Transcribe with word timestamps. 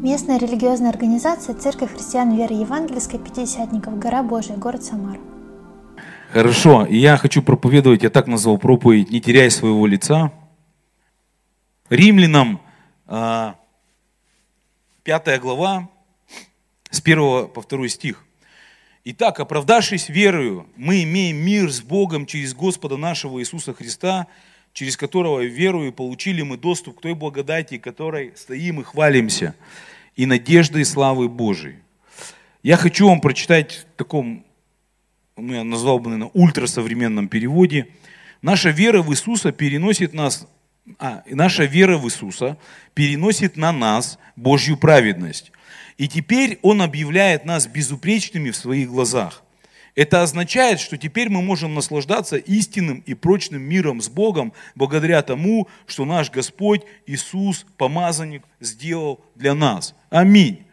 Местная 0.00 0.38
религиозная 0.38 0.90
организация 0.90 1.56
Церковь 1.56 1.92
христиан 1.92 2.36
веры 2.36 2.54
евангельской 2.54 3.18
Пятидесятников, 3.18 3.98
гора 3.98 4.22
Божия, 4.22 4.56
город 4.56 4.84
Самара. 4.84 5.18
Хорошо, 6.32 6.86
и 6.86 6.96
я 6.96 7.16
хочу 7.16 7.42
проповедовать, 7.42 8.04
я 8.04 8.10
так 8.10 8.28
назвал 8.28 8.58
проповедь, 8.58 9.10
не 9.10 9.20
теряй 9.20 9.50
своего 9.50 9.88
лица. 9.88 10.30
Римлянам, 11.90 12.60
5 13.06 13.08
а, 13.08 13.56
глава, 15.40 15.88
с 16.90 17.00
1 17.00 17.48
по 17.48 17.60
2 17.68 17.88
стих. 17.88 18.24
Итак, 19.02 19.40
оправдавшись 19.40 20.08
верою, 20.08 20.68
мы 20.76 21.02
имеем 21.02 21.38
мир 21.38 21.72
с 21.72 21.80
Богом 21.80 22.24
через 22.24 22.54
Господа 22.54 22.96
нашего 22.96 23.40
Иисуса 23.40 23.74
Христа, 23.74 24.28
через 24.72 24.96
которого 24.96 25.44
верою 25.44 25.92
получили 25.92 26.42
мы 26.42 26.56
доступ 26.56 26.98
к 26.98 27.02
той 27.02 27.14
благодати, 27.14 27.78
которой 27.78 28.32
стоим 28.36 28.80
и 28.80 28.84
хвалимся, 28.84 29.54
и 30.16 30.26
надеждой 30.26 30.84
славы 30.84 31.28
Божией. 31.28 31.76
Я 32.62 32.76
хочу 32.76 33.08
вам 33.08 33.20
прочитать 33.20 33.86
в 33.94 33.96
таком 33.96 34.44
ну, 35.38 35.54
я 35.54 35.64
назвал 35.64 35.98
бы, 35.98 36.10
наверное, 36.10 36.30
ультрасовременном 36.34 37.28
переводе, 37.28 37.88
наша 38.42 38.70
вера 38.70 39.02
в 39.02 39.12
Иисуса 39.12 39.52
переносит 39.52 40.12
нас, 40.12 40.48
а, 40.98 41.22
наша 41.30 41.64
вера 41.64 41.96
в 41.96 42.06
Иисуса 42.06 42.58
переносит 42.94 43.56
на 43.56 43.72
нас 43.72 44.18
Божью 44.36 44.76
праведность. 44.76 45.52
И 45.96 46.08
теперь 46.08 46.58
Он 46.62 46.82
объявляет 46.82 47.44
нас 47.44 47.66
безупречными 47.66 48.50
в 48.50 48.56
своих 48.56 48.88
глазах. 48.88 49.42
Это 49.98 50.22
означает, 50.22 50.78
что 50.78 50.96
теперь 50.96 51.28
мы 51.28 51.42
можем 51.42 51.74
наслаждаться 51.74 52.36
истинным 52.36 53.02
и 53.04 53.14
прочным 53.14 53.62
миром 53.62 54.00
с 54.00 54.08
Богом 54.08 54.52
благодаря 54.76 55.22
тому, 55.22 55.66
что 55.88 56.04
наш 56.04 56.30
Господь 56.30 56.82
Иисус, 57.06 57.66
помазанник, 57.76 58.44
сделал 58.60 59.20
для 59.34 59.54
нас. 59.54 59.96
Аминь. 60.08 60.64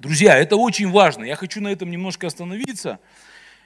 Друзья, 0.00 0.38
это 0.38 0.56
очень 0.56 0.90
важно. 0.90 1.24
Я 1.24 1.36
хочу 1.36 1.60
на 1.60 1.68
этом 1.68 1.90
немножко 1.90 2.28
остановиться. 2.28 2.98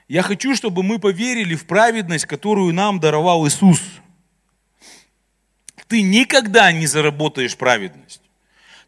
Я 0.09 0.23
хочу, 0.23 0.57
чтобы 0.57 0.83
мы 0.83 0.99
поверили 0.99 1.55
в 1.55 1.69
праведность, 1.69 2.27
которую 2.27 2.75
нам 2.75 2.99
даровал 2.99 3.47
Иисус. 3.47 3.81
Ты 5.87 6.03
никогда 6.03 6.73
не 6.73 6.89
заработаешь 6.89 7.57
праведность. 7.57 8.23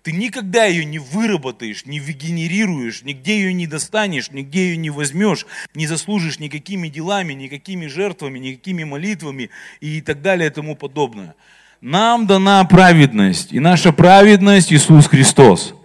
Ты 0.02 0.12
никогда 0.12 0.64
ее 0.64 0.84
не 0.84 0.98
выработаешь, 0.98 1.84
не 1.84 1.98
вегенерируешь, 1.98 3.02
нигде 3.02 3.38
ее 3.38 3.52
не 3.52 3.66
достанешь, 3.66 4.30
нигде 4.30 4.68
ее 4.68 4.76
не 4.76 4.90
возьмешь, 4.90 5.46
не 5.74 5.86
заслужишь 5.86 6.38
никакими 6.38 6.88
делами, 6.88 7.32
никакими 7.32 7.86
жертвами, 7.86 8.38
никакими 8.38 8.84
молитвами 8.84 9.50
и 9.80 10.00
так 10.00 10.22
далее 10.22 10.48
и 10.48 10.52
тому 10.52 10.76
подобное. 10.76 11.34
Нам 11.80 12.26
дана 12.26 12.64
праведность, 12.64 13.52
и 13.52 13.60
наша 13.60 13.92
праведность 13.92 14.72
Иисус 14.72 15.06
Христос– 15.06 15.74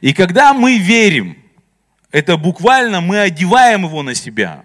и 0.00 0.12
когда 0.12 0.52
мы 0.52 0.78
верим, 0.78 1.38
это 2.10 2.36
буквально 2.36 3.00
мы 3.00 3.18
одеваем 3.20 3.84
его 3.84 4.02
на 4.02 4.14
себя. 4.14 4.64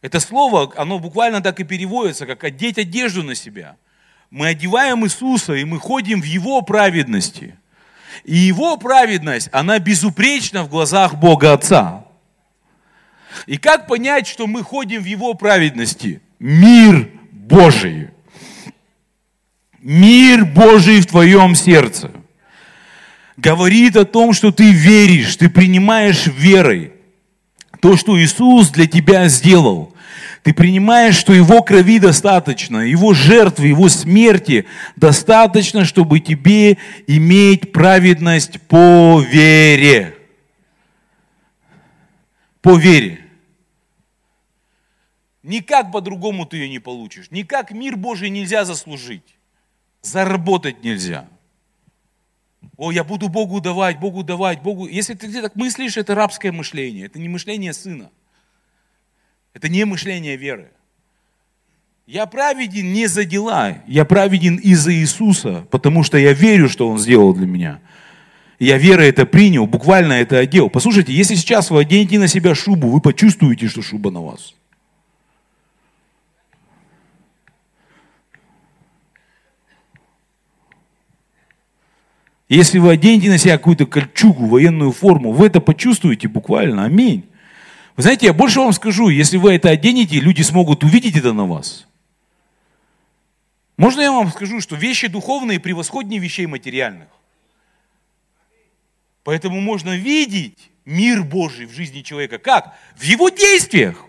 Это 0.00 0.20
слово, 0.20 0.72
оно 0.76 0.98
буквально 0.98 1.40
так 1.40 1.58
и 1.60 1.64
переводится, 1.64 2.26
как 2.26 2.44
одеть 2.44 2.78
одежду 2.78 3.22
на 3.22 3.34
себя. 3.34 3.76
Мы 4.30 4.48
одеваем 4.48 5.04
Иисуса, 5.04 5.54
и 5.54 5.64
мы 5.64 5.78
ходим 5.78 6.20
в 6.20 6.24
Его 6.24 6.62
праведности. 6.62 7.56
И 8.24 8.36
Его 8.36 8.76
праведность, 8.76 9.48
она 9.52 9.78
безупречна 9.78 10.62
в 10.64 10.68
глазах 10.68 11.14
Бога 11.14 11.52
Отца. 11.52 12.04
И 13.46 13.56
как 13.56 13.86
понять, 13.86 14.26
что 14.26 14.46
мы 14.46 14.62
ходим 14.62 15.02
в 15.02 15.06
Его 15.06 15.34
праведности? 15.34 16.20
Мир 16.38 17.10
Божий. 17.30 18.10
Мир 19.80 20.44
Божий 20.44 21.00
в 21.00 21.06
твоем 21.06 21.54
сердце 21.54 22.10
говорит 23.38 23.96
о 23.96 24.04
том, 24.04 24.34
что 24.34 24.50
ты 24.50 24.72
веришь, 24.72 25.36
ты 25.36 25.48
принимаешь 25.48 26.26
верой 26.26 26.92
то, 27.80 27.96
что 27.96 28.20
Иисус 28.20 28.68
для 28.70 28.86
тебя 28.86 29.28
сделал. 29.28 29.94
Ты 30.48 30.54
принимаешь, 30.54 31.14
что 31.14 31.34
Его 31.34 31.62
крови 31.62 31.98
достаточно, 31.98 32.78
Его 32.78 33.12
жертвы, 33.12 33.66
Его 33.66 33.90
смерти 33.90 34.64
достаточно, 34.96 35.84
чтобы 35.84 36.20
тебе 36.20 36.78
иметь 37.06 37.70
праведность 37.70 38.58
по 38.62 39.20
вере. 39.20 40.16
По 42.62 42.78
вере. 42.78 43.26
Никак 45.42 45.92
по-другому 45.92 46.46
ты 46.46 46.56
ее 46.56 46.70
не 46.70 46.78
получишь. 46.78 47.30
Никак 47.30 47.70
мир 47.70 47.98
Божий 47.98 48.30
нельзя 48.30 48.64
заслужить. 48.64 49.36
Заработать 50.00 50.82
нельзя. 50.82 51.28
О, 52.78 52.90
я 52.90 53.04
буду 53.04 53.28
Богу 53.28 53.60
давать, 53.60 54.00
Богу 54.00 54.22
давать, 54.24 54.62
Богу. 54.62 54.86
Если 54.86 55.12
ты 55.12 55.42
так 55.42 55.56
мыслишь, 55.56 55.98
это 55.98 56.14
рабское 56.14 56.52
мышление. 56.52 57.04
Это 57.04 57.18
не 57.18 57.28
мышление 57.28 57.74
сына. 57.74 58.10
Это 59.54 59.68
не 59.68 59.84
мышление 59.84 60.36
веры. 60.36 60.70
Я 62.06 62.24
праведен 62.26 62.92
не 62.92 63.06
за 63.06 63.24
дела, 63.24 63.78
я 63.86 64.04
праведен 64.04 64.56
из-за 64.56 64.94
Иисуса, 64.94 65.66
потому 65.70 66.02
что 66.02 66.16
я 66.16 66.32
верю, 66.32 66.68
что 66.68 66.88
Он 66.88 66.98
сделал 66.98 67.34
для 67.34 67.46
меня. 67.46 67.80
Я 68.58 68.78
верой 68.78 69.08
это 69.08 69.26
принял, 69.26 69.66
буквально 69.66 70.14
это 70.14 70.38
одел. 70.38 70.70
Послушайте, 70.70 71.12
если 71.12 71.34
сейчас 71.34 71.70
вы 71.70 71.80
оденете 71.80 72.18
на 72.18 72.26
себя 72.26 72.54
шубу, 72.54 72.88
вы 72.88 73.00
почувствуете, 73.00 73.68
что 73.68 73.82
шуба 73.82 74.10
на 74.10 74.22
вас. 74.22 74.54
Если 82.48 82.78
вы 82.78 82.92
оденете 82.92 83.28
на 83.28 83.36
себя 83.36 83.58
какую-то 83.58 83.84
кольчугу, 83.84 84.46
военную 84.46 84.92
форму, 84.92 85.32
вы 85.32 85.46
это 85.46 85.60
почувствуете 85.60 86.28
буквально. 86.28 86.84
Аминь. 86.84 87.28
Вы 87.98 88.02
знаете, 88.02 88.26
я 88.26 88.32
больше 88.32 88.60
вам 88.60 88.72
скажу, 88.72 89.08
если 89.08 89.38
вы 89.38 89.54
это 89.54 89.70
оденете, 89.70 90.20
люди 90.20 90.42
смогут 90.42 90.84
увидеть 90.84 91.16
это 91.16 91.32
на 91.32 91.46
вас. 91.46 91.84
Можно 93.76 94.02
я 94.02 94.12
вам 94.12 94.30
скажу, 94.30 94.60
что 94.60 94.76
вещи 94.76 95.08
духовные 95.08 95.58
превосходнее 95.58 96.20
вещей 96.20 96.46
материальных. 96.46 97.08
Поэтому 99.24 99.60
можно 99.60 99.96
видеть 99.96 100.70
мир 100.84 101.24
Божий 101.24 101.66
в 101.66 101.72
жизни 101.72 102.02
человека. 102.02 102.38
Как? 102.38 102.72
В 102.94 103.02
его 103.02 103.30
действиях. 103.30 104.04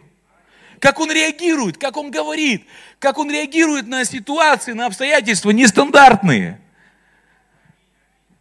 Как 0.77 0.99
он 0.99 1.11
реагирует, 1.11 1.79
как 1.79 1.97
он 1.97 2.11
говорит, 2.11 2.67
как 2.99 3.17
он 3.17 3.31
реагирует 3.31 3.87
на 3.87 4.05
ситуации, 4.05 4.73
на 4.73 4.85
обстоятельства 4.85 5.49
нестандартные. 5.49 6.61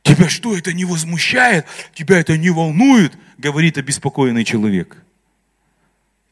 Тебя 0.02 0.28
что, 0.28 0.54
это 0.54 0.74
не 0.74 0.84
возмущает? 0.84 1.64
Тебя 1.94 2.18
это 2.18 2.36
не 2.36 2.50
волнует? 2.50 3.16
Говорит 3.38 3.78
обеспокоенный 3.78 4.44
человек. 4.44 5.02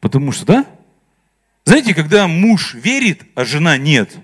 Потому 0.01 0.33
что, 0.33 0.47
да? 0.47 0.67
Знаете, 1.65 1.95
когда 1.95 2.29
муж 2.29 2.75
верит, 2.75 3.23
а 3.35 3.45
жена 3.45 3.77
нет, 3.77 4.17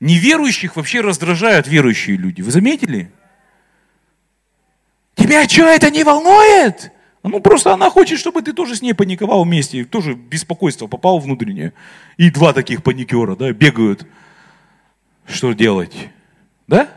неверующих 0.00 0.76
вообще 0.76 1.00
раздражают 1.00 1.68
верующие 1.68 2.16
люди. 2.16 2.42
Вы 2.42 2.50
заметили? 2.50 3.12
Тебя 5.14 5.48
что, 5.48 5.62
это 5.66 5.90
не 5.90 6.02
волнует? 6.02 6.90
Ну, 7.22 7.40
просто 7.40 7.72
она 7.72 7.88
хочет, 7.88 8.18
чтобы 8.18 8.42
ты 8.42 8.52
тоже 8.52 8.76
с 8.76 8.82
ней 8.82 8.92
паниковал 8.92 9.44
вместе, 9.44 9.84
тоже 9.84 10.14
беспокойство 10.14 10.88
попал 10.88 11.18
внутреннее. 11.18 11.72
И 12.18 12.28
два 12.30 12.52
таких 12.52 12.82
паникера, 12.82 13.34
да, 13.34 13.52
бегают. 13.52 14.06
Что 15.26 15.54
делать? 15.54 16.10
Да? 16.66 16.88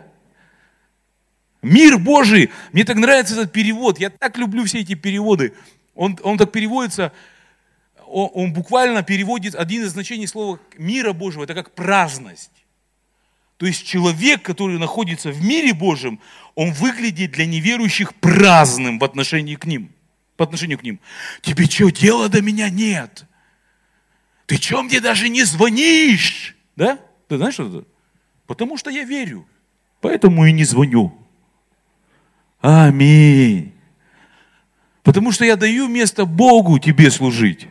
Мир 1.62 1.98
Божий. 1.98 2.52
Мне 2.74 2.84
так 2.84 2.98
нравится 2.98 3.36
этот 3.36 3.54
перевод. 3.54 4.00
Я 4.00 4.10
так 4.10 4.38
люблю 4.38 4.66
все 4.66 4.80
эти 4.80 4.96
переводы. 4.96 5.54
Он, 5.98 6.18
он 6.24 6.38
так 6.38 6.52
переводится, 6.52 7.12
он, 8.06 8.30
он 8.34 8.54
буквально 8.54 9.04
переводит 9.04 9.56
один 9.56 9.84
из 9.84 9.92
значений 9.92 10.28
слова 10.28 10.60
мира 10.78 11.12
Божьего, 11.12 11.44
это 11.44 11.56
как 11.56 11.74
праздность. 11.74 12.52
То 13.58 13.66
есть 13.66 13.86
человек, 13.86 14.44
который 14.44 14.78
находится 14.78 15.32
в 15.32 15.44
мире 15.44 15.74
Божьем, 15.74 16.20
он 16.54 16.72
выглядит 16.72 17.32
для 17.32 17.48
неверующих 17.48 18.14
праздным 18.14 19.00
в 19.00 19.04
отношении 19.04 19.56
к 19.56 19.66
ним. 19.66 19.92
По 20.38 20.44
отношению 20.46 20.78
к 20.78 20.84
ним. 20.84 21.00
Тебе 21.42 21.66
что, 21.66 21.90
дела 21.90 22.30
до 22.30 22.44
меня 22.44 22.70
нет? 22.70 23.26
Ты 24.46 24.58
что 24.58 24.84
мне 24.84 25.02
даже 25.02 25.30
не 25.30 25.44
звонишь? 25.44 26.56
Да? 26.76 27.00
Ты 27.28 27.38
знаешь, 27.38 27.56
что 27.56 27.68
это? 27.68 27.88
Потому 28.46 28.78
что 28.78 28.92
я 28.92 29.04
верю. 29.04 29.48
Поэтому 30.00 30.46
и 30.46 30.52
не 30.52 30.64
звоню. 30.64 31.18
Аминь. 32.62 33.74
Потому 35.08 35.32
что 35.32 35.46
я 35.46 35.56
даю 35.56 35.88
место 35.88 36.26
Богу 36.26 36.80
тебе 36.80 37.10
служить. 37.12 37.70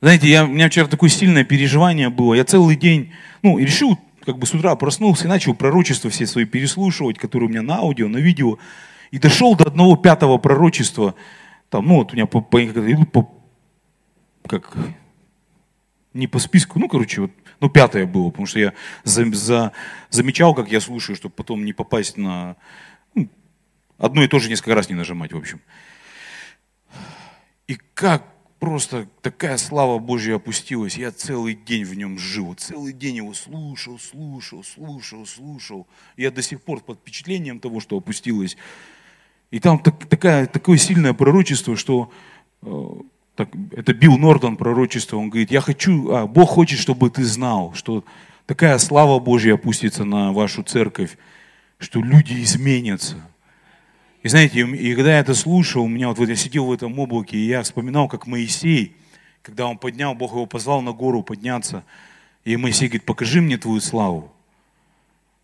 Знаете, 0.00 0.28
я, 0.28 0.44
у 0.44 0.48
меня 0.48 0.68
вчера 0.68 0.88
такое 0.88 1.10
сильное 1.10 1.44
переживание 1.44 2.08
было. 2.08 2.34
Я 2.34 2.44
целый 2.44 2.74
день, 2.74 3.12
ну, 3.42 3.56
решил, 3.56 3.96
как 4.24 4.36
бы 4.36 4.48
с 4.48 4.52
утра 4.52 4.74
проснулся 4.74 5.26
и 5.26 5.28
начал 5.28 5.54
пророчества 5.54 6.10
все 6.10 6.26
свои 6.26 6.44
переслушивать, 6.44 7.18
которые 7.18 7.48
у 7.48 7.52
меня 7.52 7.62
на 7.62 7.76
аудио, 7.76 8.08
на 8.08 8.16
видео. 8.16 8.58
И 9.12 9.20
дошел 9.20 9.54
до 9.54 9.62
одного 9.62 9.94
пятого 9.94 10.38
пророчества. 10.38 11.14
Там, 11.70 11.86
ну, 11.86 11.98
вот 11.98 12.12
у 12.12 12.16
меня 12.16 12.26
по, 12.26 12.40
по, 12.40 12.58
по 13.12 13.30
как, 14.48 14.76
не 16.14 16.26
по 16.26 16.40
списку, 16.40 16.80
ну, 16.80 16.88
короче, 16.88 17.20
вот 17.20 17.30
Ну, 17.60 17.70
пятое 17.70 18.06
было, 18.06 18.30
потому 18.30 18.46
что 18.46 18.58
я 18.58 18.72
за, 19.04 19.24
за, 19.32 19.70
замечал, 20.10 20.52
как 20.52 20.68
я 20.72 20.80
слушаю, 20.80 21.14
чтобы 21.14 21.32
потом 21.36 21.64
не 21.64 21.72
попасть 21.72 22.16
на... 22.16 22.56
Одно 23.98 24.22
и 24.22 24.28
то 24.28 24.38
же 24.38 24.48
несколько 24.48 24.74
раз 24.74 24.88
не 24.88 24.94
нажимать, 24.94 25.32
в 25.32 25.36
общем. 25.36 25.60
И 27.66 27.78
как 27.94 28.24
просто 28.58 29.06
такая 29.20 29.58
слава 29.58 29.98
Божья 29.98 30.36
опустилась. 30.36 30.96
Я 30.96 31.12
целый 31.12 31.54
день 31.54 31.84
в 31.84 31.94
нем 31.94 32.18
жил. 32.18 32.54
Целый 32.54 32.92
день 32.92 33.16
его 33.16 33.34
слушал, 33.34 33.98
слушал, 33.98 34.64
слушал, 34.64 35.26
слушал. 35.26 35.86
Я 36.16 36.30
до 36.30 36.40
сих 36.40 36.62
пор 36.62 36.80
под 36.80 36.98
впечатлением 36.98 37.60
того, 37.60 37.80
что 37.80 37.98
опустилось. 37.98 38.56
И 39.50 39.60
там 39.60 39.78
так, 39.78 40.06
такая, 40.08 40.46
такое 40.46 40.78
сильное 40.78 41.12
пророчество, 41.12 41.76
что 41.76 42.10
э, 42.62 42.86
так, 43.36 43.50
это 43.72 43.92
Билл 43.92 44.16
Нортон 44.16 44.56
пророчество, 44.56 45.16
он 45.16 45.28
говорит, 45.28 45.50
я 45.50 45.60
хочу, 45.60 46.10
а, 46.10 46.26
Бог 46.26 46.50
хочет, 46.50 46.78
чтобы 46.78 47.10
ты 47.10 47.24
знал, 47.24 47.74
что 47.74 48.04
такая 48.46 48.78
слава 48.78 49.18
Божья 49.18 49.54
опустится 49.54 50.04
на 50.04 50.32
вашу 50.32 50.62
церковь, 50.62 51.18
что 51.78 52.00
люди 52.00 52.42
изменятся. 52.42 53.16
И 54.24 54.28
знаете, 54.28 54.60
и 54.60 54.94
когда 54.94 55.12
я 55.12 55.18
это 55.18 55.34
слушал, 55.34 55.84
у 55.84 55.88
меня 55.88 56.08
вот, 56.08 56.16
вот 56.16 56.30
я 56.30 56.34
сидел 56.34 56.64
в 56.64 56.72
этом 56.72 56.98
облаке, 56.98 57.36
и 57.36 57.46
я 57.46 57.62
вспоминал, 57.62 58.08
как 58.08 58.26
Моисей, 58.26 58.96
когда 59.42 59.66
он 59.66 59.76
поднял, 59.76 60.14
Бог 60.14 60.32
его 60.32 60.46
позвал 60.46 60.80
на 60.80 60.92
гору 60.92 61.22
подняться, 61.22 61.84
и 62.46 62.56
Моисей 62.56 62.88
говорит, 62.88 63.04
покажи 63.04 63.42
мне 63.42 63.58
твою 63.58 63.82
славу. 63.82 64.32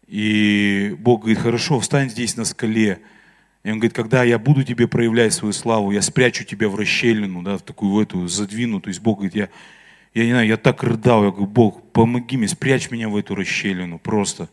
И 0.09 0.97
Бог 0.99 1.21
говорит, 1.21 1.41
хорошо, 1.41 1.79
встань 1.79 2.09
здесь 2.09 2.39
на 2.39 2.47
скале. 2.47 3.01
И 3.65 3.71
он 3.71 3.81
говорит, 3.81 3.93
когда 3.93 4.25
я 4.25 4.39
буду 4.39 4.65
тебе 4.65 4.89
проявлять 4.89 5.35
свою 5.35 5.53
славу, 5.53 5.91
я 5.91 6.01
спрячу 6.01 6.45
тебя 6.45 6.71
в 6.71 6.75
расщелину, 6.75 7.43
да, 7.43 7.59
в 7.59 7.63
такую 7.63 7.93
в 7.93 7.99
эту 7.99 8.29
задвину. 8.29 8.81
То 8.81 8.89
есть 8.89 9.03
Бог 9.03 9.19
говорит, 9.19 9.35
я, 9.35 9.51
я 10.15 10.25
не 10.25 10.31
знаю, 10.31 10.49
я 10.49 10.57
так 10.57 10.83
рыдал, 10.83 11.25
я 11.25 11.31
говорю, 11.31 11.47
Бог, 11.49 11.83
помоги 11.93 12.39
мне, 12.39 12.49
спрячь 12.49 12.91
меня 12.91 13.11
в 13.11 13.17
эту 13.19 13.35
расщелину 13.35 13.99
просто. 13.99 14.49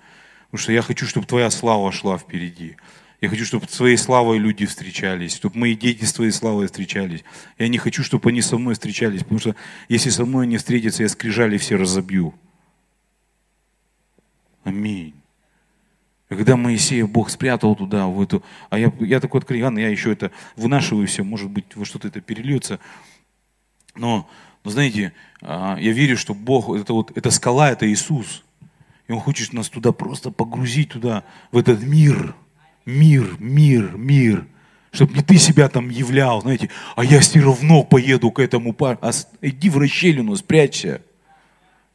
Потому 0.47 0.61
что 0.61 0.73
я 0.73 0.81
хочу, 0.81 1.05
чтобы 1.05 1.25
твоя 1.25 1.49
слава 1.49 1.93
шла 1.93 2.17
впереди. 2.17 2.75
Я 3.19 3.29
хочу, 3.29 3.45
чтобы 3.45 3.67
своей 3.67 3.97
славой 3.97 4.37
люди 4.37 4.65
встречались, 4.67 5.35
чтобы 5.35 5.57
мои 5.57 5.75
дети 5.75 6.05
с 6.05 6.13
твоей 6.13 6.31
славой 6.31 6.67
встречались. 6.67 7.23
Я 7.57 7.67
не 7.67 7.79
хочу, 7.79 8.03
чтобы 8.03 8.29
они 8.29 8.41
со 8.41 8.59
мной 8.59 8.75
встречались, 8.75 9.23
потому 9.23 9.39
что 9.39 9.55
если 9.89 10.11
со 10.11 10.23
мной 10.23 10.45
не 10.45 10.57
встретятся, 10.57 11.01
я 11.01 11.09
скрижали 11.09 11.57
все 11.57 11.77
разобью. 11.77 12.35
Аминь. 14.63 15.15
Когда 16.29 16.57
Моисея 16.57 17.07
Бог 17.07 17.31
спрятал 17.31 17.75
туда, 17.75 18.05
в 18.05 18.21
эту, 18.21 18.43
а 18.69 18.77
я, 18.77 18.93
я 18.99 19.19
такой 19.19 19.39
откровенный, 19.39 19.81
я 19.81 19.89
еще 19.89 20.11
это 20.11 20.31
вынашиваю 20.55 21.07
все, 21.07 21.23
может 21.23 21.49
быть, 21.49 21.75
во 21.75 21.85
что-то 21.85 22.09
это 22.09 22.21
перельется. 22.21 22.79
Но, 23.95 24.29
но 24.63 24.71
знаете, 24.71 25.13
а, 25.41 25.77
я 25.79 25.91
верю, 25.91 26.17
что 26.17 26.35
Бог, 26.35 26.69
это 26.69 26.93
вот, 26.93 27.17
эта 27.17 27.31
скала, 27.31 27.71
это 27.71 27.89
Иисус. 27.89 28.43
И 29.07 29.13
Он 29.13 29.21
хочет 29.21 29.53
нас 29.53 29.69
туда 29.69 29.91
просто 29.91 30.29
погрузить, 30.29 30.89
туда, 30.89 31.23
в 31.51 31.57
этот 31.57 31.81
мир– 31.81 32.35
мир, 32.87 33.35
мир, 33.37 33.95
мир. 33.95 34.47
Чтобы 34.91 35.13
не 35.13 35.21
ты 35.21 35.37
себя 35.37 35.69
там 35.69 35.89
являл, 35.89 36.41
знаете, 36.41 36.69
а 36.95 37.03
я 37.03 37.19
все 37.19 37.39
равно 37.39 37.83
поеду 37.83 38.31
к 38.31 38.39
этому 38.39 38.73
парню. 38.73 38.99
А 39.01 39.11
иди 39.41 39.69
в 39.69 39.77
расщелину, 39.77 40.35
спрячься. 40.35 41.01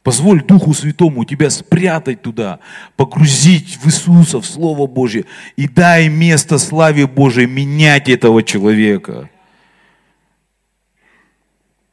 Позволь 0.03 0.43
Духу 0.43 0.73
Святому 0.73 1.25
тебя 1.25 1.49
спрятать 1.49 2.21
туда, 2.21 2.59
погрузить 2.97 3.77
в 3.77 3.87
Иисуса, 3.87 4.39
в 4.41 4.45
Слово 4.45 4.85
Божье, 4.85 5.25
и 5.55 5.67
дай 5.67 6.09
место 6.09 6.57
славе 6.57 7.07
Божией 7.07 7.47
менять 7.47 8.09
этого 8.09 8.43
человека. 8.43 9.29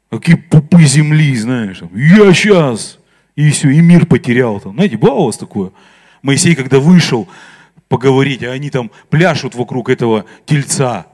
Какие 0.09 0.35
пупы 0.35 0.83
земли, 0.83 1.33
знаешь, 1.37 1.81
я 1.93 2.33
сейчас, 2.33 2.99
и 3.37 3.49
все, 3.49 3.69
и 3.69 3.79
мир 3.79 4.05
потерял. 4.05 4.59
Там. 4.59 4.73
Знаете, 4.73 4.97
было 4.97 5.13
у 5.13 5.25
вас 5.27 5.37
такое? 5.37 5.71
Моисей, 6.21 6.53
когда 6.53 6.79
вышел, 6.79 7.29
поговорить, 7.91 8.41
а 8.41 8.51
они 8.51 8.69
там 8.69 8.89
пляшут 9.09 9.53
вокруг 9.53 9.89
этого 9.89 10.25
тельца. 10.45 11.07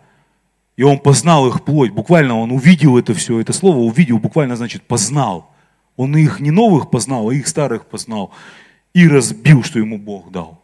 И 0.75 0.83
он 0.83 0.99
познал 0.99 1.47
их 1.47 1.65
плоть. 1.65 1.89
Буквально 1.89 2.37
он 2.37 2.51
увидел 2.51 2.99
это 2.99 3.15
все. 3.15 3.41
Это 3.41 3.51
слово 3.51 3.77
увидел 3.77 4.19
буквально 4.19 4.55
значит 4.55 4.83
познал. 4.83 5.51
Он 5.95 6.15
их 6.15 6.39
не 6.39 6.51
новых 6.51 6.91
познал, 6.91 7.29
а 7.29 7.33
их 7.33 7.47
старых 7.47 7.87
познал. 7.87 8.31
И 8.93 9.07
разбил, 9.07 9.63
что 9.63 9.79
ему 9.79 9.97
Бог 9.97 10.31
дал. 10.31 10.61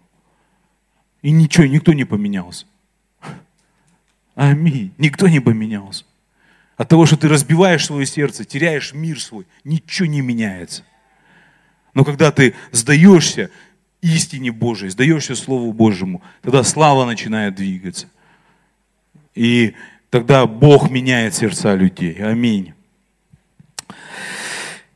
И 1.24 1.32
ничего, 1.32 1.66
никто 1.66 1.94
не 1.94 2.04
поменялся. 2.04 2.68
Аминь. 4.36 4.94
Никто 5.00 5.28
не 5.28 5.40
поменялся. 5.40 6.06
От 6.78 6.90
того, 6.90 7.08
что 7.08 7.18
ты 7.18 7.28
разбиваешь 7.28 7.88
свое 7.88 8.06
сердце, 8.06 8.46
теряешь 8.46 8.94
мир 8.94 9.20
свой, 9.20 9.48
ничего 9.64 10.08
не 10.08 10.22
меняется. 10.22 10.84
Но 11.96 12.04
когда 12.04 12.32
ты 12.32 12.54
сдаешься, 12.72 13.50
истине 14.04 14.52
Божией, 14.52 14.92
сдаешься 14.92 15.36
Слову 15.36 15.72
Божьему, 15.74 16.22
тогда 16.42 16.64
слава 16.64 17.06
начинает 17.06 17.56
двигаться. 17.56 18.08
И 19.34 19.74
тогда 20.10 20.46
Бог 20.46 20.92
меняет 20.92 21.34
сердца 21.34 21.74
людей. 21.74 22.14
Аминь. 22.24 22.74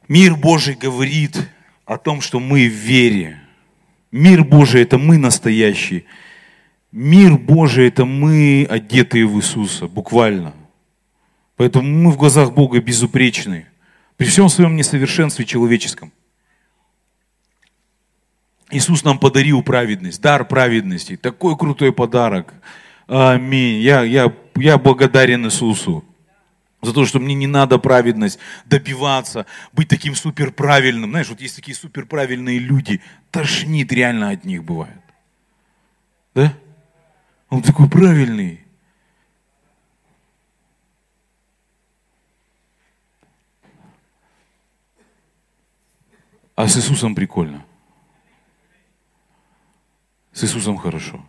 Мир 0.08 0.36
Божий 0.36 0.76
говорит 0.76 1.50
о 1.86 1.98
том, 1.98 2.22
что 2.22 2.40
мы 2.40 2.68
в 2.68 2.74
вере. 2.74 3.42
Мир 4.12 4.44
Божий– 4.44 4.82
это 4.84 4.98
мы 4.98 5.18
настоящие. 5.18 6.04
Мир 6.92 7.38
Божий– 7.38 7.88
это 7.90 8.06
мы, 8.06 8.66
одетые 8.70 9.26
в 9.26 9.38
Иисуса, 9.38 9.88
буквально. 9.88 10.54
Поэтому 11.56 11.88
мы 11.88 12.12
в 12.12 12.18
глазах 12.18 12.54
Бога 12.54 12.80
безупречны. 12.80 13.66
При 14.16 14.26
всем 14.26 14.50
своем 14.50 14.76
несовершенстве 14.76 15.46
человеческом. 15.46 16.12
Иисус 18.70 19.04
нам 19.04 19.18
подарил 19.18 19.64
праведность, 19.64 20.22
дар 20.22 20.46
праведности. 20.46 21.16
Такой 21.16 21.58
крутой 21.58 21.94
подарок. 21.94 22.54
Аминь. 23.08 23.80
Я, 23.80 24.04
я, 24.04 24.34
я 24.56 24.78
благодарен 24.78 25.46
Иисусу 25.46 26.04
за 26.82 26.94
то, 26.94 27.06
что 27.06 27.20
мне 27.20 27.34
не 27.34 27.48
надо 27.48 27.80
праведность 27.80 28.40
добиваться, 28.66 29.46
быть 29.74 29.88
таким 29.88 30.16
суперправильным. 30.16 31.12
Знаешь, 31.12 31.30
вот 31.30 31.42
есть 31.42 31.56
такие 31.56 31.76
суперправильные 31.76 32.60
люди, 32.60 33.02
тошнит 33.32 33.92
реально 33.92 34.30
от 34.32 34.44
них 34.44 34.64
бывает. 34.64 35.02
Да? 36.36 36.54
Он 37.50 37.62
такой 37.62 37.90
правильный. 37.90 38.62
А 46.56 46.68
с 46.68 46.76
Иисусом 46.76 47.16
прикольно. 47.16 47.64
С 50.38 50.44
Иисусом 50.44 50.78
хорошо. 50.78 51.26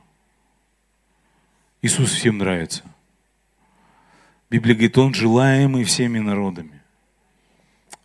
Иисус 1.80 2.12
всем 2.12 2.36
нравится. 2.36 2.82
Библия 4.50 4.74
говорит, 4.74 4.98
Он 4.98 5.14
желаемый 5.14 5.84
всеми 5.84 6.18
народами. 6.18 6.82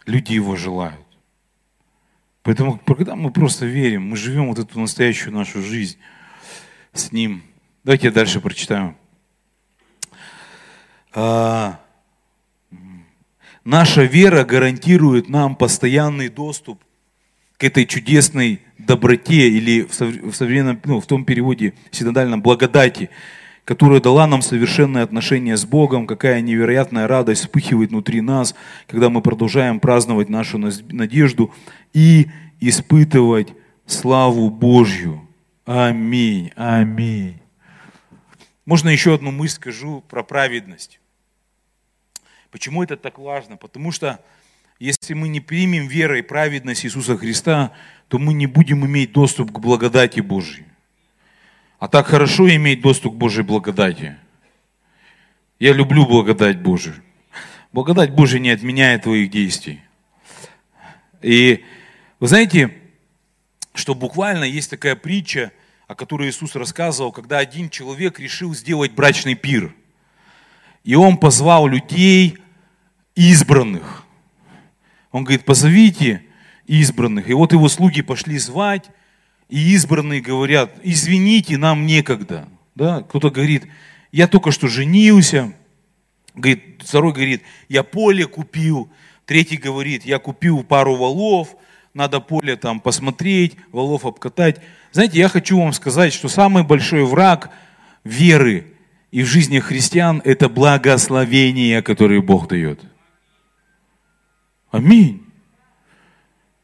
Люди 0.06 0.32
Его 0.32 0.56
желают. 0.56 1.06
Поэтому, 2.42 2.80
когда 2.80 3.18
мы 3.18 3.32
просто 3.32 3.66
верим, 3.66 4.08
мы 4.08 4.16
живем 4.16 4.48
вот 4.48 4.60
эту 4.60 4.80
настоящую 4.80 5.34
нашу 5.34 5.62
жизнь 5.62 5.98
с 6.94 7.12
Ним. 7.12 7.44
Давайте 7.84 8.08
я 8.08 8.14
дальше 8.14 8.40
прочитаю. 8.40 8.96
А, 11.12 11.82
наша 13.66 14.04
вера 14.04 14.46
гарантирует 14.46 15.28
нам 15.28 15.58
постоянный 15.58 16.30
доступ 16.30 16.82
этой 17.64 17.86
чудесной 17.86 18.62
доброте 18.78 19.50
или 19.50 19.84
в 19.84 20.34
современном, 20.34 20.80
ну, 20.84 21.00
в 21.00 21.06
том 21.06 21.26
переводе 21.26 21.74
синодальном 21.92 22.42
благодати, 22.42 23.10
которая 23.66 24.02
дала 24.02 24.28
нам 24.28 24.42
совершенное 24.42 25.04
отношение 25.04 25.56
с 25.56 25.66
Богом, 25.66 26.06
какая 26.06 26.42
невероятная 26.42 27.08
радость 27.08 27.42
вспыхивает 27.42 27.92
внутри 27.92 28.22
нас, 28.22 28.56
когда 28.88 29.10
мы 29.10 29.22
продолжаем 29.22 29.80
праздновать 29.80 30.30
нашу 30.30 30.58
надежду 30.58 31.54
и 31.94 32.28
испытывать 32.60 33.54
славу 33.86 34.50
Божью. 34.50 35.28
Аминь, 35.66 36.52
аминь. 36.56 37.40
Можно 38.66 38.90
еще 38.90 39.14
одну 39.14 39.32
мысль 39.32 39.56
скажу 39.56 40.04
про 40.10 40.24
праведность. 40.24 41.00
Почему 42.52 42.84
это 42.84 42.98
так 42.98 43.18
важно? 43.18 43.58
Потому 43.58 43.92
что 43.92 44.20
если 44.84 45.14
мы 45.14 45.30
не 45.30 45.40
примем 45.40 45.88
верой 45.88 46.24
праведность 46.24 46.86
Иисуса 46.86 47.18
Христа, 47.18 47.72
то 48.10 48.20
мы 48.20 48.34
не 48.34 48.48
будем 48.48 48.86
иметь 48.86 49.14
доступ 49.14 49.50
к 49.50 49.60
благодати 49.60 50.20
Божьей. 50.20 50.66
А 51.80 51.88
так 51.88 52.08
хорошо 52.08 52.54
иметь 52.54 52.82
доступ 52.82 53.14
к 53.14 53.18
Божьей 53.18 53.44
благодати. 53.44 54.18
Я 55.58 55.72
люблю 55.72 56.06
благодать 56.06 56.60
Божию. 56.60 56.96
Благодать 57.72 58.12
Божия 58.12 58.42
не 58.42 58.50
отменяет 58.50 59.04
твоих 59.04 59.32
действий. 59.32 59.80
И 61.22 61.64
вы 62.20 62.28
знаете, 62.28 62.76
что 63.74 63.96
буквально 63.96 64.44
есть 64.44 64.70
такая 64.70 64.98
притча, 64.98 65.54
о 65.88 65.96
которой 65.96 66.30
Иисус 66.30 66.56
рассказывал, 66.56 67.14
когда 67.14 67.38
один 67.38 67.70
человек 67.70 68.20
решил 68.20 68.54
сделать 68.54 68.92
брачный 68.92 69.36
пир. 69.36 69.74
И 70.84 70.96
он 70.96 71.16
позвал 71.16 71.68
людей 71.68 72.38
избранных. 73.16 74.03
Он 75.14 75.24
говорит, 75.24 75.46
позовите 75.46 76.24
избранных. 76.66 77.30
И 77.30 77.34
вот 77.34 77.54
его 77.54 77.70
слуги 77.70 78.02
пошли 78.02 78.38
звать, 78.40 78.90
и 79.48 79.74
избранные 79.74 80.22
говорят, 80.22 80.74
извините, 80.82 81.58
нам 81.58 81.86
некогда. 81.86 82.50
Да? 82.76 83.04
Кто-то 83.04 83.30
говорит, 83.30 83.64
я 84.12 84.28
только 84.28 84.52
что 84.52 84.68
женился. 84.68 85.54
Говорит, 86.34 86.82
второй 86.84 87.14
говорит, 87.14 87.44
я 87.70 87.84
поле 87.84 88.26
купил. 88.26 88.90
Третий 89.26 89.58
говорит, 89.58 90.04
я 90.04 90.18
купил 90.18 90.64
пару 90.64 90.96
валов, 90.96 91.56
надо 91.94 92.20
поле 92.20 92.56
там 92.56 92.80
посмотреть, 92.80 93.54
валов 93.72 94.06
обкатать. 94.06 94.60
Знаете, 94.92 95.20
я 95.20 95.30
хочу 95.30 95.60
вам 95.60 95.74
сказать, 95.74 96.12
что 96.12 96.28
самый 96.28 96.64
большой 96.64 97.06
враг 97.06 97.52
веры 98.04 98.74
и 99.12 99.22
в 99.22 99.28
жизни 99.28 99.60
христиан– 99.60 100.24
это 100.26 100.50
благословение, 100.50 101.84
которое 101.84 102.20
Бог 102.20 102.48
дает. 102.48 102.82
Аминь. 104.74 105.24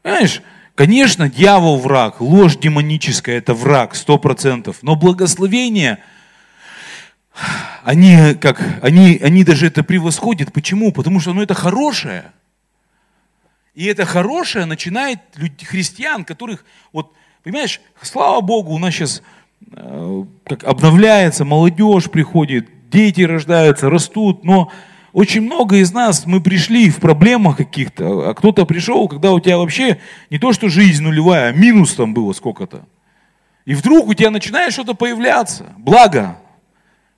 Понимаешь, 0.02 0.42
конечно, 0.74 1.30
дьявол 1.30 1.78
враг, 1.78 2.20
ложь 2.20 2.56
демоническая– 2.56 3.38
это 3.38 3.54
враг, 3.54 3.94
сто 3.94 4.18
процентов. 4.18 4.78
Но 4.82 4.96
благословение, 4.96 6.02
они, 7.84 8.34
как, 8.34 8.60
они, 8.82 9.16
они 9.22 9.44
даже 9.44 9.68
это 9.68 9.84
превосходят. 9.84 10.52
Почему? 10.52 10.90
Потому 10.90 11.20
что 11.20 11.32
ну, 11.32 11.40
это 11.40 11.54
хорошее. 11.54 12.32
И 13.76 13.84
это 13.84 14.04
хорошее 14.06 14.64
начинает 14.64 15.20
христиан, 15.62 16.24
которых, 16.24 16.64
вот, 16.92 17.12
понимаешь, 17.44 17.80
слава 18.02 18.40
Богу, 18.40 18.72
у 18.72 18.78
нас 18.78 18.92
сейчас 18.92 19.22
э, 19.70 20.24
как 20.46 20.64
обновляется, 20.64 21.44
молодежь 21.44 22.10
приходит, 22.10 22.90
дети 22.90 23.20
рождаются, 23.20 23.88
растут, 23.88 24.42
но 24.42 24.72
очень 25.12 25.42
много 25.42 25.76
из 25.76 25.92
нас, 25.92 26.26
мы 26.26 26.40
пришли 26.40 26.90
в 26.90 26.98
проблемах 26.98 27.56
каких-то, 27.56 28.30
а 28.30 28.34
кто-то 28.34 28.64
пришел, 28.64 29.08
когда 29.08 29.32
у 29.32 29.40
тебя 29.40 29.58
вообще 29.58 30.00
не 30.30 30.38
то, 30.38 30.52
что 30.52 30.68
жизнь 30.68 31.02
нулевая, 31.02 31.50
а 31.50 31.52
минус 31.52 31.94
там 31.94 32.14
было 32.14 32.32
сколько-то. 32.32 32.84
И 33.64 33.74
вдруг 33.74 34.08
у 34.08 34.14
тебя 34.14 34.30
начинает 34.30 34.72
что-то 34.72 34.94
появляться. 34.94 35.72
Благо. 35.76 36.38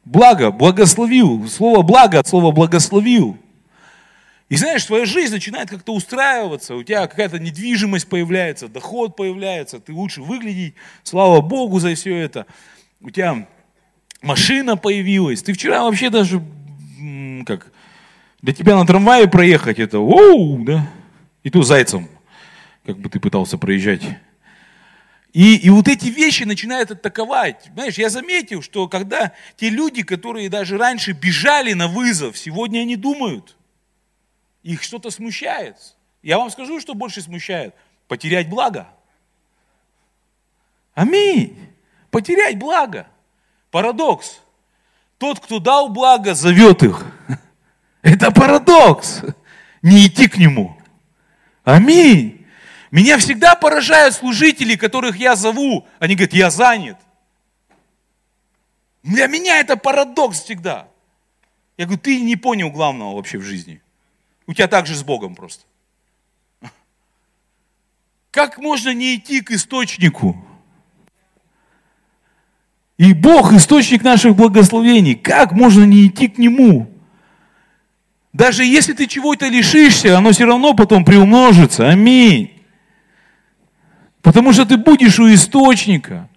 Благо. 0.05 0.51
Благословил. 0.51 1.49
Слово 1.49 1.83
благо 1.83 2.19
от 2.19 2.27
слова 2.27 2.51
благословил. 2.51 3.39
И 4.53 4.57
знаешь, 4.57 4.85
твоя 4.85 5.07
жизнь 5.07 5.33
начинает 5.33 5.71
как-то 5.71 5.95
устраиваться, 5.95 6.75
у 6.75 6.83
тебя 6.83 7.07
какая-то 7.07 7.39
недвижимость 7.39 8.07
появляется, 8.07 8.69
доход 8.69 9.17
появляется, 9.17 9.81
ты 9.81 9.95
лучше 9.95 10.21
выглядеть, 10.21 10.75
слава 11.05 11.41
Богу 11.41 11.79
за 11.79 11.95
все 11.95 12.15
это. 12.15 12.45
У 13.01 13.09
тебя 13.09 13.49
машина 14.21 14.77
появилась, 14.77 15.43
ты 15.43 15.55
вчера 15.55 15.85
вообще 15.85 16.11
даже, 16.11 16.43
как, 17.47 17.72
для 18.43 18.53
тебя 18.53 18.77
на 18.77 18.87
трамвае 18.87 19.29
проехать, 19.29 19.79
это 19.79 19.99
оу, 19.99 20.63
да, 20.65 20.87
и 21.43 21.51
то 21.51 21.63
зайцем, 21.63 22.09
как 22.85 22.99
бы 22.99 23.09
ты 23.09 23.19
пытался 23.19 23.57
проезжать. 23.57 24.03
И, 25.33 25.57
и 25.57 25.71
вот 25.71 25.89
эти 25.89 26.09
вещи 26.09 26.45
начинают 26.45 26.91
атаковать. 26.91 27.71
Знаешь, 27.73 27.97
я 27.97 28.11
заметил, 28.11 28.61
что 28.61 28.87
когда 28.87 29.33
те 29.57 29.71
люди, 29.71 30.03
которые 30.03 30.51
даже 30.51 30.77
раньше 30.77 31.13
бежали 31.13 31.73
на 31.73 31.89
вызов, 31.89 32.37
сегодня 32.37 32.81
они 32.81 32.97
думают– 32.97 33.57
их 34.63 34.83
что-то 34.83 35.11
смущает. 35.11 35.77
Я 36.23 36.39
вам 36.39 36.51
скажу, 36.51 36.81
что 36.81 36.95
больше 36.95 37.21
смущает. 37.21 37.75
Потерять 38.07 38.49
благо. 38.49 38.89
Аминь. 40.95 41.59
Потерять 42.11 42.59
благо. 42.59 43.09
Парадокс. 43.71 44.41
Тот, 45.19 45.41
кто 45.41 45.59
дал 45.59 45.89
благо, 45.89 46.35
зовет 46.35 46.83
их. 46.83 47.05
Это 48.03 48.31
парадокс. 48.31 49.23
Не 49.81 50.07
идти 50.07 50.29
к 50.29 50.37
нему. 50.37 50.77
Аминь. 51.65 52.47
Меня 52.91 53.19
всегда 53.19 53.55
поражают 53.55 54.15
служители, 54.15 54.77
которых 54.77 55.17
я 55.17 55.35
зову. 55.35 55.87
Они 55.99 56.15
говорят, 56.15 56.35
я 56.35 56.51
занят. 56.51 56.99
Для 59.03 59.27
меня 59.27 59.59
это 59.59 59.77
парадокс 59.77 60.43
всегда. 60.43 60.89
Я 61.77 61.87
говорю, 61.87 62.01
ты 62.01 62.21
не 62.21 62.37
понял 62.37 62.71
главного 62.71 63.17
вообще 63.17 63.39
в 63.39 63.43
жизни. 63.43 63.81
У 64.47 64.53
тебя 64.53 64.69
так 64.69 64.87
же 64.87 64.95
с 64.95 65.03
Богом 65.03 65.35
просто. 65.35 65.65
Как 68.31 68.59
можно 68.59 68.93
не 68.93 69.17
идти 69.17 69.41
к 69.41 69.51
источнику? 69.51 70.37
И 72.99 73.15
Бог 73.15 73.53
источник 73.53 74.03
наших 74.03 74.37
благословений. 74.37 75.15
Как 75.15 75.53
можно 75.53 75.85
не 75.85 76.07
идти 76.07 76.29
к 76.29 76.39
Нему? 76.39 76.92
Даже 78.33 78.65
если 78.65 78.95
ты 78.95 79.07
чего-то 79.07 79.47
лишишься, 79.49 80.17
оно 80.17 80.33
все 80.33 80.47
равно 80.47 80.73
потом 80.75 81.05
приумножится. 81.05 81.89
Аминь. 81.89 82.51
Потому 84.23 84.53
что 84.53 84.65
ты 84.65 84.77
будешь 84.77 85.19
у 85.19 85.33
источника. 85.33 86.29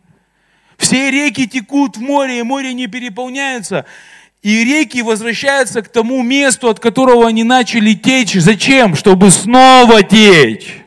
Все 0.78 1.10
реки 1.10 1.48
текут 1.48 1.96
в 1.96 2.02
море, 2.02 2.40
и 2.40 2.44
море 2.44 2.74
не 2.74 2.88
переполняется. 2.88 3.86
И 4.42 4.66
реки 4.66 5.02
возвращаются 5.02 5.82
к 5.82 5.88
тому 5.88 6.22
месту, 6.22 6.68
от 6.68 6.80
которого 6.80 7.28
они 7.28 7.44
начали 7.44 7.94
течь. 7.94 8.34
Зачем? 8.34 8.96
Чтобы 8.96 9.32
снова 9.32 10.04
течь. 10.04 10.82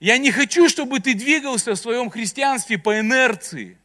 Я 0.00 0.18
не 0.18 0.30
хочу, 0.30 0.68
чтобы 0.68 1.00
ты 1.00 1.14
двигался 1.14 1.72
в 1.72 1.76
своем 1.76 2.10
христианстве 2.10 2.78
по 2.78 3.00
инерции. 3.00 3.76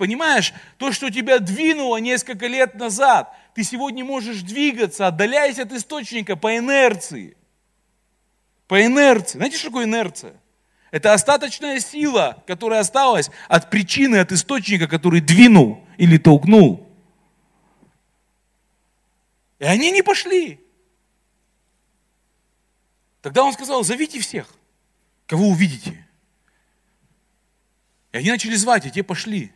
Понимаешь, 0.00 0.54
то, 0.78 0.92
что 0.92 1.10
тебя 1.10 1.40
двинуло 1.40 1.98
несколько 1.98 2.46
лет 2.46 2.74
назад, 2.74 3.36
ты 3.54 3.62
сегодня 3.62 4.02
можешь 4.02 4.40
двигаться, 4.40 5.06
отдаляясь 5.06 5.58
от 5.58 5.72
источника 5.72 6.36
по 6.36 6.56
инерции. 6.56 7.36
По 8.66 8.82
инерции. 8.82 9.36
Знаете, 9.36 9.58
что 9.58 9.66
такое 9.66 9.84
инерция? 9.84 10.40
Это 10.90 11.12
остаточная 11.12 11.80
сила, 11.80 12.42
которая 12.46 12.80
осталась 12.80 13.30
от 13.46 13.68
причины, 13.68 14.16
от 14.16 14.32
источника, 14.32 14.88
который 14.88 15.20
двинул 15.20 15.84
или 15.98 16.16
толкнул. 16.16 16.88
И 19.58 19.64
они 19.64 19.90
не 19.90 20.00
пошли. 20.00 20.60
Тогда 23.20 23.44
он 23.44 23.52
сказал, 23.52 23.84
зовите 23.84 24.18
всех, 24.18 24.48
кого 25.26 25.48
увидите. 25.48 26.06
И 28.12 28.16
они 28.16 28.30
начали 28.30 28.54
звать, 28.54 28.86
и 28.86 28.90
те 28.90 29.02
пошли. 29.02 29.52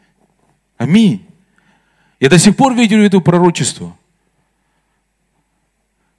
Аминь. 0.77 1.27
Я 2.21 2.29
до 2.29 2.39
сих 2.39 2.57
пор 2.57 2.75
видел 2.75 2.99
это 2.99 3.21
пророчество. 3.21 3.97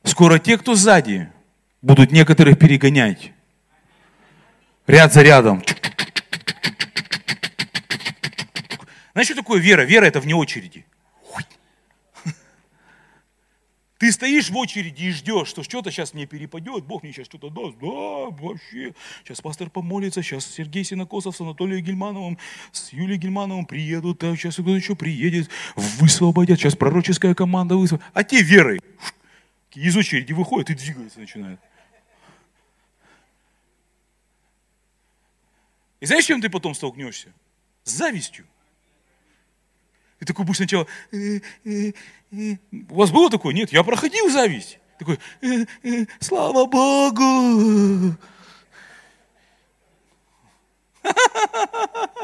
Скоро 0.04 0.40
те, 0.40 0.58
кто 0.58 0.76
сзади, 0.76 1.30
будут 1.82 2.12
некоторых 2.12 2.60
перегонять 2.60 3.32
ряд 4.88 5.14
за 5.14 5.22
рядом. 5.24 5.64
Знаешь, 9.14 9.28
что 9.28 9.36
такое 9.36 9.60
вера? 9.60 9.84
Вера 9.84 10.06
это 10.06 10.20
вне 10.20 10.36
очереди. 10.36 10.86
Ты 13.98 14.12
стоишь 14.12 14.50
в 14.50 14.58
очереди 14.58 15.04
и 15.06 15.12
ждешь, 15.12 15.48
что 15.48 15.64
что-то 15.64 15.90
сейчас 15.90 16.14
мне 16.14 16.26
перепадет, 16.26 16.84
Бог 16.84 17.04
мне 17.04 17.14
сейчас 17.14 17.28
что-то 17.28 17.50
даст. 17.50 17.78
Да, 17.80 18.30
вообще. 18.44 18.94
Сейчас 19.24 19.40
пастор 19.40 19.70
помолится, 19.70 20.22
сейчас 20.22 20.46
Сергей 20.46 20.84
Синокосов 20.84 21.36
с 21.36 21.42
Анатолием 21.42 21.84
Гельмановым, 21.84 22.38
с 22.74 22.92
Юлией 22.92 23.18
Гельмановым 23.18 23.66
приедут, 23.66 24.22
а 24.24 24.36
сейчас 24.36 24.56
кто-то 24.56 24.72
еще 24.72 24.96
приедет, 24.96 25.50
высвободят, 25.76 26.60
сейчас 26.60 26.76
пророческая 26.76 27.34
команда 27.36 27.78
высвободит. 27.78 28.12
А 28.14 28.24
те 28.26 28.42
верой 28.42 28.82
из 29.74 29.96
очереди 29.96 30.34
выходят 30.34 30.70
и 30.70 30.76
двигаются 30.76 31.20
начинают. 31.20 31.60
И 36.02 36.06
знаешь, 36.06 36.26
чем 36.26 36.42
ты 36.42 36.50
потом 36.50 36.76
столкнешься? 36.76 37.32
С 37.84 37.92
завистью. 37.92 38.46
Ты 40.26 40.34
такой 40.34 40.46
будешь 40.46 40.58
сначала... 40.58 40.88
«Э, 41.12 41.40
э, 41.66 41.94
э». 42.32 42.58
У 42.90 42.96
вас 42.96 43.12
было 43.12 43.30
такое? 43.30 43.54
Нет, 43.54 43.72
я 43.72 43.84
проходил 43.84 44.28
зависть. 44.30 44.80
Такой, 44.98 45.20
слава 46.20 46.66
Богу. 46.66 48.16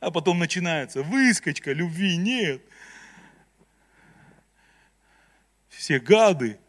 А 0.00 0.12
потом 0.12 0.38
начинается 0.38 1.02
выскочка, 1.02 1.72
любви 1.72 2.16
нет. 2.16 2.62
Все 5.68 5.98
гады. 5.98 6.60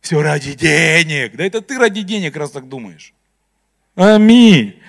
Все 0.00 0.22
ради 0.22 0.54
денег. 0.54 1.36
Да 1.36 1.44
это 1.44 1.60
ты 1.60 1.78
ради 1.78 2.00
денег 2.00 2.34
раз 2.34 2.52
так 2.52 2.66
думаешь. 2.66 3.12
Аминь. 3.94 4.80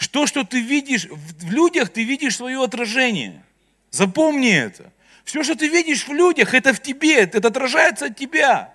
Что, 0.00 0.26
что 0.26 0.44
ты 0.44 0.62
видишь, 0.62 1.08
в 1.10 1.52
людях 1.52 1.90
ты 1.90 2.04
видишь 2.04 2.36
свое 2.36 2.64
отражение. 2.64 3.42
Запомни 3.90 4.50
это. 4.50 4.90
Все, 5.24 5.42
что 5.44 5.54
ты 5.54 5.68
видишь 5.68 6.08
в 6.08 6.12
людях, 6.14 6.54
это 6.54 6.72
в 6.72 6.80
тебе, 6.80 7.16
это 7.16 7.46
отражается 7.46 8.06
от 8.06 8.16
тебя. 8.16 8.72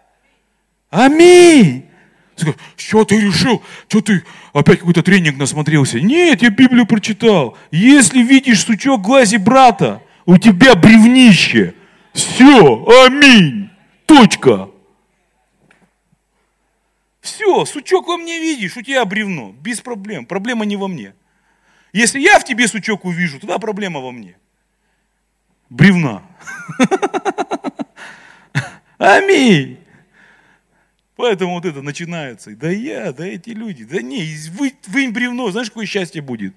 Аминь. 0.92 1.88
Что 2.78 3.06
ты 3.06 3.20
решил? 3.20 3.64
Что 3.88 4.02
ты 4.02 4.24
опять 4.54 4.80
какой-то 4.80 5.02
тренинг 5.02 5.38
насмотрелся? 5.38 6.00
Нет, 6.00 6.44
я 6.44 6.52
Библию 6.52 6.86
прочитал. 6.86 7.58
Если 7.72 8.22
видишь 8.22 8.64
сучок 8.64 9.00
в 9.00 9.04
глазе 9.04 9.40
брата, 9.40 10.04
у 10.28 10.38
тебя 10.38 10.76
бревнище. 10.76 11.74
Все, 12.14 12.86
аминь. 13.04 13.72
Точка. 14.06 14.70
Все, 17.26 17.66
сучок 17.66 18.08
во 18.08 18.18
мне 18.18 18.40
видишь, 18.40 18.78
у 18.78 18.84
тебя 18.84 19.04
бревно, 19.04 19.56
без 19.60 19.82
проблем. 19.82 20.28
Проблема 20.28 20.64
не 20.64 20.78
во 20.78 20.88
мне. 20.88 21.16
Если 21.92 22.20
я 22.20 22.38
в 22.38 22.44
тебе 22.44 22.68
сучок 22.68 23.04
увижу, 23.04 23.40
тогда 23.40 23.58
проблема 23.58 24.00
во 24.00 24.12
мне. 24.12 24.38
Бревна. 25.72 26.22
Аминь. 29.00 29.80
Поэтому 31.16 31.56
вот 31.56 31.66
это 31.66 31.82
начинается. 31.82 32.56
Да 32.56 32.70
я, 32.70 33.12
да 33.12 33.26
эти 33.26 33.50
люди, 33.50 33.86
да 33.86 34.04
не, 34.04 34.24
вы, 34.52 34.74
вы 34.86 35.06
им 35.06 35.12
бревно, 35.12 35.50
знаешь, 35.50 35.70
какое 35.70 35.88
счастье 35.88 36.22
будет? 36.22 36.54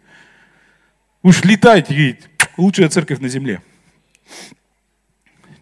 Уж 1.23 1.45
летать, 1.45 1.89
говорит, 1.89 2.29
лучшая 2.59 2.91
церковь 2.91 3.21
на 3.21 3.29
земле. 3.29 3.63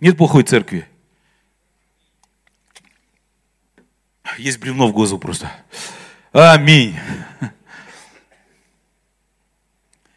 Нет 0.00 0.16
плохой 0.16 0.42
церкви. 0.42 0.84
Есть 4.38 4.58
бревно 4.58 4.88
в 4.88 4.92
глазу 4.92 5.18
просто. 5.18 5.50
Аминь. 6.32 6.94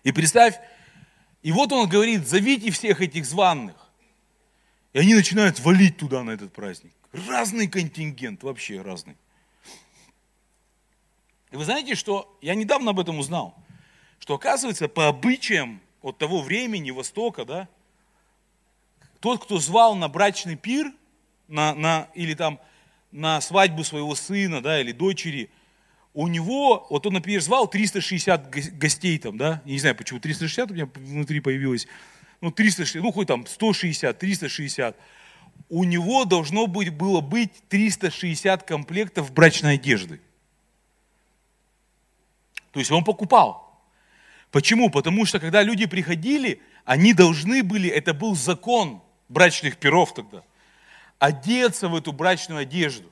И 0.04 0.12
представь, 0.12 0.60
и 1.44 1.52
вот 1.52 1.72
он 1.72 1.88
говорит, 1.88 2.28
зовите 2.28 2.72
всех 2.72 3.02
этих 3.02 3.26
званных. 3.26 3.76
И 4.94 5.00
они 5.00 5.14
начинают 5.14 5.60
валить 5.60 5.98
туда 5.98 6.24
на 6.24 6.32
этот 6.32 6.52
праздник. 6.52 6.94
Разный 7.12 7.68
контингент, 7.68 8.44
вообще 8.44 8.82
разный. 8.82 9.16
И 11.52 11.56
вы 11.56 11.64
знаете, 11.64 11.96
что 11.96 12.38
я 12.42 12.56
недавно 12.56 12.92
об 12.92 13.00
этом 13.00 13.20
узнал, 13.20 13.56
что 14.20 14.36
оказывается 14.36 14.88
по 14.88 15.08
обычаям 15.08 15.82
от 16.02 16.18
того 16.18 16.42
времени 16.42 16.92
Востока, 16.92 17.46
да, 17.46 17.68
тот, 19.20 19.44
кто 19.44 19.60
звал 19.60 19.96
на 19.96 20.08
брачный 20.08 20.56
пир, 20.56 20.94
на, 21.48 21.74
на, 21.74 22.10
или 22.14 22.36
там 22.36 22.60
на 23.12 23.42
свадьбу 23.42 23.84
своего 23.84 24.16
сына, 24.16 24.62
да, 24.62 24.80
или 24.80 24.92
дочери, 24.92 25.50
у 26.14 26.28
него, 26.28 26.88
вот 26.90 27.06
он, 27.06 27.14
например, 27.14 27.42
звал 27.42 27.68
360 27.68 28.78
гостей 28.78 29.18
там, 29.20 29.38
да, 29.38 29.62
не 29.66 29.80
знаю, 29.80 29.96
почему 29.96 30.20
360 30.20 30.72
у 30.72 30.74
меня 30.74 30.90
внутри 30.96 31.40
появилось, 31.40 31.88
ну, 32.42 32.52
360, 32.52 33.04
ну, 33.04 33.12
хоть 33.12 33.28
там 33.28 33.46
160, 33.46 34.18
360, 34.18 34.98
у 35.70 35.84
него 35.84 36.26
должно 36.26 36.68
быть, 36.68 36.90
было 36.90 37.22
быть 37.22 37.52
360 37.70 38.64
комплектов 38.64 39.32
брачной 39.32 39.76
одежды. 39.76 40.20
То 42.72 42.80
есть 42.80 42.92
он 42.92 43.04
покупал. 43.04 43.70
Почему? 44.52 44.90
Потому 44.90 45.26
что 45.26 45.40
когда 45.40 45.62
люди 45.62 45.86
приходили, 45.86 46.62
они 46.86 47.14
должны 47.14 47.64
были, 47.64 47.90
это 47.90 48.14
был 48.14 48.36
закон 48.36 49.02
брачных 49.28 49.78
перов 49.78 50.14
тогда, 50.14 50.44
одеться 51.20 51.90
в 51.90 51.96
эту 51.96 52.12
брачную 52.14 52.62
одежду. 52.62 53.12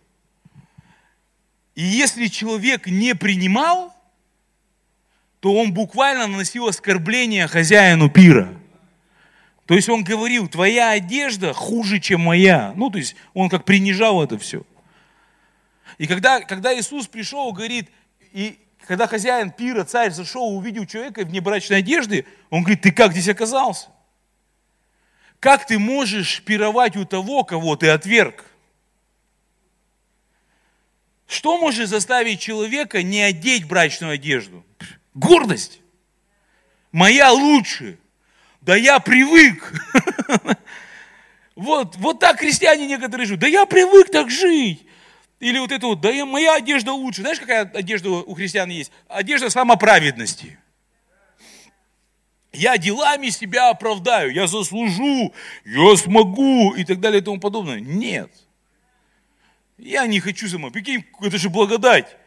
И 1.75 1.83
если 1.83 2.27
человек 2.27 2.87
не 2.87 3.13
принимал, 3.13 3.93
то 5.39 5.53
он 5.53 5.73
буквально 5.73 6.25
наносил 6.25 6.67
оскорбление 6.67 7.47
хозяину 7.47 8.09
пира. 8.09 8.49
То 9.67 9.75
есть 9.75 9.89
он 9.89 10.03
говорил, 10.03 10.47
твоя 10.47 10.91
одежда 10.91 11.53
хуже, 11.53 11.99
чем 11.99 12.21
моя. 12.21 12.73
Ну, 12.75 12.89
то 12.89 12.97
есть 12.97 13.15
он 13.33 13.49
как 13.49 13.65
принижал 13.65 14.23
это 14.23 14.37
все. 14.39 14.63
И 15.97 16.07
когда, 16.07 16.39
когда 16.39 16.77
Иисус 16.77 17.07
пришел, 17.07 17.51
говорит, 17.51 17.89
и 18.31 18.57
когда 18.87 19.07
хозяин 19.07 19.51
пира, 19.51 19.83
царь 19.83 20.11
зашел, 20.11 20.55
увидел 20.55 20.85
человека 20.85 21.25
в 21.25 21.31
небрачной 21.31 21.79
одежде, 21.79 22.25
он 22.49 22.61
говорит, 22.61 22.81
ты 22.81 22.91
как 22.91 23.11
здесь 23.11 23.27
оказался? 23.27 23.89
Как 25.39 25.67
ты 25.67 25.77
можешь 25.77 26.41
пировать 26.41 26.96
у 26.96 27.06
того, 27.06 27.44
кого 27.44 27.75
ты 27.75 27.89
отверг? 27.89 28.46
Что 31.27 31.58
может 31.58 31.89
заставить 31.89 32.39
человека 32.39 33.03
не 33.03 33.22
одеть 33.22 33.67
брачную 33.67 34.13
одежду? 34.13 34.65
Гордость. 35.13 35.82
Моя 36.91 37.32
лучше. 37.32 38.00
Да 38.62 38.76
я 38.76 39.00
привык. 39.00 39.73
Вот, 41.56 41.95
вот 41.95 42.19
так 42.19 42.39
христиане 42.39 42.86
некоторые 42.86 43.26
живут. 43.26 43.41
Да 43.41 43.47
я 43.47 43.65
привык 43.65 44.12
так 44.12 44.30
жить. 44.30 44.86
Или 45.39 45.58
вот 45.58 45.71
это 45.71 45.88
вот, 45.88 46.02
да 46.02 46.12
я, 46.12 46.26
моя 46.26 46.54
одежда 46.56 46.93
лучше. 46.93 47.21
Знаешь, 47.21 47.39
какая 47.39 47.63
одежда 47.63 48.10
у 48.10 48.34
христиан 48.36 48.69
есть? 48.69 48.91
Одежда 49.08 49.50
самоправедности. 49.50 50.60
Я 52.53 52.77
делами 52.77 53.29
себя 53.29 53.69
оправдаю, 53.69 54.33
я 54.33 54.47
заслужу, 54.47 55.33
я 55.65 55.97
смогу 55.97 56.73
и 56.73 56.83
так 56.83 56.99
далее 56.99 57.21
и 57.21 57.23
тому 57.23 57.39
подобное. 57.39 57.79
Нет. 57.79 58.31
Я 59.77 60.07
не 60.07 60.19
хочу 60.19 60.47
сама. 60.47 60.69
Прикинь, 60.69 61.05
это 61.21 61.38
же 61.38 61.49
благодать. 61.49 62.17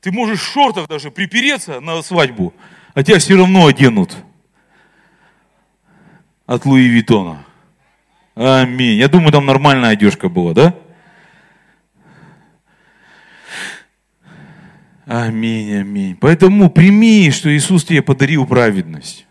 Ты 0.00 0.12
можешь 0.12 0.40
в 0.40 0.52
шортах 0.52 0.88
даже 0.88 1.10
припереться 1.10 1.80
на 1.80 2.02
свадьбу, 2.02 2.52
а 2.92 3.02
тебя 3.02 3.18
все 3.18 3.36
равно 3.36 3.66
оденут. 3.66 4.16
От 6.44 6.66
Луи 6.66 6.88
Виттона. 6.88 7.44
Аминь. 8.34 8.98
Я 8.98 9.08
думаю, 9.08 9.32
там 9.32 9.46
нормальная 9.46 9.90
одежка 9.90 10.28
была, 10.28 10.54
да? 10.54 10.74
Аминь, 15.06 15.74
аминь. 15.76 16.16
Поэтому 16.16 16.68
прими, 16.70 17.30
что 17.30 17.54
Иисус 17.54 17.84
тебе 17.84 18.02
подарил 18.02 18.46
праведность. 18.46 19.26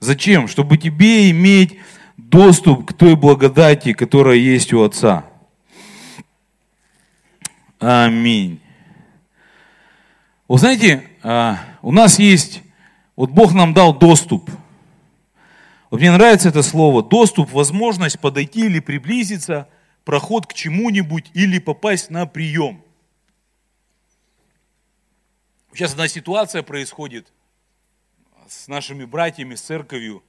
Зачем? 0.00 0.48
Чтобы 0.48 0.78
тебе 0.78 1.30
иметь 1.30 1.78
доступ 2.16 2.86
к 2.86 2.92
той 2.94 3.16
благодати, 3.16 3.92
которая 3.92 4.36
есть 4.36 4.72
у 4.72 4.82
Отца. 4.82 5.26
Аминь. 7.78 8.60
Вы 10.48 10.58
знаете, 10.58 11.06
а, 11.22 11.58
у 11.82 11.92
нас 11.92 12.18
есть, 12.18 12.62
вот 13.14 13.30
Бог 13.30 13.52
нам 13.52 13.74
дал 13.74 13.96
доступ. 13.96 14.50
Вот 15.90 16.00
мне 16.00 16.10
нравится 16.10 16.48
это 16.48 16.62
слово, 16.62 17.02
доступ, 17.02 17.52
возможность 17.52 18.20
подойти 18.20 18.66
или 18.66 18.80
приблизиться, 18.80 19.68
проход 20.04 20.46
к 20.46 20.54
чему-нибудь 20.54 21.30
или 21.34 21.58
попасть 21.58 22.10
на 22.10 22.26
прием. 22.26 22.82
Сейчас 25.74 25.92
одна 25.92 26.08
ситуация 26.08 26.62
происходит– 26.62 27.30
с 28.50 28.66
нашими 28.68 29.04
братьями, 29.04 29.54
с 29.54 29.62
церковью. 29.62 30.22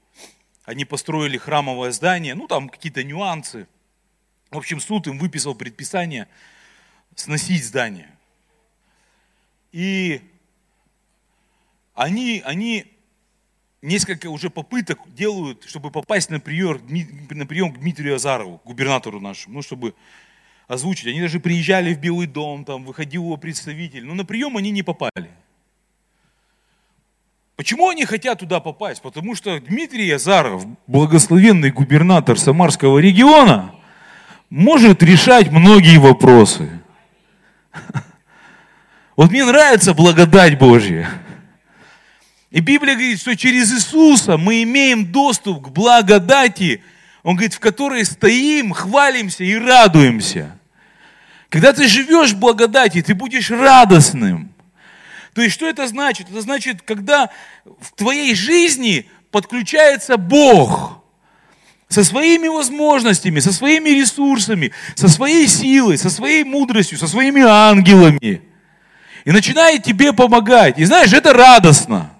Они 0.63 0.85
построили 0.85 1.37
храмовое 1.37 1.91
здание, 1.91 2.35
ну 2.35 2.47
там 2.47 2.69
какие-то 2.69 3.03
нюансы. 3.03 3.67
В 4.51 4.57
общем, 4.57 4.79
суд 4.79 5.07
им 5.07 5.17
выписал 5.17 5.55
предписание 5.55 6.27
сносить 7.15 7.65
здание. 7.65 8.09
И 9.71 10.21
они, 11.95 12.43
они 12.45 12.85
несколько 13.81 14.29
уже 14.29 14.49
попыток 14.49 14.99
делают, 15.13 15.63
чтобы 15.63 15.89
попасть 15.89 16.29
на 16.29 16.39
прием, 16.39 16.79
на 17.31 17.45
прием 17.47 17.73
к 17.73 17.79
Дмитрию 17.79 18.15
Азарову, 18.15 18.61
губернатору 18.63 19.19
нашему, 19.19 19.55
ну, 19.55 19.61
чтобы 19.61 19.95
озвучить. 20.67 21.07
Они 21.07 21.21
даже 21.21 21.39
приезжали 21.39 21.93
в 21.93 21.99
Белый 21.99 22.27
дом, 22.27 22.65
там 22.65 22.85
выходил 22.85 23.23
его 23.23 23.37
представитель, 23.37 24.05
но 24.05 24.13
на 24.13 24.25
прием 24.25 24.57
они 24.57 24.69
не 24.69 24.83
попали. 24.83 25.31
Почему 27.61 27.89
они 27.89 28.05
хотят 28.05 28.39
туда 28.39 28.59
попасть? 28.59 29.03
Потому 29.03 29.35
что 29.35 29.59
Дмитрий 29.59 30.09
Азаров, 30.09 30.65
благословенный 30.87 31.69
губернатор 31.69 32.39
Самарского 32.39 32.97
региона, 32.97 33.75
может 34.49 35.03
решать 35.03 35.51
многие 35.51 35.99
вопросы. 35.99 36.71
Вот 39.15 39.29
мне 39.29 39.45
нравится 39.45 39.93
благодать 39.93 40.57
Божья. 40.57 41.07
И 42.49 42.61
Библия 42.61 42.95
говорит, 42.95 43.19
что 43.19 43.37
через 43.37 43.71
Иисуса 43.71 44.37
мы 44.37 44.63
имеем 44.63 45.11
доступ 45.11 45.67
к 45.67 45.69
благодати, 45.69 46.83
Он 47.21 47.35
говорит, 47.35 47.53
в 47.53 47.59
которой 47.59 48.03
стоим, 48.05 48.71
хвалимся 48.71 49.43
и 49.43 49.53
радуемся. 49.53 50.57
Когда 51.49 51.73
ты 51.73 51.87
живешь 51.87 52.31
в 52.31 52.39
благодати, 52.39 53.03
ты 53.03 53.13
будешь 53.13 53.51
радостным. 53.51 54.50
То 55.33 55.41
есть, 55.41 55.55
что 55.55 55.67
это 55.67 55.87
значит? 55.87 56.29
Это 56.29 56.41
значит, 56.41 56.81
когда 56.81 57.29
в 57.63 57.93
твоей 57.95 58.35
жизни 58.35 59.09
подключается 59.31 60.17
Бог 60.17 61.01
со 61.87 62.03
своими 62.03 62.47
возможностями, 62.47 63.39
со 63.39 63.51
своими 63.51 63.89
ресурсами, 63.89 64.71
со 64.95 65.07
своей 65.07 65.47
силой, 65.47 65.97
со 65.97 66.09
своей 66.09 66.43
мудростью, 66.43 66.97
со 66.97 67.07
своими 67.07 67.41
ангелами. 67.41 68.41
И 69.23 69.31
начинает 69.31 69.83
тебе 69.83 70.13
помогать. 70.13 70.79
И 70.79 70.85
знаешь, 70.85 71.13
это 71.13 71.33
радостно. 71.33 72.11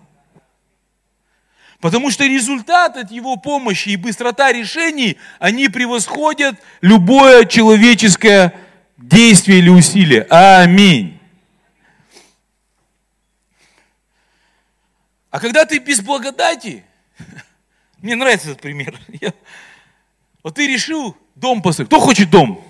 Потому 1.80 2.12
что 2.12 2.26
результат 2.26 2.95
от 2.95 3.12
его 3.12 3.38
помощи 3.38 3.89
и 3.89 3.95
быстрота 3.95 4.52
решений, 4.52 5.17
они 5.39 5.67
превосходят 5.67 6.56
любое 6.82 7.45
человеческое 7.45 8.54
действие 8.97 9.60
или 9.60 9.69
усилие. 9.69 10.28
Аминь. 10.30 11.21
А 15.32 15.39
когда 15.39 15.65
ты 15.65 15.80
без 15.80 16.02
благодати, 16.02 16.84
мне 18.02 18.15
нравится 18.15 18.50
этот 18.50 18.62
пример. 18.62 19.00
Я, 19.22 19.34
вот 20.44 20.56
ты 20.56 20.67
решил 20.67 21.17
дом 21.36 21.62
построить. 21.62 21.88
Кто 21.89 22.00
хочет 22.00 22.30
дом? 22.30 22.63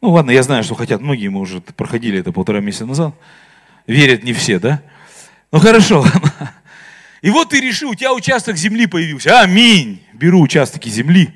Ну 0.00 0.10
ладно, 0.10 0.32
я 0.32 0.42
знаю, 0.42 0.62
что 0.64 0.74
хотят 0.74 1.00
многие, 1.00 1.28
мы 1.28 1.40
уже 1.40 1.62
проходили 1.62 2.20
это 2.20 2.30
полтора 2.30 2.60
месяца 2.60 2.84
назад. 2.84 3.14
Верят 3.86 4.22
не 4.22 4.34
все, 4.34 4.58
да? 4.58 4.82
Ну 5.50 5.60
хорошо. 5.60 6.04
И 7.22 7.30
вот 7.30 7.48
ты 7.48 7.60
решил, 7.60 7.88
у 7.88 7.94
тебя 7.94 8.12
участок 8.12 8.58
земли 8.58 8.86
появился. 8.86 9.40
Аминь. 9.40 10.04
Беру 10.12 10.42
участки 10.42 10.90
земли. 10.90 11.32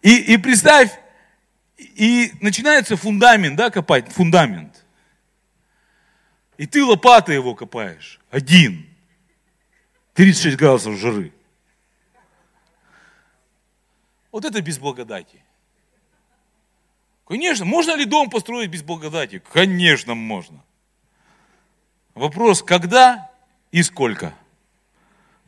И, 0.00 0.34
и 0.34 0.36
представь, 0.38 0.92
и 1.76 2.32
начинается 2.40 2.96
фундамент, 2.96 3.56
да, 3.56 3.70
копать, 3.70 4.10
фундамент. 4.10 4.75
И 6.58 6.66
ты 6.66 6.84
лопатой 6.84 7.34
его 7.34 7.54
копаешь, 7.54 8.20
один. 8.30 8.86
36 10.14 10.56
градусов 10.56 10.96
жары. 10.96 11.32
Вот 14.32 14.44
это 14.44 14.60
без 14.62 14.78
благодати. 14.78 15.42
Конечно, 17.26 17.64
можно 17.64 17.96
ли 17.96 18.04
дом 18.04 18.30
построить 18.30 18.70
без 18.70 18.82
благодати? 18.82 19.42
Конечно, 19.52 20.14
можно. 20.14 20.62
Вопрос, 22.14 22.62
когда 22.62 23.30
и 23.72 23.82
сколько 23.82 24.32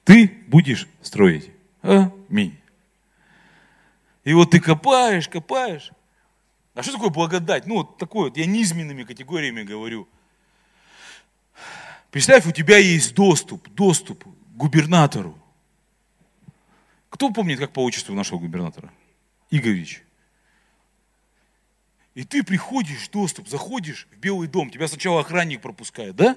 ты 0.05 0.29
будешь 0.49 0.88
строить. 1.01 1.51
Аминь. 1.83 2.59
И 4.25 4.35
вот 4.35 4.51
ты 4.51 4.61
копаешь, 4.61 5.29
копаешь. 5.29 5.92
А 6.75 6.83
что 6.83 6.92
такое 6.92 7.11
благодать? 7.11 7.66
Ну, 7.66 7.77
вот 7.77 7.97
такое, 7.97 8.25
вот, 8.25 8.37
я 8.37 8.47
низменными 8.47 9.05
категориями 9.05 9.62
говорю. 9.62 10.09
Представь, 12.11 12.47
у 12.47 12.53
тебя 12.53 12.79
есть 12.79 13.14
доступ, 13.14 13.68
доступ 13.68 14.25
к 14.25 14.29
губернатору. 14.57 15.38
Кто 17.11 17.31
помнит, 17.31 17.59
как 17.59 17.73
по 17.73 17.85
отчеству 17.85 18.14
нашего 18.14 18.38
губернатора? 18.38 18.90
Игоревич. 19.51 20.03
И 22.14 22.25
ты 22.25 22.42
приходишь, 22.42 23.09
доступ, 23.09 23.49
заходишь 23.49 24.09
в 24.11 24.18
Белый 24.18 24.49
дом, 24.49 24.71
тебя 24.71 24.88
сначала 24.88 25.21
охранник 25.21 25.61
пропускает, 25.61 26.16
да? 26.16 26.37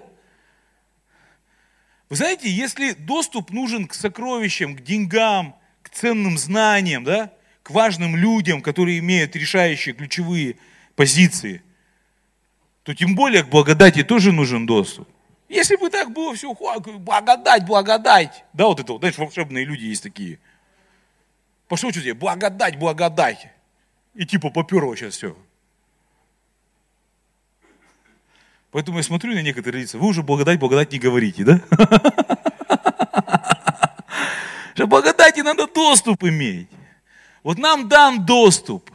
Вы 2.09 2.17
знаете, 2.17 2.51
если 2.51 2.91
доступ 2.93 3.51
нужен 3.51 3.87
к 3.87 3.93
сокровищам, 3.93 4.75
к 4.75 4.81
деньгам, 4.81 5.55
к 5.81 5.89
ценным 5.89 6.37
знаниям, 6.37 7.03
да, 7.03 7.33
к 7.63 7.71
важным 7.71 8.15
людям, 8.15 8.61
которые 8.61 8.99
имеют 8.99 9.35
решающие 9.35 9.95
ключевые 9.95 10.57
позиции, 10.95 11.63
то 12.83 12.93
тем 12.93 13.15
более 13.15 13.43
к 13.43 13.49
благодати 13.49 14.03
тоже 14.03 14.31
нужен 14.33 14.65
доступ. 14.65 15.07
Если 15.51 15.75
бы 15.75 15.89
так 15.89 16.13
было 16.13 16.33
все, 16.33 16.53
благодать, 16.53 17.65
благодать. 17.65 18.45
Да, 18.53 18.67
вот 18.67 18.79
это 18.79 18.93
вот, 18.93 19.01
знаешь, 19.01 19.17
волшебные 19.17 19.65
люди 19.65 19.83
есть 19.83 20.01
такие. 20.01 20.39
Пошел 21.67 21.91
что 21.91 21.99
тебе, 21.99 22.13
благодать, 22.13 22.79
благодать. 22.79 23.49
И 24.15 24.25
типа 24.25 24.49
поперло 24.49 24.95
сейчас 24.95 25.17
все. 25.17 25.35
Поэтому 28.71 28.99
я 28.99 29.03
смотрю 29.03 29.33
на 29.33 29.41
некоторые 29.41 29.81
лица, 29.81 29.97
вы 29.97 30.07
уже 30.07 30.23
благодать, 30.23 30.57
благодать 30.57 30.93
не 30.93 30.99
говорите, 30.99 31.43
да? 31.43 31.59
Что 34.73 34.87
благодати 34.87 35.41
надо 35.41 35.67
доступ 35.67 36.23
иметь. 36.23 36.69
Вот 37.43 37.57
нам 37.57 37.89
дан 37.89 38.25
доступ. 38.25 38.89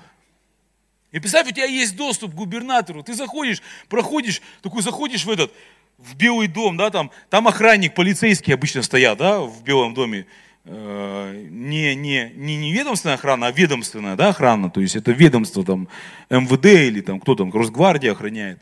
И 1.13 1.21
представь, 1.21 1.49
у 1.49 1.51
тебя 1.51 1.67
есть 1.67 1.97
доступ 1.97 2.33
к 2.33 2.35
губернатору. 2.35 3.03
Ты 3.03 3.13
заходишь, 3.13 3.61
проходишь, 3.91 4.41
такой 4.63 4.83
заходишь 4.83 5.27
в 5.27 5.31
этот, 5.31 5.53
в 5.99 6.15
Белый 6.17 6.49
дом, 6.49 6.77
да, 6.77 6.91
там, 6.91 7.11
там 7.31 7.49
охранник, 7.49 7.95
полицейские 7.95 8.55
обычно 8.55 8.83
стоят, 8.83 9.19
да, 9.19 9.41
в 9.41 9.63
Белом 9.63 9.95
доме. 9.95 10.27
Э, 10.65 11.47
не, 11.49 11.95
не, 11.95 12.33
не, 12.35 12.57
не 12.57 12.73
ведомственная 12.73 13.15
охрана, 13.15 13.47
а 13.47 13.53
ведомственная, 13.53 14.17
да, 14.17 14.29
охрана. 14.29 14.71
То 14.71 14.81
есть 14.81 14.97
это 14.97 15.13
ведомство 15.13 15.65
там 15.65 15.89
МВД 16.29 16.67
или 16.67 17.01
там 17.01 17.21
кто 17.21 17.35
там, 17.35 17.53
Росгвардия 17.53 18.13
охраняет. 18.13 18.61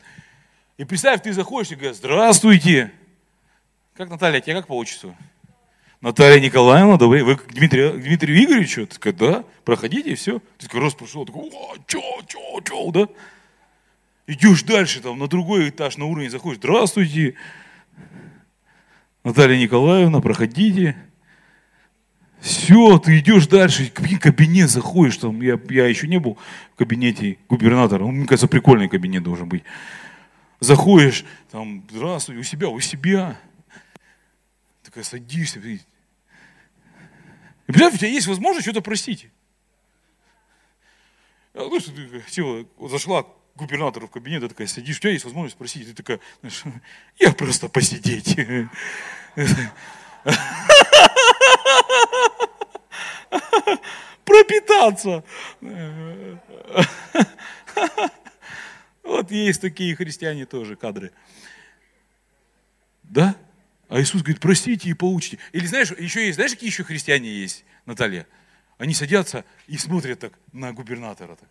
И 0.77 0.83
представь, 0.85 1.21
ты 1.23 1.33
заходишь 1.33 1.71
и 1.71 1.75
говоришь, 1.75 1.97
здравствуйте. 1.97 2.91
Как 3.95 4.09
Наталья, 4.09 4.41
тебе 4.41 4.55
как 4.55 4.67
по 4.67 4.77
отчеству? 4.77 5.15
Наталья 6.01 6.39
Николаевна, 6.39 6.97
добрый, 6.97 7.23
вы 7.23 7.37
к 7.37 7.47
Дмитрию, 7.53 7.93
к 7.93 8.03
Дмитрию 8.03 8.43
Игоревичу? 8.43 8.85
Такая, 8.85 9.13
да, 9.13 9.43
проходите, 9.63 10.11
и 10.11 10.15
все. 10.15 10.39
Ты 10.57 10.67
такой 10.67 10.81
раз 10.81 10.93
пошел, 10.93 11.25
такой, 11.25 11.49
о, 11.49 11.75
чё, 11.87 12.01
чё, 12.27 12.61
чё, 12.63 12.91
да? 12.91 13.07
Идешь 14.27 14.63
дальше, 14.63 15.01
там, 15.01 15.19
на 15.19 15.27
другой 15.27 15.69
этаж, 15.69 15.97
на 15.97 16.05
уровень 16.05 16.31
заходишь, 16.31 16.57
здравствуйте, 16.57 17.35
Наталья 19.23 19.57
Николаевна, 19.57 20.19
проходите. 20.19 20.97
Все, 22.39 22.97
ты 22.99 23.19
идешь 23.19 23.47
дальше, 23.47 23.85
в 23.85 24.19
кабинет 24.19 24.69
заходишь, 24.69 25.17
там, 25.17 25.41
я, 25.41 25.59
я 25.69 25.87
еще 25.87 26.07
не 26.07 26.19
был 26.19 26.39
в 26.73 26.75
кабинете 26.75 27.37
губернатора, 27.49 28.01
ну, 28.01 28.11
мне 28.11 28.25
кажется, 28.25 28.47
прикольный 28.47 28.89
кабинет 28.89 29.23
должен 29.23 29.47
быть. 29.47 29.63
Заходишь, 30.59 31.23
там, 31.51 31.83
здравствуй, 31.89 32.37
у 32.37 32.43
себя, 32.43 32.69
у 32.69 32.79
себя. 32.79 33.39
Такая 34.83 35.03
садишься, 35.03 35.59
и 35.59 35.79
представь, 37.67 37.95
у 37.95 37.97
тебя 37.97 38.09
есть 38.09 38.27
возможность 38.27 38.65
что-то 38.65 38.81
простить. 38.81 39.29
Ну, 41.53 41.79
что 41.79 41.91
ты 41.91 42.21
хотела, 42.21 42.65
вот 42.77 42.91
зашла 42.91 43.23
к 43.23 43.27
губернатору 43.55 44.07
в 44.07 44.11
кабинет, 44.11 44.41
ты 44.41 44.49
такая 44.49 44.67
сидишь, 44.67 44.97
у 44.97 44.99
тебя 44.99 45.11
есть 45.11 45.25
возможность 45.25 45.55
спросить, 45.55 45.87
ты 45.87 45.93
такая, 45.93 46.19
знаешь, 46.41 46.63
я 47.19 47.31
просто 47.31 47.69
посидеть. 47.69 48.35
Пропитаться. 54.25 55.23
Вот 59.03 59.31
есть 59.31 59.61
такие 59.61 59.95
христиане 59.95 60.45
тоже 60.45 60.75
кадры. 60.75 61.11
Да? 63.03 63.35
А 63.87 64.01
Иисус 64.01 64.23
говорит, 64.23 64.41
простите 64.41 64.89
и 64.89 64.93
получите. 64.93 65.37
Или 65.51 65.67
знаешь, 65.67 65.91
еще 65.91 66.25
есть, 66.25 66.35
знаешь, 66.35 66.51
какие 66.51 66.69
еще 66.69 66.83
христиане 66.83 67.29
есть, 67.29 67.63
Наталья? 67.85 68.27
Они 68.79 68.93
садятся 68.95 69.45
и 69.67 69.77
смотрят 69.77 70.19
так 70.19 70.33
на 70.51 70.73
губернатора. 70.73 71.35
Так. 71.35 71.47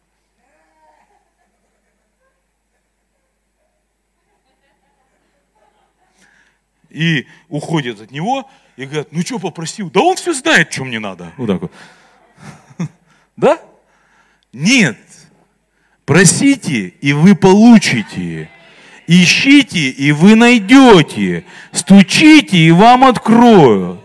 И 6.95 7.27
уходят 7.49 8.01
от 8.01 8.13
него 8.13 8.49
и 8.77 8.85
говорят, 8.85 9.09
ну 9.11 9.21
что 9.23 9.41
попросил? 9.41 9.91
Да 9.91 10.01
он 10.01 10.17
все 10.17 10.33
знает, 10.33 10.73
что 10.73 10.85
мне 10.85 11.01
надо. 11.01 11.33
Вот 11.37 11.47
так 11.47 11.63
вот. 11.63 11.73
Да? 13.37 13.59
Нет. 14.53 14.97
Просите, 16.05 16.89
и 17.01 17.13
вы 17.13 17.35
получите. 17.35 18.49
Ищите, 19.09 19.91
и 19.91 20.13
вы 20.13 20.37
найдете. 20.37 21.45
Стучите, 21.73 22.57
и 22.57 22.71
вам 22.71 23.05
открою. 23.05 24.01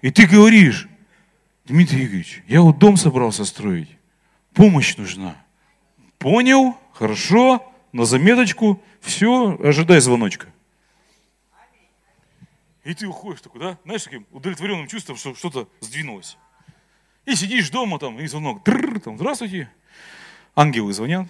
И 0.00 0.10
ты 0.10 0.26
говоришь, 0.26 0.88
Дмитрий 1.66 2.04
Игоревич, 2.04 2.42
я 2.48 2.62
вот 2.62 2.78
дом 2.78 2.96
собрался 2.96 3.44
строить. 3.44 3.90
Помощь 4.54 4.96
нужна. 4.96 5.36
Понял? 6.18 6.76
Хорошо. 6.94 7.62
На 7.92 8.04
заметочку. 8.04 8.82
Все, 9.00 9.58
ожидай 9.62 10.00
звоночка. 10.00 10.46
И 12.86 12.94
ты 12.94 13.08
уходишь 13.08 13.40
такой, 13.40 13.60
да? 13.60 13.78
Знаешь, 13.84 14.04
таким 14.04 14.28
удовлетворенным 14.30 14.86
чувством, 14.86 15.16
что 15.16 15.34
что-то 15.34 15.68
сдвинулось. 15.80 16.38
И 17.24 17.34
сидишь 17.34 17.68
дома 17.70 17.98
там, 17.98 18.20
и 18.20 18.26
звонок. 18.28 18.62
там, 19.04 19.16
здравствуйте. 19.16 19.68
Ангелы 20.54 20.92
звонят. 20.92 21.26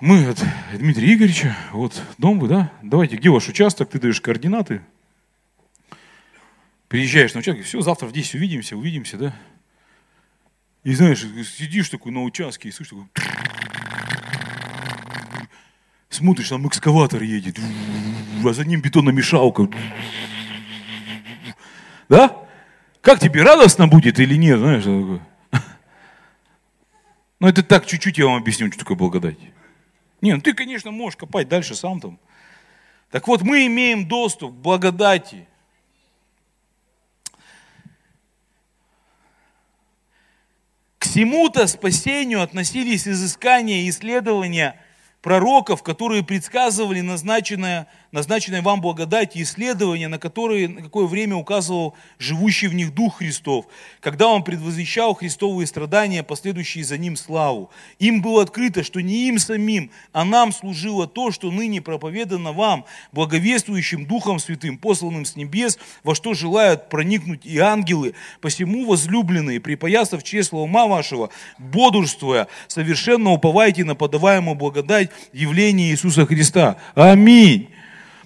Мы 0.00 0.26
от 0.26 0.42
Дмитрия 0.72 1.12
Игоревича, 1.12 1.54
вот 1.72 2.02
дом 2.16 2.38
вы, 2.38 2.48
да? 2.48 2.72
Давайте, 2.82 3.16
где 3.16 3.28
ваш 3.28 3.50
участок? 3.50 3.90
Ты 3.90 4.00
даешь 4.00 4.22
координаты. 4.22 4.80
Приезжаешь 6.88 7.34
на 7.34 7.40
участок, 7.40 7.66
все, 7.66 7.82
завтра 7.82 8.06
в 8.06 8.12
10 8.12 8.36
увидимся, 8.36 8.78
увидимся, 8.78 9.18
да? 9.18 9.36
И 10.84 10.94
знаешь, 10.94 11.20
сидишь 11.20 11.90
такой 11.90 12.12
на 12.12 12.22
участке 12.22 12.70
и 12.70 12.72
слышишь 12.72 12.96
такой... 12.96 13.57
Смотришь, 16.08 16.48
там 16.48 16.66
экскаватор 16.66 17.22
едет, 17.22 17.58
а 18.44 18.52
за 18.52 18.64
ним 18.64 18.80
бетономешалка. 18.80 19.68
Да? 22.08 22.36
Как 23.02 23.20
тебе, 23.20 23.42
радостно 23.42 23.88
будет 23.88 24.18
или 24.18 24.34
нет, 24.34 24.58
знаешь? 24.58 24.84
Ну, 27.40 27.46
это 27.46 27.62
так, 27.62 27.86
чуть-чуть 27.86 28.18
я 28.18 28.24
вам 28.24 28.36
объясню, 28.36 28.68
что 28.68 28.80
такое 28.80 28.96
благодать. 28.96 29.38
Не, 30.20 30.34
ну 30.34 30.40
ты, 30.40 30.54
конечно, 30.54 30.90
можешь 30.90 31.16
копать 31.16 31.48
дальше 31.48 31.74
сам 31.76 32.00
там. 32.00 32.18
Так 33.10 33.28
вот, 33.28 33.42
мы 33.42 33.66
имеем 33.66 34.08
доступ 34.08 34.52
к 34.52 34.56
благодати. 34.56 35.46
К 40.98 41.04
всему-то 41.04 41.66
спасению 41.68 42.42
относились 42.42 43.06
изыскания 43.06 43.82
и 43.82 43.88
исследования 43.90 44.80
пророков, 45.22 45.82
которые 45.82 46.22
предсказывали 46.22 47.00
назначенное, 47.00 47.88
назначенное 48.12 48.62
вам 48.62 48.80
благодать 48.80 49.34
и 49.36 49.42
исследования, 49.42 50.08
на, 50.08 50.18
которые, 50.18 50.68
на 50.68 50.80
какое 50.80 51.06
время 51.06 51.34
указывал 51.36 51.96
живущий 52.18 52.68
в 52.68 52.74
них 52.74 52.94
Дух 52.94 53.18
Христов, 53.18 53.66
когда 54.00 54.28
Он 54.28 54.44
предвозвещал 54.44 55.14
Христовые 55.14 55.66
страдания, 55.66 56.22
последующие 56.22 56.84
за 56.84 56.98
Ним 56.98 57.16
славу. 57.16 57.70
Им 57.98 58.22
было 58.22 58.42
открыто, 58.42 58.84
что 58.84 59.00
не 59.00 59.28
им 59.28 59.38
самим, 59.38 59.90
а 60.12 60.24
нам 60.24 60.52
служило 60.52 61.08
то, 61.08 61.32
что 61.32 61.50
ныне 61.50 61.82
проповедано 61.82 62.52
вам, 62.52 62.84
благовествующим 63.12 64.06
Духом 64.06 64.38
Святым, 64.38 64.78
посланным 64.78 65.24
с 65.24 65.34
небес, 65.34 65.78
во 66.04 66.14
что 66.14 66.34
желают 66.34 66.88
проникнуть 66.88 67.44
и 67.44 67.58
ангелы. 67.58 68.14
Посему, 68.40 68.86
возлюбленные, 68.86 69.60
припоясав 69.60 70.22
чресло 70.22 70.58
ума 70.58 70.86
вашего, 70.86 71.30
бодрствуя, 71.58 72.46
совершенно 72.68 73.32
уповайте 73.32 73.84
на 73.84 73.96
подаваемую 73.96 74.54
благодать 74.54 75.07
явление 75.32 75.90
Иисуса 75.90 76.26
Христа. 76.26 76.76
Аминь. 76.94 77.70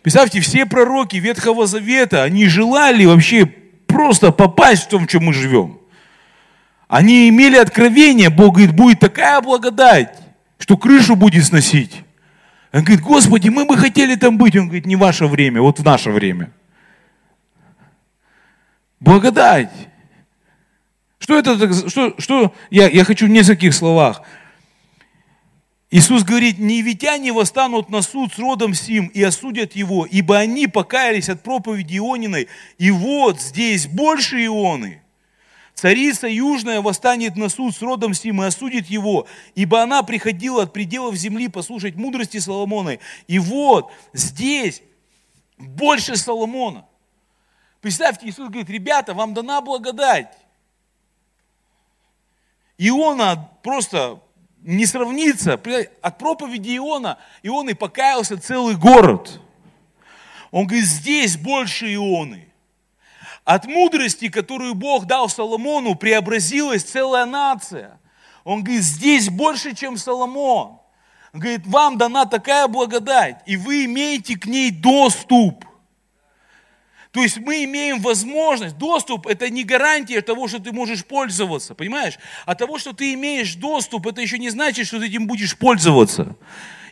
Представьте, 0.02 0.40
все 0.40 0.66
пророки 0.66 1.16
Ветхого 1.16 1.66
Завета, 1.66 2.24
они 2.24 2.46
желали 2.46 3.04
вообще 3.04 3.46
просто 3.86 4.32
попасть 4.32 4.84
в 4.84 4.88
том, 4.88 5.06
в 5.06 5.10
чем 5.10 5.24
мы 5.24 5.32
живем. 5.32 5.78
Они 6.88 7.28
имели 7.28 7.56
откровение, 7.56 8.28
Бог 8.28 8.56
говорит, 8.56 8.74
будет 8.74 9.00
такая 9.00 9.40
благодать, 9.40 10.18
что 10.58 10.76
крышу 10.76 11.16
будет 11.16 11.44
сносить. 11.44 12.02
Он 12.72 12.82
говорит, 12.82 13.00
Господи, 13.02 13.48
мы 13.48 13.64
бы 13.64 13.76
хотели 13.76 14.14
там 14.14 14.38
быть. 14.38 14.56
Он 14.56 14.66
говорит, 14.66 14.86
не 14.86 14.96
ваше 14.96 15.26
время, 15.26 15.60
вот 15.60 15.78
в 15.78 15.84
наше 15.84 16.10
время. 16.10 16.50
Благодать. 18.98 19.70
Что 21.18 21.38
это? 21.38 21.88
Что, 21.88 22.14
что 22.18 22.54
я, 22.70 22.88
я 22.88 23.04
хочу 23.04 23.26
в 23.26 23.30
нескольких 23.30 23.74
словах. 23.74 24.22
Иисус 25.94 26.24
говорит, 26.24 26.58
невитяне 26.58 27.34
восстанут 27.34 27.90
на 27.90 28.00
суд 28.00 28.32
с 28.32 28.38
родом 28.38 28.72
сим 28.72 29.08
и 29.08 29.22
осудят 29.22 29.76
его, 29.76 30.06
ибо 30.06 30.38
они 30.38 30.66
покаялись 30.66 31.28
от 31.28 31.42
проповеди 31.42 31.98
Иониной, 31.98 32.48
и 32.78 32.90
вот 32.90 33.42
здесь 33.42 33.86
больше 33.88 34.42
Ионы. 34.46 35.02
Царица 35.74 36.28
Южная 36.28 36.80
восстанет 36.80 37.36
на 37.36 37.50
суд 37.50 37.76
с 37.76 37.82
родом 37.82 38.14
сим 38.14 38.42
и 38.42 38.46
осудит 38.46 38.86
его, 38.86 39.26
ибо 39.54 39.82
она 39.82 40.02
приходила 40.02 40.62
от 40.62 40.72
пределов 40.72 41.14
земли 41.14 41.48
послушать 41.48 41.94
мудрости 41.94 42.38
Соломона. 42.38 42.96
И 43.26 43.38
вот 43.38 43.92
здесь 44.14 44.82
больше 45.58 46.16
Соломона. 46.16 46.86
Представьте, 47.82 48.26
Иисус 48.28 48.48
говорит, 48.48 48.70
ребята, 48.70 49.12
вам 49.12 49.34
дана 49.34 49.60
благодать. 49.60 50.38
Иона 52.78 53.50
просто 53.62 54.22
не 54.62 54.86
сравнится. 54.86 55.60
От 56.00 56.18
проповеди 56.18 56.76
Иона, 56.76 57.18
Ион 57.42 57.68
и 57.68 57.74
покаялся 57.74 58.40
целый 58.40 58.76
город. 58.76 59.40
Он 60.50 60.66
говорит, 60.66 60.86
здесь 60.86 61.36
больше 61.36 61.92
Ионы. 61.94 62.48
От 63.44 63.66
мудрости, 63.66 64.28
которую 64.28 64.74
Бог 64.74 65.06
дал 65.06 65.28
Соломону, 65.28 65.94
преобразилась 65.96 66.84
целая 66.84 67.26
нация. 67.26 67.98
Он 68.44 68.62
говорит, 68.62 68.84
здесь 68.84 69.28
больше, 69.28 69.74
чем 69.74 69.96
Соломон. 69.96 70.78
Он 71.32 71.40
говорит, 71.40 71.66
вам 71.66 71.98
дана 71.98 72.26
такая 72.26 72.68
благодать, 72.68 73.40
и 73.46 73.56
вы 73.56 73.86
имеете 73.86 74.36
к 74.36 74.46
ней 74.46 74.70
доступ. 74.70 75.64
То 77.12 77.22
есть 77.22 77.36
мы 77.36 77.64
имеем 77.64 78.00
возможность, 78.00 78.78
доступ 78.78 79.26
это 79.26 79.50
не 79.50 79.64
гарантия 79.64 80.22
того, 80.22 80.48
что 80.48 80.58
ты 80.58 80.72
можешь 80.72 81.04
пользоваться, 81.04 81.74
понимаешь? 81.74 82.18
А 82.46 82.54
того, 82.54 82.78
что 82.78 82.94
ты 82.94 83.12
имеешь 83.12 83.54
доступ, 83.54 84.06
это 84.06 84.22
еще 84.22 84.38
не 84.38 84.48
значит, 84.48 84.86
что 84.86 84.98
ты 84.98 85.06
этим 85.06 85.26
будешь 85.26 85.56
пользоваться. 85.58 86.34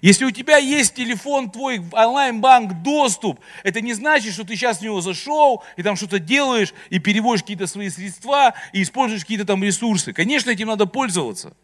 Если 0.03 0.27
у 0.27 0.31
тебя 0.31 0.59
есть 0.59 0.95
телефон 0.95 1.51
твой, 1.51 1.81
онлайн-банк, 1.93 2.83
доступ, 2.83 3.41
это 3.65 3.81
не 3.81 3.95
значит, 3.95 4.35
что 4.35 4.45
ты 4.45 4.57
сейчас 4.57 4.79
в 4.79 4.83
него 4.83 5.01
зашел 5.01 5.63
и 5.77 5.83
там 5.83 5.97
что-то 5.97 6.19
делаешь, 6.19 6.75
и 6.91 6.99
переводишь 6.99 7.43
какие-то 7.43 7.67
свои 7.67 7.89
средства, 7.89 8.53
и 8.75 8.83
используешь 8.83 9.23
какие-то 9.23 9.47
там 9.47 9.65
ресурсы. 9.65 10.13
Конечно, 10.13 10.51
этим 10.51 10.69
надо 10.69 10.85
пользоваться. 10.85 11.57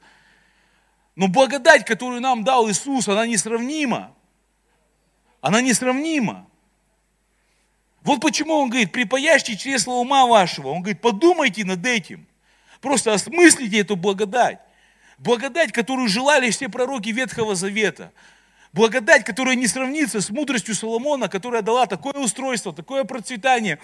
Но 1.14 1.28
благодать, 1.28 1.84
которую 1.84 2.22
нам 2.22 2.42
дал 2.42 2.70
Иисус, 2.70 3.06
она 3.06 3.26
несравнима. 3.26 4.14
Она 5.42 5.60
несравнима. 5.60 6.46
Вот 8.06 8.20
почему 8.20 8.54
он 8.54 8.70
говорит, 8.70 8.92
припаяшьте 8.92 9.56
чресло 9.56 9.94
ума 9.94 10.26
вашего. 10.26 10.68
Он 10.68 10.78
говорит, 10.80 11.00
подумайте 11.00 11.64
над 11.64 11.84
этим. 11.84 12.24
Просто 12.80 13.12
осмыслите 13.12 13.80
эту 13.80 13.96
благодать. 13.96 14.60
Благодать, 15.18 15.72
которую 15.72 16.06
желали 16.06 16.50
все 16.50 16.68
пророки 16.68 17.08
Ветхого 17.08 17.56
Завета. 17.56 18.12
Благодать, 18.72 19.24
которая 19.24 19.56
не 19.56 19.66
сравнится 19.66 20.20
с 20.20 20.30
мудростью 20.30 20.76
Соломона, 20.76 21.28
которая 21.28 21.62
дала 21.62 21.86
такое 21.86 22.12
устройство, 22.12 22.72
такое 22.72 23.02
процветание, 23.02 23.80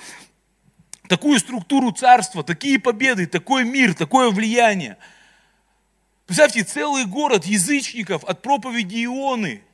такую 1.09 1.41
структуру 1.41 1.91
царства, 1.91 2.45
такие 2.45 2.79
победы, 2.79 3.27
такой 3.27 3.65
мир, 3.65 3.93
такое 3.93 4.31
влияние. 4.31 4.99
Представьте, 6.27 6.63
целый 6.63 7.07
город 7.07 7.45
язычников 7.45 8.23
от 8.23 8.41
проповеди 8.41 9.05
Ионы. 9.05 9.65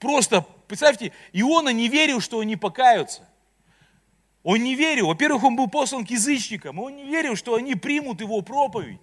Просто, 0.00 0.44
представьте, 0.66 1.12
Иона 1.32 1.68
не 1.68 1.88
верил, 1.88 2.20
что 2.20 2.40
они 2.40 2.56
покаются. 2.56 3.22
Он 4.42 4.62
не 4.62 4.74
верил. 4.74 5.08
Во-первых, 5.08 5.44
он 5.44 5.56
был 5.56 5.68
послан 5.68 6.04
к 6.04 6.10
язычникам. 6.10 6.78
Он 6.78 6.96
не 6.96 7.04
верил, 7.04 7.36
что 7.36 7.54
они 7.54 7.74
примут 7.74 8.20
его 8.20 8.40
проповедь. 8.42 9.00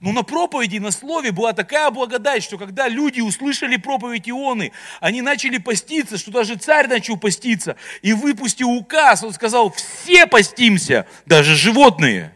Но 0.00 0.10
на 0.10 0.24
проповеди, 0.24 0.78
на 0.78 0.90
слове 0.90 1.30
была 1.30 1.52
такая 1.52 1.88
благодать, 1.90 2.42
что 2.42 2.58
когда 2.58 2.88
люди 2.88 3.20
услышали 3.20 3.76
проповедь 3.76 4.28
Ионы, 4.28 4.72
они 5.00 5.22
начали 5.22 5.58
поститься, 5.58 6.18
что 6.18 6.32
даже 6.32 6.56
царь 6.56 6.88
начал 6.88 7.16
поститься. 7.16 7.76
И 8.02 8.12
выпустил 8.12 8.70
указ, 8.70 9.22
он 9.22 9.32
сказал, 9.32 9.70
все 9.70 10.26
постимся, 10.26 11.06
даже 11.24 11.54
животные. 11.54 12.34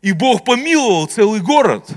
И 0.00 0.10
Бог 0.10 0.44
помиловал 0.44 1.06
целый 1.06 1.40
город. 1.40 1.88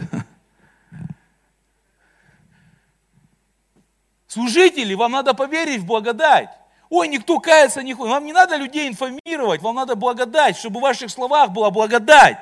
Служители, 4.28 4.94
вам 4.94 5.14
надо 5.14 5.34
поверить 5.34 5.82
в 5.82 5.86
благодать. 5.86 6.50
Ой, 6.96 7.10
никто 7.10 7.42
кается 7.42 7.84
не 7.84 7.94
хочет. 7.94 8.12
Вам 8.12 8.26
не 8.26 8.32
надо 8.32 8.56
людей 8.56 8.88
информировать, 8.88 9.62
вам 9.62 9.76
надо 9.76 9.96
благодать, 9.96 10.56
чтобы 10.56 10.80
в 10.80 10.84
ваших 10.84 11.12
словах 11.12 11.52
была 11.52 11.70
благодать. 11.70 12.38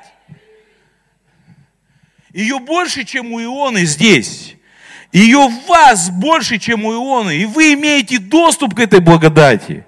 Ее 2.32 2.60
больше, 2.60 3.02
чем 3.02 3.32
у 3.32 3.42
Ионы 3.42 3.84
здесь. 3.84 4.54
Ее 5.12 5.48
в 5.48 5.66
вас 5.66 6.08
больше, 6.08 6.58
чем 6.58 6.84
у 6.84 6.92
Ионы. 6.92 7.36
И 7.36 7.46
вы 7.46 7.74
имеете 7.74 8.18
доступ 8.18 8.76
к 8.76 8.78
этой 8.78 9.00
благодати 9.00 9.84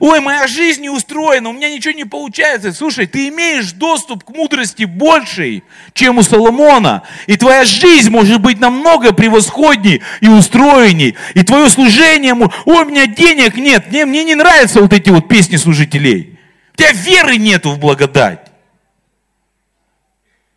ой, 0.00 0.20
моя 0.20 0.46
жизнь 0.46 0.82
не 0.82 0.90
устроена, 0.90 1.48
у 1.48 1.52
меня 1.52 1.70
ничего 1.70 1.94
не 1.94 2.04
получается. 2.04 2.72
Слушай, 2.72 3.06
ты 3.06 3.28
имеешь 3.28 3.72
доступ 3.72 4.24
к 4.24 4.30
мудрости 4.30 4.84
большей, 4.84 5.64
чем 5.92 6.18
у 6.18 6.22
Соломона. 6.22 7.02
И 7.26 7.36
твоя 7.36 7.64
жизнь 7.64 8.10
может 8.10 8.40
быть 8.40 8.60
намного 8.60 9.12
превосходней 9.12 10.02
и 10.20 10.28
устроенней. 10.28 11.16
И 11.34 11.42
твое 11.42 11.68
служение, 11.68 12.34
ой, 12.34 12.48
у 12.64 12.84
меня 12.84 13.06
денег 13.06 13.56
нет, 13.56 13.88
мне, 13.88 14.04
мне 14.04 14.24
не 14.24 14.34
нравятся 14.34 14.80
вот 14.80 14.92
эти 14.92 15.10
вот 15.10 15.28
песни 15.28 15.56
служителей. 15.56 16.38
У 16.74 16.76
тебя 16.76 16.92
веры 16.92 17.36
нету 17.36 17.70
в 17.70 17.78
благодать. 17.78 18.40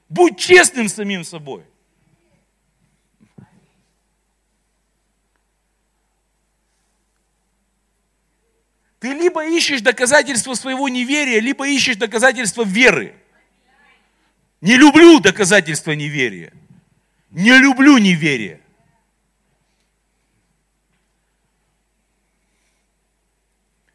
Будь 0.10 0.38
честным 0.38 0.90
самим 0.90 1.24
собой. 1.24 1.64
Ты 9.02 9.14
либо 9.14 9.44
ищешь 9.44 9.82
доказательства 9.82 10.54
своего 10.54 10.88
неверия, 10.88 11.40
либо 11.40 11.68
ищешь 11.68 11.96
доказательства 11.96 12.62
веры. 12.62 13.16
Не 14.62 14.78
люблю 14.78 15.20
доказательства 15.20 15.94
неверия. 15.94 16.54
Не 17.32 17.58
люблю 17.58 17.98
неверие. 17.98 18.62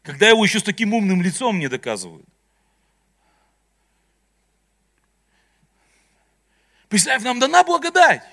Когда 0.03 0.27
его 0.27 0.43
еще 0.43 0.59
с 0.59 0.63
таким 0.63 0.93
умным 0.93 1.21
лицом 1.21 1.55
мне 1.55 1.69
доказывают. 1.69 2.27
Представь, 6.89 7.23
нам 7.23 7.39
дана 7.39 7.63
благодать. 7.63 8.23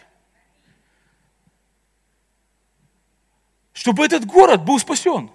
Чтобы 3.75 4.05
этот 4.05 4.25
город 4.25 4.65
был 4.65 4.81
спасен. 4.81 5.31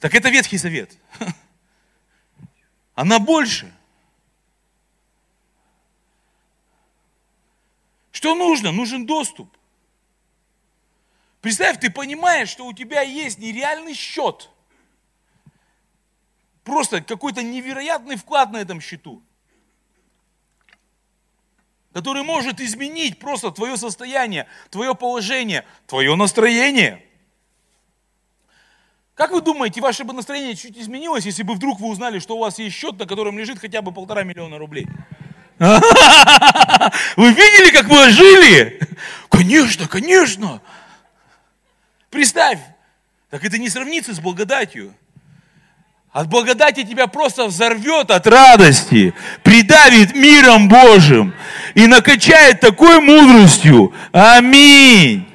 Так 0.00 0.14
это 0.14 0.28
Ветхий 0.30 0.58
Завет. 0.58 0.96
Она 2.94 3.18
больше. 3.18 3.72
Что 8.12 8.34
нужно? 8.34 8.72
Нужен 8.72 9.06
доступ. 9.06 9.56
Представь, 11.40 11.78
ты 11.78 11.90
понимаешь, 11.90 12.48
что 12.48 12.66
у 12.66 12.72
тебя 12.72 13.02
есть 13.02 13.38
нереальный 13.38 13.94
счет. 13.94 14.50
Просто 16.64 17.00
какой-то 17.00 17.42
невероятный 17.42 18.16
вклад 18.16 18.50
на 18.50 18.58
этом 18.58 18.80
счету. 18.80 19.22
который 21.92 22.22
может 22.22 22.60
изменить 22.60 23.18
просто 23.18 23.50
твое 23.50 23.76
состояние, 23.76 24.46
твое 24.70 24.94
положение, 24.94 25.64
твое 25.86 26.14
настроение. 26.14 27.07
Как 29.18 29.32
вы 29.32 29.40
думаете, 29.40 29.80
ваше 29.80 30.04
бы 30.04 30.14
настроение 30.14 30.54
чуть 30.54 30.78
изменилось, 30.78 31.26
если 31.26 31.42
бы 31.42 31.54
вдруг 31.54 31.80
вы 31.80 31.88
узнали, 31.88 32.20
что 32.20 32.36
у 32.36 32.38
вас 32.38 32.60
есть 32.60 32.76
счет, 32.76 32.96
на 33.00 33.04
котором 33.04 33.36
лежит 33.36 33.58
хотя 33.58 33.82
бы 33.82 33.90
полтора 33.90 34.22
миллиона 34.22 34.58
рублей? 34.58 34.86
Вы 35.58 37.32
видели, 37.32 37.72
как 37.72 37.88
вы 37.88 38.10
жили? 38.10 38.78
Конечно, 39.28 39.88
конечно. 39.88 40.60
Представь, 42.10 42.60
так 43.28 43.44
это 43.44 43.58
не 43.58 43.68
сравнится 43.68 44.14
с 44.14 44.20
благодатью. 44.20 44.94
От 46.12 46.28
благодати 46.28 46.84
тебя 46.84 47.08
просто 47.08 47.46
взорвет 47.46 48.12
от 48.12 48.24
радости, 48.28 49.14
придавит 49.42 50.14
миром 50.14 50.68
Божьим 50.68 51.34
и 51.74 51.88
накачает 51.88 52.60
такой 52.60 53.00
мудростью. 53.00 53.92
Аминь. 54.12 55.28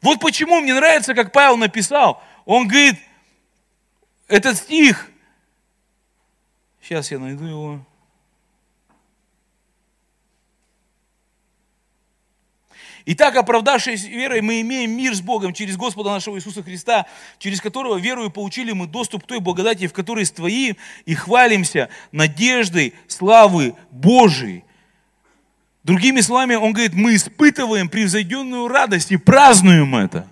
Вот 0.00 0.18
почему 0.18 0.60
мне 0.60 0.72
нравится, 0.72 1.12
как 1.12 1.30
Павел 1.30 1.58
написал. 1.58 2.22
Он 2.48 2.66
говорит, 2.66 2.96
этот 4.26 4.56
стих, 4.56 5.10
сейчас 6.80 7.10
я 7.10 7.18
найду 7.18 7.44
его. 7.44 7.86
Итак, 13.04 13.36
оправдавшись 13.36 14.04
верой, 14.04 14.40
мы 14.40 14.62
имеем 14.62 14.92
мир 14.92 15.14
с 15.14 15.20
Богом 15.20 15.52
через 15.52 15.76
Господа 15.76 16.08
нашего 16.08 16.36
Иисуса 16.38 16.62
Христа, 16.62 17.04
через 17.38 17.60
которого 17.60 17.98
верою 17.98 18.30
получили 18.30 18.72
мы 18.72 18.86
доступ 18.86 19.24
к 19.24 19.26
той 19.26 19.40
благодати, 19.40 19.86
в 19.86 19.92
которой 19.92 20.24
стоим 20.24 20.78
и 21.04 21.14
хвалимся 21.14 21.90
надеждой 22.12 22.94
славы 23.08 23.74
Божией. 23.90 24.64
Другими 25.84 26.22
словами, 26.22 26.54
он 26.54 26.72
говорит, 26.72 26.94
мы 26.94 27.14
испытываем 27.14 27.90
превзойденную 27.90 28.68
радость 28.68 29.12
и 29.12 29.18
празднуем 29.18 29.94
это. 29.94 30.26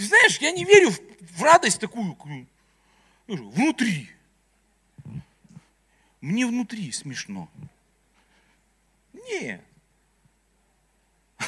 Ты 0.00 0.06
знаешь, 0.06 0.38
я 0.38 0.50
не 0.50 0.64
верю 0.64 0.92
в 1.20 1.42
радость 1.42 1.78
такую, 1.78 2.16
внутри. 3.26 4.08
Мне 6.22 6.46
внутри 6.46 6.90
смешно. 6.90 7.50
Нет. 9.12 9.60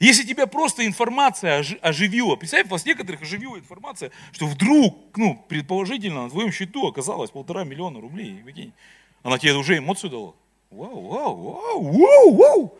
Если 0.00 0.24
тебя 0.24 0.48
просто 0.48 0.84
информация 0.84 1.64
оживила, 1.80 2.34
представь, 2.34 2.66
вас 2.66 2.84
некоторых 2.84 3.22
оживила 3.22 3.56
информация, 3.56 4.10
что 4.32 4.48
вдруг, 4.48 5.16
ну, 5.16 5.36
предположительно, 5.48 6.24
на 6.24 6.30
твоем 6.30 6.50
счету 6.50 6.88
оказалось 6.88 7.30
полтора 7.30 7.62
миллиона 7.62 8.00
рублей. 8.00 8.72
Она 9.22 9.38
тебе 9.38 9.52
уже 9.52 9.78
эмоцию 9.78 10.10
дала. 10.10 10.34
Вау, 10.72 11.00
вау, 11.02 11.36
вау, 11.36 11.82
вау, 11.84 12.34
вау. 12.34 12.78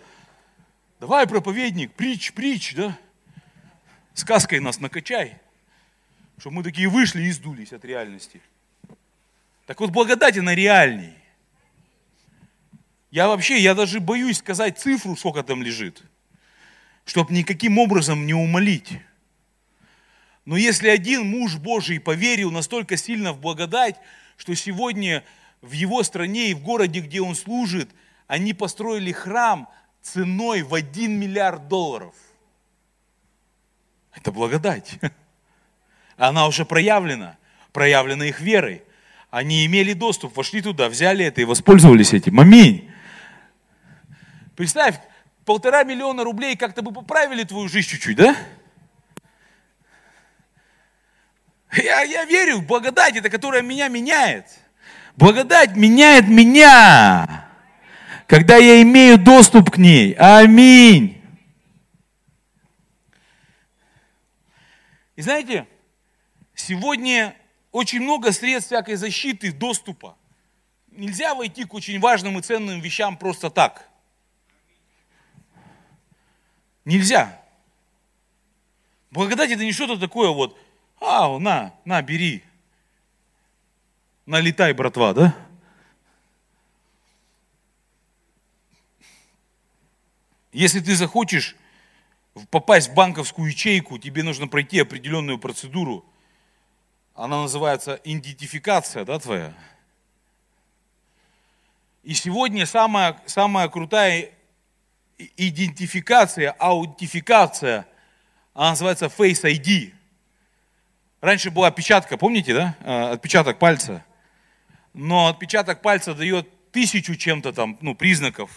Давай, 0.99 1.29
проповедник, 1.29 1.93
притч, 1.93 2.33
притч, 2.33 2.75
да? 2.75 2.99
Сказкой 4.14 4.61
нас 4.61 4.81
накачай, 4.81 5.38
чтобы 6.38 6.57
мы 6.57 6.62
такие 6.62 6.88
вышли 6.88 7.22
и 7.22 7.31
сдулись 7.31 7.72
от 7.72 7.85
реальности. 7.85 8.40
Так 9.66 9.81
вот, 9.81 9.90
благодать 9.90 10.37
она 10.37 10.55
реальней. 10.55 11.14
Я 13.11 13.29
вообще, 13.29 13.59
я 13.59 13.75
даже 13.75 14.01
боюсь 14.01 14.38
сказать 14.38 14.79
цифру, 14.79 15.16
сколько 15.16 15.42
там 15.42 15.62
лежит, 15.62 16.03
чтобы 17.05 17.33
никаким 17.35 17.79
образом 17.79 18.27
не 18.27 18.35
умолить. 18.35 19.01
Но 20.44 20.57
если 20.57 20.88
один 20.88 21.27
муж 21.27 21.57
Божий 21.57 22.01
поверил 22.01 22.51
настолько 22.51 22.96
сильно 22.96 23.33
в 23.33 23.40
благодать, 23.40 23.96
что 24.37 24.55
сегодня 24.55 25.25
в 25.61 25.72
его 25.72 26.03
стране 26.03 26.51
и 26.51 26.55
в 26.55 26.62
городе, 26.62 27.01
где 27.01 27.20
он 27.20 27.35
служит, 27.35 27.90
они 28.27 28.55
построили 28.55 29.12
храм 29.12 29.68
ценой 30.01 30.62
в 30.62 30.75
1 30.75 31.12
миллиард 31.12 31.68
долларов. 31.68 32.14
Это 34.14 34.33
благодать. 34.33 34.98
Она 36.16 36.46
уже 36.46 36.64
проявлена, 36.64 37.37
проявлена 37.72 38.27
их 38.27 38.40
верой. 38.40 38.83
Они 39.31 39.64
имели 39.64 39.94
доступ, 39.94 40.37
вошли 40.37 40.61
туда, 40.61 40.88
взяли 40.88 41.25
это 41.25 41.40
и 41.40 41.44
воспользовались 41.44 42.12
этим. 42.12 42.38
Аминь. 42.38 42.90
Представь, 44.57 44.96
полтора 45.46 45.85
миллиона 45.85 46.22
рублей 46.22 46.57
как-то 46.57 46.83
бы 46.83 46.92
поправили 46.92 47.44
твою 47.44 47.68
жизнь 47.68 47.88
чуть-чуть, 47.88 48.16
да? 48.16 48.37
Я, 51.75 52.03
я 52.03 52.27
верю 52.27 52.61
благодать, 52.61 53.16
это 53.16 53.31
которая 53.31 53.62
меня 53.62 53.88
меняет. 53.88 54.44
Благодать 55.16 55.75
меняет 55.75 56.29
меня, 56.29 57.46
когда 58.27 58.57
я 58.57 58.83
имею 58.83 59.16
доступ 59.16 59.70
к 59.70 59.79
ней. 59.79 60.12
Аминь. 60.18 61.22
И 65.16 65.22
знаете, 65.22 65.66
сегодня 66.55 67.37
очень 67.70 68.01
много 68.01 68.33
средств 68.33 68.68
всякой 68.68 68.96
защиты, 68.96 69.53
доступа. 69.53 70.16
Нельзя 70.90 71.35
войти 71.35 71.64
к 71.64 71.75
очень 71.75 72.01
важным 72.01 72.38
и 72.38 72.42
ценным 72.42 72.81
вещам 72.81 73.16
просто 73.16 73.51
так– 73.51 73.88
Нельзя. 76.85 77.40
Благодать 79.11 79.51
это 79.51 79.64
не 79.64 79.72
что-то 79.72 79.98
такое 79.98 80.31
вот, 80.31 80.59
а, 81.01 81.38
на, 81.38 81.75
на, 81.85 82.03
бери. 82.03 82.42
Налетай, 84.27 84.72
братва, 84.72 85.12
да? 85.12 85.37
Если 90.53 90.81
ты 90.81 90.96
захочешь 90.96 91.57
попасть 92.51 92.90
в 92.90 92.95
банковскую 92.95 93.51
ячейку, 93.51 93.99
тебе 93.99 94.23
нужно 94.23 94.49
пройти 94.49 94.81
определенную 94.81 95.38
процедуру. 95.38 96.05
Она 97.14 97.42
называется 97.42 98.01
идентификация, 98.05 99.05
да, 99.05 99.18
твоя? 99.18 99.55
И 102.03 102.14
сегодня 102.14 102.66
самая, 102.66 103.21
самая 103.27 103.68
крутая 103.68 104.31
идентификация, 105.37 106.51
аутентификация, 106.53 107.87
она 108.55 108.71
называется 108.71 109.07
Face 109.07 109.45
ID. 109.45 109.92
Раньше 111.21 111.51
была 111.51 111.68
отпечатка, 111.68 112.16
помните, 112.16 112.55
да? 112.55 112.77
Э, 112.81 113.12
отпечаток 113.12 113.59
пальца. 113.59 114.05
Но 114.92 115.29
отпечаток 115.29 115.81
пальца 115.81 116.14
дает 116.14 116.49
тысячу 116.73 117.14
чем-то 117.14 117.53
там, 117.53 117.79
ну, 117.81 117.95
признаков, 117.95 118.51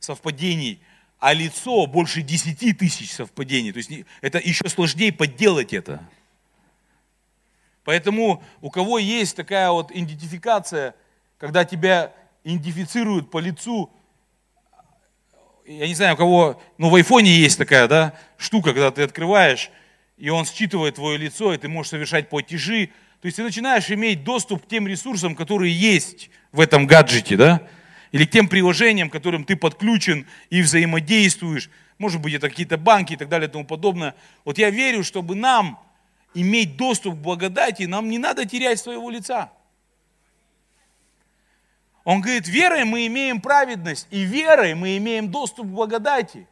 совпадений, 0.00 0.82
а 1.22 1.34
лицо 1.34 1.86
больше 1.86 2.20
десяти 2.20 2.72
тысяч 2.72 3.12
совпадений. 3.12 3.70
То 3.70 3.76
есть 3.76 3.92
это 4.22 4.38
еще 4.38 4.68
сложнее 4.68 5.12
подделать 5.12 5.72
это. 5.72 6.02
Поэтому 7.84 8.42
у 8.60 8.70
кого 8.70 8.98
есть 8.98 9.36
такая 9.36 9.70
вот 9.70 9.92
идентификация, 9.92 10.96
когда 11.38 11.64
тебя 11.64 12.12
идентифицируют 12.42 13.30
по 13.30 13.38
лицу, 13.38 13.88
я 15.64 15.86
не 15.86 15.94
знаю, 15.94 16.14
у 16.14 16.16
кого, 16.16 16.62
ну 16.76 16.88
в 16.90 16.96
айфоне 16.96 17.30
есть 17.30 17.56
такая, 17.56 17.86
да, 17.86 18.18
штука, 18.36 18.72
когда 18.72 18.90
ты 18.90 19.04
открываешь, 19.04 19.70
и 20.16 20.28
он 20.28 20.44
считывает 20.44 20.96
твое 20.96 21.18
лицо, 21.18 21.54
и 21.54 21.56
ты 21.56 21.68
можешь 21.68 21.90
совершать 21.90 22.30
платежи. 22.30 22.90
То 23.20 23.26
есть 23.26 23.36
ты 23.36 23.44
начинаешь 23.44 23.88
иметь 23.92 24.24
доступ 24.24 24.64
к 24.64 24.68
тем 24.68 24.88
ресурсам, 24.88 25.36
которые 25.36 25.72
есть 25.72 26.30
в 26.50 26.58
этом 26.58 26.88
гаджете, 26.88 27.36
да, 27.36 27.68
или 28.12 28.26
к 28.26 28.30
тем 28.30 28.46
приложениям, 28.46 29.08
к 29.08 29.12
которым 29.12 29.44
ты 29.44 29.56
подключен 29.56 30.26
и 30.50 30.62
взаимодействуешь. 30.62 31.70
Может 31.98 32.20
быть, 32.20 32.34
это 32.34 32.48
какие-то 32.48 32.76
банки 32.76 33.14
и 33.14 33.16
так 33.16 33.28
далее 33.28 33.48
и 33.48 33.50
тому 33.50 33.64
подобное. 33.64 34.14
Вот 34.44 34.58
я 34.58 34.70
верю, 34.70 35.02
чтобы 35.02 35.34
нам 35.34 35.80
иметь 36.34 36.76
доступ 36.76 37.14
к 37.14 37.18
благодати, 37.18 37.84
нам 37.84 38.08
не 38.08 38.18
надо 38.18 38.44
терять 38.44 38.78
своего 38.78 39.10
лица. 39.10 39.50
Он 42.04 42.20
говорит, 42.20 42.48
верой 42.48 42.84
мы 42.84 43.06
имеем 43.06 43.40
праведность, 43.40 44.08
и 44.10 44.22
верой 44.22 44.74
мы 44.74 44.96
имеем 44.98 45.30
доступ 45.30 45.66
к 45.66 45.70
благодати. 45.70 46.46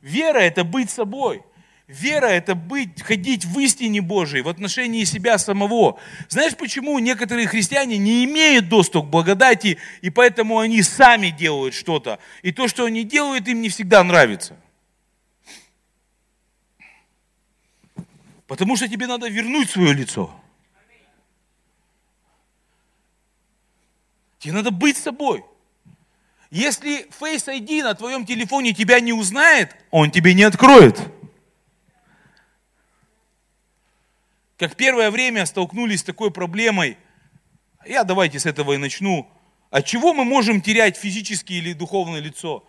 Вера– 0.00 0.38
это 0.40 0.64
быть 0.64 0.90
собой. 0.90 1.42
Вера– 1.88 2.26
это 2.26 2.54
быть, 2.54 3.00
ходить 3.00 3.46
в 3.46 3.58
истине 3.58 4.02
Божией, 4.02 4.42
в 4.42 4.48
отношении 4.48 5.04
себя 5.04 5.38
самого. 5.38 5.98
Знаешь, 6.28 6.54
почему 6.54 6.98
некоторые 6.98 7.46
христиане 7.46 7.96
не 7.96 8.26
имеют 8.26 8.68
доступ 8.68 9.06
к 9.06 9.08
благодати, 9.08 9.78
и 10.02 10.10
поэтому 10.10 10.58
они 10.58 10.82
сами 10.82 11.30
делают 11.30 11.72
что-то. 11.72 12.18
И 12.42 12.52
то, 12.52 12.68
что 12.68 12.84
они 12.84 13.04
делают, 13.04 13.48
им 13.48 13.62
не 13.62 13.70
всегда 13.70 14.04
нравится. 14.04 14.54
Потому 18.46 18.76
что 18.76 18.86
тебе 18.86 19.06
надо 19.06 19.26
вернуть 19.28 19.70
свое 19.70 19.94
лицо. 19.94 20.30
Тебе 24.38 24.52
надо 24.52 24.70
быть 24.70 24.98
собой. 24.98 25.42
Если 26.50 27.08
Face 27.18 27.46
ID 27.46 27.82
на 27.82 27.94
твоем 27.94 28.26
телефоне 28.26 28.74
тебя 28.74 29.00
не 29.00 29.14
узнает, 29.14 29.74
он 29.90 30.10
тебе 30.10 30.34
не 30.34 30.42
откроет. 30.42 31.17
Как 34.58 34.74
первое 34.74 35.12
время 35.12 35.46
столкнулись 35.46 36.00
с 36.00 36.04
такой 36.04 36.32
проблемой, 36.32 36.98
Я 37.86 38.02
давайте 38.02 38.40
с 38.40 38.44
этого 38.44 38.72
и 38.72 38.76
начну. 38.76 39.30
От 39.70 39.86
чего 39.86 40.12
мы 40.12 40.24
можем 40.24 40.60
терять 40.60 40.96
физическое 40.96 41.54
или 41.54 41.72
духовное 41.72 42.20
лицо? 42.20 42.66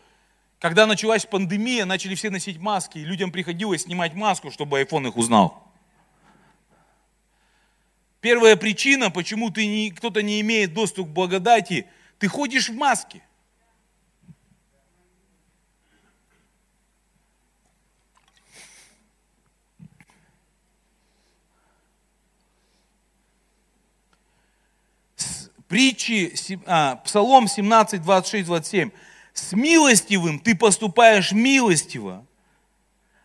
Когда 0.60 0.86
началась 0.86 1.26
пандемия, 1.26 1.86
начали 1.86 2.14
все 2.14 2.30
носить 2.30 2.60
маски, 2.60 3.00
и 3.00 3.04
людям 3.04 3.32
приходилось 3.32 3.84
снимать 3.84 4.14
маску, 4.14 4.52
чтобы 4.52 4.80
iPhone 4.82 5.08
их 5.08 5.18
узнал. 5.18 5.64
Первая 8.22 8.56
причина, 8.56 9.10
почему 9.10 9.50
ты 9.50 9.66
не, 9.66 9.90
кто-то 9.92 10.22
не 10.22 10.42
имеет 10.42 10.74
доступ 10.74 11.08
к 11.08 11.12
благодати, 11.12 11.88
ты 12.20 12.28
ходишь 12.28 12.70
в 12.70 12.76
маске. 12.76 13.24
Притчи, 25.70 26.34
а, 26.66 26.96
Псалом 26.98 27.48
17, 27.48 28.02
26, 28.02 28.46
27. 28.48 28.90
С 29.34 29.54
милостивым 29.54 30.40
ты 30.40 30.56
поступаешь 30.56 31.32
милостиво, 31.32 32.26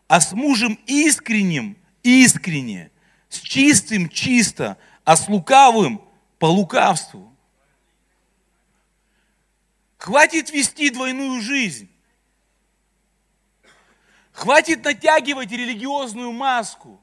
а 0.07 0.21
с 0.21 0.33
мужем 0.33 0.79
искренним 0.87 1.77
искренне, 2.03 2.91
с 3.31 3.41
чистым 3.41 4.11
чисто, 4.11 4.77
а 5.05 5.17
с 5.17 5.27
лукавым 5.27 6.03
по 6.39 6.45
лукавству. 6.47 7.35
Хватит 9.97 10.51
вести 10.51 10.91
двойную 10.91 11.41
жизнь. 11.41 11.89
Хватит 14.33 14.85
натягивать 14.85 15.51
религиозную 15.51 16.31
маску. 16.31 17.01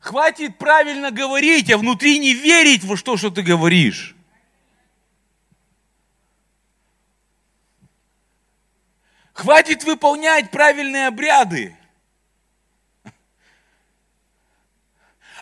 Хватит 0.00 0.56
правильно 0.56 1.10
говорить, 1.10 1.70
а 1.70 1.76
внутри 1.76 2.18
не 2.18 2.32
верить 2.32 2.84
во 2.84 2.96
что, 2.96 3.18
что 3.18 3.30
ты 3.30 3.42
говоришь. 3.42 4.16
Хватит 9.34 9.84
выполнять 9.84 10.50
правильные 10.50 11.06
обряды. 11.06 11.76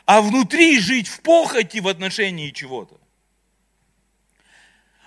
А 0.04 0.20
внутри 0.22 0.80
жить 0.80 1.06
в 1.06 1.20
похоти 1.20 1.78
в 1.78 1.86
отношении 1.86 2.50
чего-то. 2.50 2.98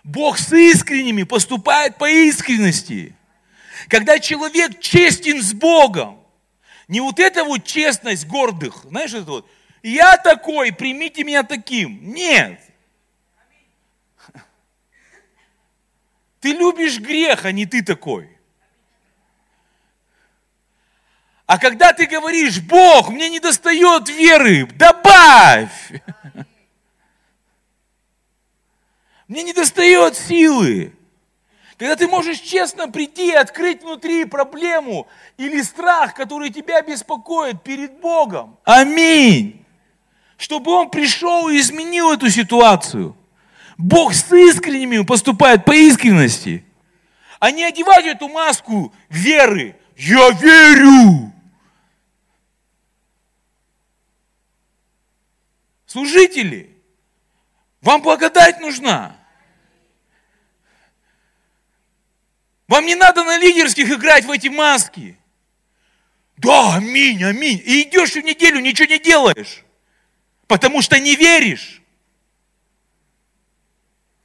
Бог 0.04 0.38
с 0.40 0.54
искренними 0.54 1.24
поступает 1.24 1.98
по 1.98 2.10
искренности. 2.10 3.16
Когда 3.90 4.20
человек 4.20 4.80
честен 4.80 5.42
с 5.42 5.54
Богом, 5.54 6.21
не 6.92 7.00
вот 7.00 7.20
эта 7.22 7.46
вот 7.46 7.64
честность 7.64 8.28
гордых, 8.28 8.84
знаешь, 8.84 9.14
это 9.14 9.24
вот, 9.24 9.50
я 9.82 10.18
такой, 10.18 10.74
примите 10.74 11.24
меня 11.24 11.42
таким. 11.44 12.14
Нет. 12.14 12.60
Ты 16.42 16.52
любишь 16.52 17.00
грех, 17.00 17.46
а 17.46 17.54
не 17.54 17.66
ты 17.66 17.82
такой. 17.82 18.38
А 21.46 21.58
когда 21.58 21.94
ты 21.94 22.08
говоришь, 22.08 22.60
Бог, 22.60 23.10
мне 23.10 23.30
не 23.30 23.40
достает 23.40 24.10
веры, 24.10 24.66
добавь. 24.66 25.94
Мне 29.30 29.44
не 29.44 29.54
достает 29.54 30.18
силы. 30.18 30.94
Когда 31.82 31.96
ты 31.96 32.08
можешь 32.08 32.40
честно 32.40 32.92
прийти 32.92 33.30
и 33.30 33.34
открыть 33.34 33.82
внутри 33.82 34.26
проблему 34.26 35.08
или 35.38 35.64
страх, 35.64 36.14
который 36.14 36.52
тебя 36.52 36.84
беспокоит 36.84 37.64
перед 37.64 38.00
Богом. 38.00 38.60
Аминь. 38.66 39.66
Чтобы 40.38 40.74
Он 40.74 40.92
пришел 40.92 41.50
и 41.50 41.58
изменил 41.58 42.12
эту 42.12 42.30
ситуацию. 42.30 43.18
Бог 43.80 44.14
с 44.14 44.32
искренними 44.32 45.04
поступает 45.04 45.66
по 45.66 45.72
искренности. 45.72 46.64
А 47.40 47.50
не 47.50 47.64
одевать 47.64 48.06
эту 48.06 48.28
маску 48.30 48.94
веры. 49.10 49.76
Я 49.98 50.30
верю. 50.30 51.34
Служители, 55.88 56.78
вам 57.82 58.04
благодать 58.04 58.60
нужна. 58.60 59.16
Вам 62.72 62.86
не 62.86 62.96
надо 62.96 63.26
на 63.26 63.38
лидерских 63.38 63.92
играть 63.92 64.24
в 64.24 64.32
эти 64.32 64.48
маски. 64.48 65.18
Да, 66.38 66.76
аминь, 66.76 67.22
аминь. 67.22 67.62
И 67.66 67.82
идешь 67.82 68.14
в 68.14 68.22
неделю, 68.22 68.62
ничего 68.62 68.88
не 68.88 68.98
делаешь. 68.98 69.66
Потому 70.48 70.82
что 70.82 70.98
не 70.98 71.18
веришь. 71.18 71.82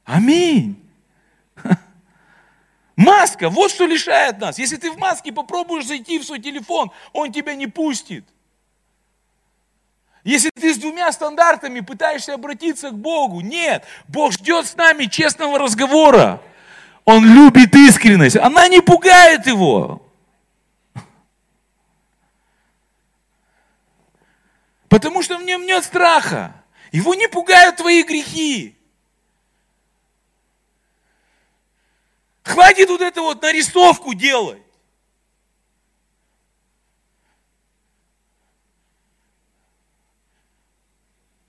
Аминь. 0.05 0.81
Маска, 2.95 3.49
вот 3.49 3.69
что 3.69 3.85
лишает 3.85 4.39
нас. 4.39 4.57
Если 4.57 4.77
ты 4.77 4.91
в 4.91 4.97
маске 4.97 5.33
попробуешь 5.33 5.85
зайти 5.85 6.17
в 6.17 6.23
свой 6.23 6.39
телефон, 6.39 6.91
он 7.11 7.33
тебя 7.33 7.53
не 7.53 7.67
пустит. 7.67 8.23
Если 10.23 10.51
ты 10.51 10.73
с 10.73 10.77
двумя 10.77 11.11
стандартами 11.11 11.81
пытаешься 11.81 12.35
обратиться 12.35 12.91
к 12.91 12.97
Богу, 12.97 13.41
нет, 13.41 13.83
Бог 14.07 14.31
ждет 14.31 14.67
с 14.67 14.75
нами 14.77 15.07
честного 15.07 15.59
разговора. 15.59 16.41
Он 17.07 17.23
любит 17.23 17.73
искренность. 17.73 18.35
Она 18.35 18.67
не 18.67 18.81
пугает 18.81 19.47
его. 19.47 20.05
Потому 24.89 25.23
что 25.23 25.37
в 25.37 25.43
нем 25.43 25.65
нет 25.65 25.85
страха. 25.85 26.61
Его 26.91 27.15
не 27.15 27.29
пугают 27.29 27.77
твои 27.77 28.03
грехи. 28.03 28.77
Хватит 32.43 32.89
вот 32.89 32.99
это 32.99 33.21
вот 33.21 33.41
нарисовку 33.41 34.13
делать. 34.13 34.61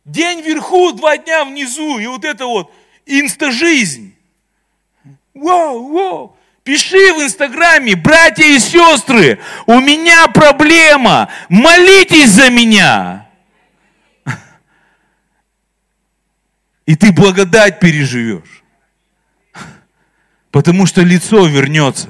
День 0.05 0.41
вверху, 0.41 0.93
два 0.93 1.17
дня 1.19 1.45
внизу. 1.45 1.99
И 1.99 2.07
вот 2.07 2.25
это 2.25 2.47
вот 2.47 2.73
инста-жизнь. 3.07 4.18
Вау, 5.39 5.93
вау. 5.93 6.36
Пиши 6.64 7.14
в 7.14 7.22
Инстаграме, 7.22 7.95
братья 7.97 8.45
и 8.45 8.59
сестры, 8.59 9.41
у 9.66 9.80
меня 9.80 10.26
проблема, 10.28 11.30
молитесь 11.49 12.30
за 12.30 12.51
меня. 12.51 13.26
И 16.84 16.95
ты 16.95 17.12
благодать 17.12 17.80
переживешь. 17.80 18.62
Потому 20.51 20.86
что 20.86 21.03
лицо 21.03 21.47
вернется. 21.47 22.09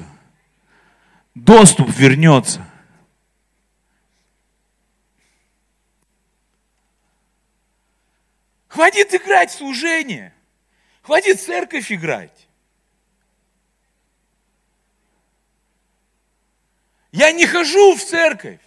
Доступ 1.35 1.89
вернется. 1.89 2.65
Хватит 8.67 9.13
играть 9.13 9.51
в 9.51 9.57
служение. 9.57 10.33
Хватит 11.01 11.41
церковь 11.41 11.91
играть. 11.91 12.38
Я 17.19 17.33
не 17.33 17.45
хожу 17.45 17.95
в 17.95 18.01
церковь. 18.01 18.61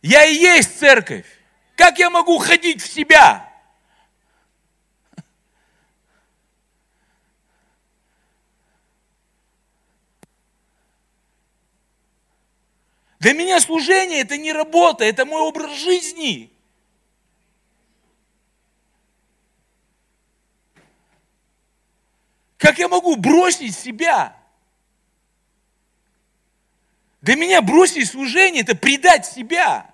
Я 0.00 0.24
и 0.24 0.34
есть 0.34 0.78
церковь. 0.78 1.26
Как 1.74 1.98
я 1.98 2.08
могу 2.08 2.38
ходить 2.38 2.80
в 2.80 2.90
себя? 2.90 3.52
Для 13.18 13.34
меня 13.34 13.60
служение 13.60 14.22
это 14.22 14.38
не 14.38 14.54
работа, 14.54 15.04
это 15.04 15.26
мой 15.26 15.42
образ 15.42 15.76
жизни. 15.76 16.50
Как 22.56 22.78
я 22.78 22.88
могу 22.88 23.16
бросить 23.16 23.76
себя? 23.76 24.34
Для 27.26 27.34
меня 27.34 27.60
бросить 27.60 28.08
служение– 28.08 28.62
это 28.62 28.76
предать 28.76 29.26
себя. 29.26 29.90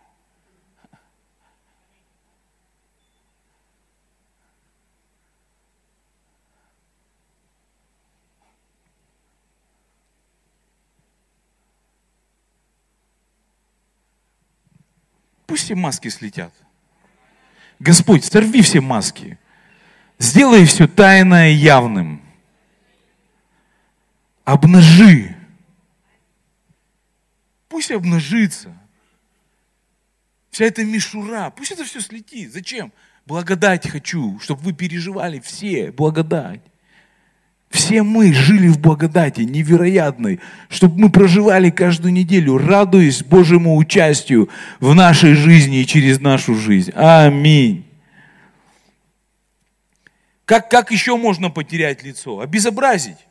Пусть 15.46 15.64
все 15.64 15.74
маски 15.74 16.08
слетят. 16.08 16.52
Господь, 17.78 18.26
сорви 18.26 18.60
все 18.60 18.82
маски. 18.82 19.38
Сделай 20.18 20.66
все 20.66 20.86
тайное 20.86 21.48
явным. 21.48 22.20
Обнажи 24.44 25.41
Пусть 27.72 27.90
обнажится. 27.90 28.76
Вся 30.50 30.66
эта 30.66 30.84
мишура, 30.84 31.48
пусть 31.48 31.72
это 31.72 31.86
все 31.86 32.02
слетит. 32.02 32.52
Зачем? 32.52 32.92
Благодать 33.24 33.88
хочу, 33.88 34.38
чтобы 34.40 34.60
вы 34.60 34.74
переживали 34.74 35.40
все, 35.40 35.90
благодать. 35.90 36.60
Все 37.70 38.02
мы 38.02 38.34
жили 38.34 38.68
в 38.68 38.78
благодати 38.78 39.40
невероятной, 39.40 40.40
чтобы 40.68 41.00
мы 41.00 41.10
проживали 41.10 41.70
каждую 41.70 42.12
неделю, 42.12 42.58
радуясь 42.58 43.22
Божьему 43.24 43.76
участию 43.76 44.50
в 44.78 44.94
нашей 44.94 45.32
жизни 45.32 45.80
и 45.80 45.86
через 45.86 46.20
нашу 46.20 46.54
жизнь. 46.54 46.90
Аминь. 46.94 47.86
Как, 50.44 50.70
как 50.70 50.90
еще 50.90 51.16
можно 51.16 51.48
потерять 51.48 52.02
лицо? 52.02 52.40
Обезобразить. 52.40 53.26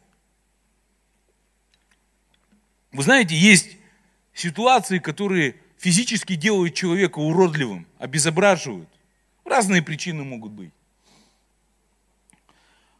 Вы 2.91 3.03
знаете, 3.03 3.35
есть 3.35 3.77
ситуации, 4.33 4.99
которые 4.99 5.55
физически 5.77 6.35
делают 6.35 6.75
человека 6.75 7.19
уродливым, 7.19 7.87
обезображивают. 7.97 8.89
Разные 9.45 9.81
причины 9.81 10.23
могут 10.23 10.51
быть. 10.51 10.71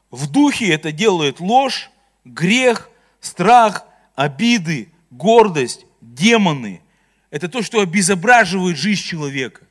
В 0.10 0.30
духе 0.30 0.74
это 0.74 0.92
делает 0.92 1.40
ложь, 1.40 1.90
грех, 2.26 2.90
страх, 3.20 3.86
обиды, 4.16 4.90
гордость, 5.10 5.86
демоны. 6.02 6.82
Это 7.30 7.48
то, 7.48 7.62
что 7.62 7.80
обезображивает 7.80 8.78
жизнь 8.78 9.04
человека. 9.04 9.66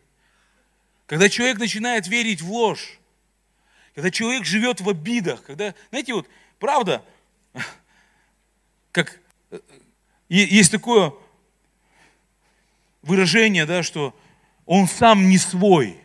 Когда 1.07 1.29
человек 1.29 1.59
начинает 1.59 2.07
верить 2.07 2.41
в 2.41 2.51
ложь, 2.51 3.01
когда 3.95 4.11
человек 4.11 4.45
живет 4.45 4.81
в 4.81 4.89
обидах, 4.89 5.43
когда, 5.43 5.75
знаете, 5.91 6.15
вот, 6.15 6.27
правда, 6.59 7.05
как 8.93 9.19
э, 9.51 9.59
есть 10.29 10.71
такое 10.71 11.13
выражение, 13.03 13.67
да, 13.67 13.83
что 13.83 14.15
он 14.67 14.87
сам 14.87 15.29
не 15.29 15.39
свой. 15.39 15.97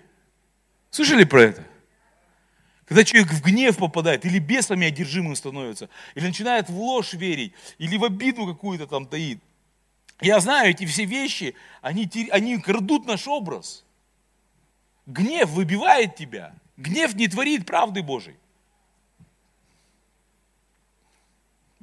Слышали 0.89 1.23
про 1.23 1.43
это? 1.43 1.63
Когда 2.85 3.03
человек 3.03 3.31
в 3.31 3.41
гнев 3.41 3.77
попадает, 3.77 4.25
или 4.25 4.39
бесами 4.39 4.87
одержимым 4.87 5.35
становится, 5.35 5.89
или 6.13 6.27
начинает 6.27 6.69
в 6.69 6.77
ложь 6.77 7.13
верить, 7.13 7.53
или 7.79 7.97
в 7.97 8.03
обиду 8.03 8.45
какую-то 8.45 8.85
там 8.85 9.07
таит. 9.07 9.39
Я 10.21 10.39
знаю, 10.39 10.69
эти 10.69 10.85
все 10.85 11.05
вещи, 11.05 11.55
они, 11.81 12.09
они 12.31 12.57
крадут 12.59 13.05
наш 13.05 13.27
образ. 13.27 13.83
Гнев 15.05 15.49
выбивает 15.49 16.15
тебя. 16.15 16.53
Гнев 16.77 17.15
не 17.15 17.27
творит 17.27 17.65
правды 17.65 18.01
Божьей. 18.01 18.35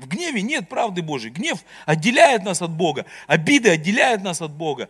В 0.02 0.08
гневе 0.08 0.42
нет 0.42 0.68
правды 0.68 1.00
Божьей. 1.00 1.30
Гнев 1.30 1.60
отделяет 1.86 2.42
нас 2.42 2.60
от 2.60 2.72
Бога. 2.72 3.06
Обиды 3.28 3.70
отделяют 3.70 4.22
нас 4.22 4.42
от 4.42 4.50
Бога. 4.50 4.88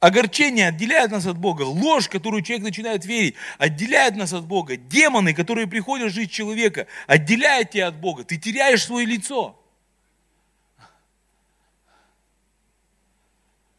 Огорчение 0.00 0.68
отделяет 0.68 1.10
нас 1.10 1.26
от 1.26 1.36
Бога. 1.36 1.62
Ложь, 1.62 2.08
которую 2.08 2.42
человек 2.42 2.64
начинает 2.64 3.04
верить, 3.04 3.34
отделяет 3.58 4.16
нас 4.16 4.32
от 4.32 4.46
Бога. 4.46 4.78
Демоны, 4.78 5.34
которые 5.34 5.66
приходят 5.66 6.10
в 6.10 6.14
жизнь 6.14 6.30
человека, 6.30 6.86
отделяют 7.06 7.72
тебя 7.72 7.88
от 7.88 7.96
Бога. 7.96 8.24
Ты 8.24 8.38
теряешь 8.38 8.84
свое 8.84 9.04
лицо. 9.04 9.54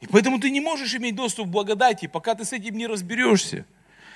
И 0.02 0.08
поэтому 0.08 0.40
ты 0.40 0.52
не 0.52 0.62
можешь 0.62 0.94
иметь 0.94 1.16
доступ 1.16 1.48
к 1.48 1.50
благодати, 1.50 2.06
пока 2.06 2.36
ты 2.36 2.46
с 2.46 2.54
этим 2.54 2.78
не 2.78 2.86
разберешься. 2.86 3.66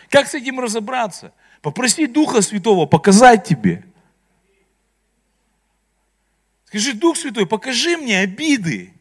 Как 0.10 0.28
с 0.28 0.36
этим 0.36 0.60
разобраться? 0.60 1.34
Попроси 1.64 2.06
Духа 2.06 2.44
Святого 2.44 2.86
показать 2.86 3.44
тебе. 3.44 3.84
Скажи, 6.74 6.94
Дух 6.94 7.18
Святой, 7.18 7.46
покажи 7.46 7.98
мне 7.98 8.18
обиды. 8.18 8.94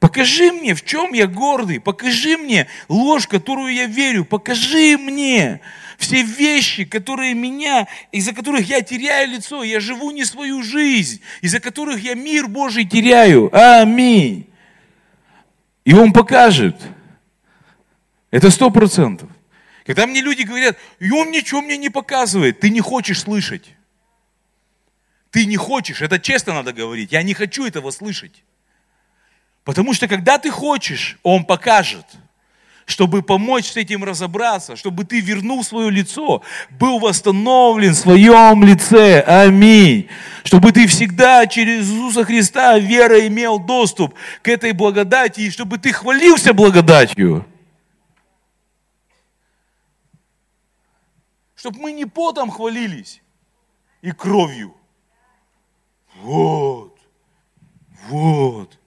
Покажи 0.00 0.50
мне, 0.50 0.74
в 0.74 0.84
чем 0.84 1.12
я 1.12 1.28
гордый. 1.28 1.78
Покажи 1.78 2.36
мне 2.36 2.66
ложь, 2.88 3.28
которую 3.28 3.72
я 3.72 3.86
верю. 3.86 4.24
Покажи 4.24 4.98
мне 4.98 5.60
все 5.98 6.24
вещи, 6.24 6.84
которые 6.84 7.34
меня, 7.34 7.86
из-за 8.10 8.32
которых 8.32 8.68
я 8.68 8.80
теряю 8.80 9.30
лицо. 9.30 9.62
Я 9.62 9.78
живу 9.78 10.10
не 10.10 10.24
свою 10.24 10.64
жизнь, 10.64 11.20
из-за 11.42 11.60
которых 11.60 12.02
я 12.02 12.16
мир 12.16 12.48
Божий 12.48 12.86
теряю. 12.86 13.48
Аминь. 13.56 14.48
И 15.84 15.94
Он 15.94 16.12
покажет. 16.12 16.74
Это 18.32 18.50
сто 18.50 18.70
процентов. 18.70 19.30
Когда 19.84 20.08
мне 20.08 20.22
люди 20.22 20.42
говорят, 20.42 20.76
и 20.98 21.08
он 21.08 21.30
ничего 21.30 21.62
мне 21.62 21.76
не 21.76 21.88
показывает, 21.88 22.58
ты 22.58 22.70
не 22.70 22.80
хочешь 22.80 23.20
слышать. 23.20 23.75
Ты 25.36 25.44
не 25.44 25.58
хочешь, 25.58 26.00
это 26.00 26.18
честно 26.18 26.54
надо 26.54 26.72
говорить. 26.72 27.12
Я 27.12 27.22
не 27.22 27.34
хочу 27.34 27.66
этого 27.66 27.90
слышать. 27.90 28.42
Потому 29.64 29.92
что 29.92 30.08
когда 30.08 30.38
ты 30.38 30.50
хочешь, 30.50 31.18
Он 31.22 31.44
покажет, 31.44 32.06
чтобы 32.86 33.20
помочь 33.20 33.66
с 33.66 33.76
этим 33.76 34.02
разобраться, 34.02 34.76
чтобы 34.76 35.04
ты 35.04 35.20
вернул 35.20 35.62
свое 35.62 35.90
лицо, 35.90 36.42
был 36.70 37.00
восстановлен 37.00 37.92
в 37.92 37.98
своем 37.98 38.64
лице. 38.64 39.20
Аминь. 39.20 40.08
Чтобы 40.42 40.72
ты 40.72 40.86
всегда 40.86 41.46
через 41.46 41.86
Иисуса 41.86 42.24
Христа 42.24 42.78
вера 42.78 43.26
имел 43.26 43.58
доступ 43.58 44.14
к 44.40 44.48
этой 44.48 44.72
благодати, 44.72 45.42
и 45.42 45.50
чтобы 45.50 45.76
ты 45.76 45.92
хвалился 45.92 46.54
благодатью. 46.54 47.44
Чтобы 51.54 51.78
мы 51.80 51.92
не 51.92 52.06
потом 52.06 52.50
хвалились 52.50 53.20
и 54.00 54.12
кровью. 54.12 54.74
Вот, 56.22 56.98
вот. 58.08 58.78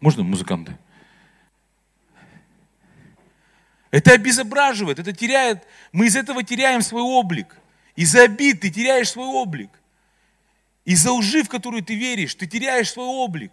Можно 0.00 0.22
музыканты? 0.24 0.76
Это 3.90 4.12
обезображивает, 4.12 4.98
это 4.98 5.12
теряет, 5.12 5.66
мы 5.92 6.06
из 6.06 6.16
этого 6.16 6.42
теряем 6.42 6.82
свой 6.82 7.02
облик. 7.02 7.56
Из-за 7.94 8.24
обид 8.24 8.60
ты 8.60 8.70
теряешь 8.70 9.10
свой 9.10 9.26
облик. 9.26 9.70
Из-за 10.84 11.12
лжи, 11.12 11.42
в 11.42 11.48
которую 11.48 11.82
ты 11.82 11.94
веришь, 11.94 12.34
ты 12.34 12.46
теряешь 12.46 12.90
свой 12.90 13.06
облик. 13.06 13.52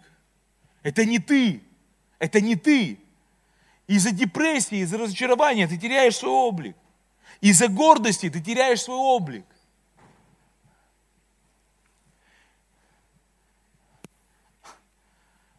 Это 0.82 1.04
не 1.04 1.18
ты. 1.18 1.62
Это 2.18 2.40
не 2.40 2.56
ты. 2.56 2.98
Из-за 3.86 4.10
депрессии, 4.10 4.78
из-за 4.78 4.98
разочарования 4.98 5.66
ты 5.66 5.78
теряешь 5.78 6.16
свой 6.16 6.32
облик. 6.32 6.76
Из-за 7.40 7.68
гордости 7.68 8.30
ты 8.30 8.40
теряешь 8.40 8.82
свой 8.82 8.96
облик. 8.96 9.44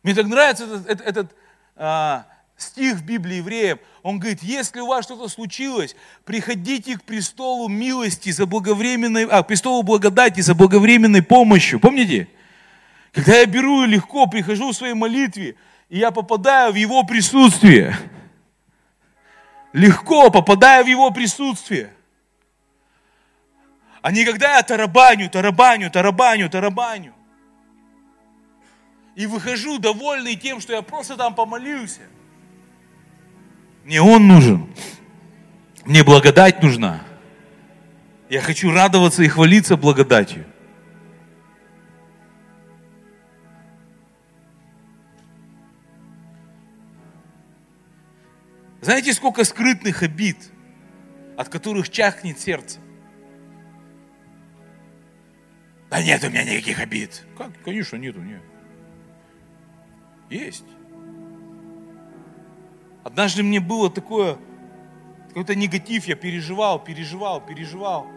Мне 0.04 0.14
так 0.14 0.28
нравится 0.28 0.66
этот, 0.66 0.88
этот, 0.88 1.08
этот 1.08 1.36
а, 1.76 2.28
стих 2.58 2.98
в 2.98 3.06
Библии 3.06 3.38
евреев. 3.38 3.80
Он 4.04 4.20
говорит, 4.20 4.44
если 4.44 4.80
у 4.80 4.88
вас 4.88 5.06
что-то 5.06 5.28
случилось, 5.30 5.96
приходите 6.26 6.98
к 6.98 7.04
престолу 7.04 7.68
милости 7.68 8.30
за 8.30 8.46
благовременной, 8.46 9.26
а, 9.26 9.42
к 9.42 9.48
престолу 9.48 9.82
благодати 9.82 10.42
за 10.42 10.54
благовременной 10.54 11.24
помощью. 11.24 11.80
Помните? 11.80 12.28
Когда 13.14 13.40
я 13.40 13.46
беру 13.46 13.84
и 13.84 13.88
легко 13.88 14.28
прихожу 14.28 14.72
в 14.72 14.76
своей 14.76 14.94
молитве, 14.94 15.56
и 15.90 15.98
я 15.98 16.12
попадаю 16.12 16.74
в 16.74 16.76
Его 16.76 17.04
присутствие, 17.04 17.98
легко 19.76 20.32
попадаю 20.32 20.86
в 20.86 20.88
Его 20.88 21.12
присутствие, 21.12 21.92
а 24.02 24.12
не 24.12 24.24
когда 24.24 24.56
я 24.56 24.64
тарабаню, 24.64 25.30
тарабаню, 25.30 25.92
тарабаню, 25.92 26.50
тарабаню 26.50 27.14
и 29.16 29.26
выхожу 29.26 29.78
довольный 29.78 30.36
тем, 30.36 30.62
что 30.62 30.74
я 30.74 30.82
просто 30.82 31.18
там 31.18 31.36
помолился. 31.36 32.02
Мне 33.84 34.02
Он 34.02 34.28
нужен. 34.28 34.74
Мне 35.84 36.04
благодать 36.04 36.64
нужна. 36.64 37.02
Я 38.30 38.42
хочу 38.42 38.72
радоваться 38.72 39.24
и 39.24 39.28
хвалиться 39.28 39.76
благодатью. 39.76 40.46
Знаете, 48.82 49.14
сколько 49.14 49.44
скрытных 49.44 50.04
обид, 50.04 50.38
от 51.38 51.50
которых 51.50 51.90
чахнет 51.90 52.40
сердце? 52.40 52.80
Да 55.90 56.02
нет 56.02 56.24
у 56.24 56.30
меня 56.30 56.44
никаких 56.44 56.80
обид. 56.80 57.26
Как? 57.38 57.52
Конечно, 57.64 57.96
нету, 57.96 58.20
нет. 58.20 58.42
Есть. 60.30 60.66
Однажды 63.04 63.44
мне 63.44 63.60
было 63.60 63.90
такое, 63.90 64.38
какой-то 65.28 65.54
негатив, 65.56 66.06
я 66.06 66.16
переживал, 66.16 66.84
переживал, 66.84 67.40
переживал. 67.40 68.08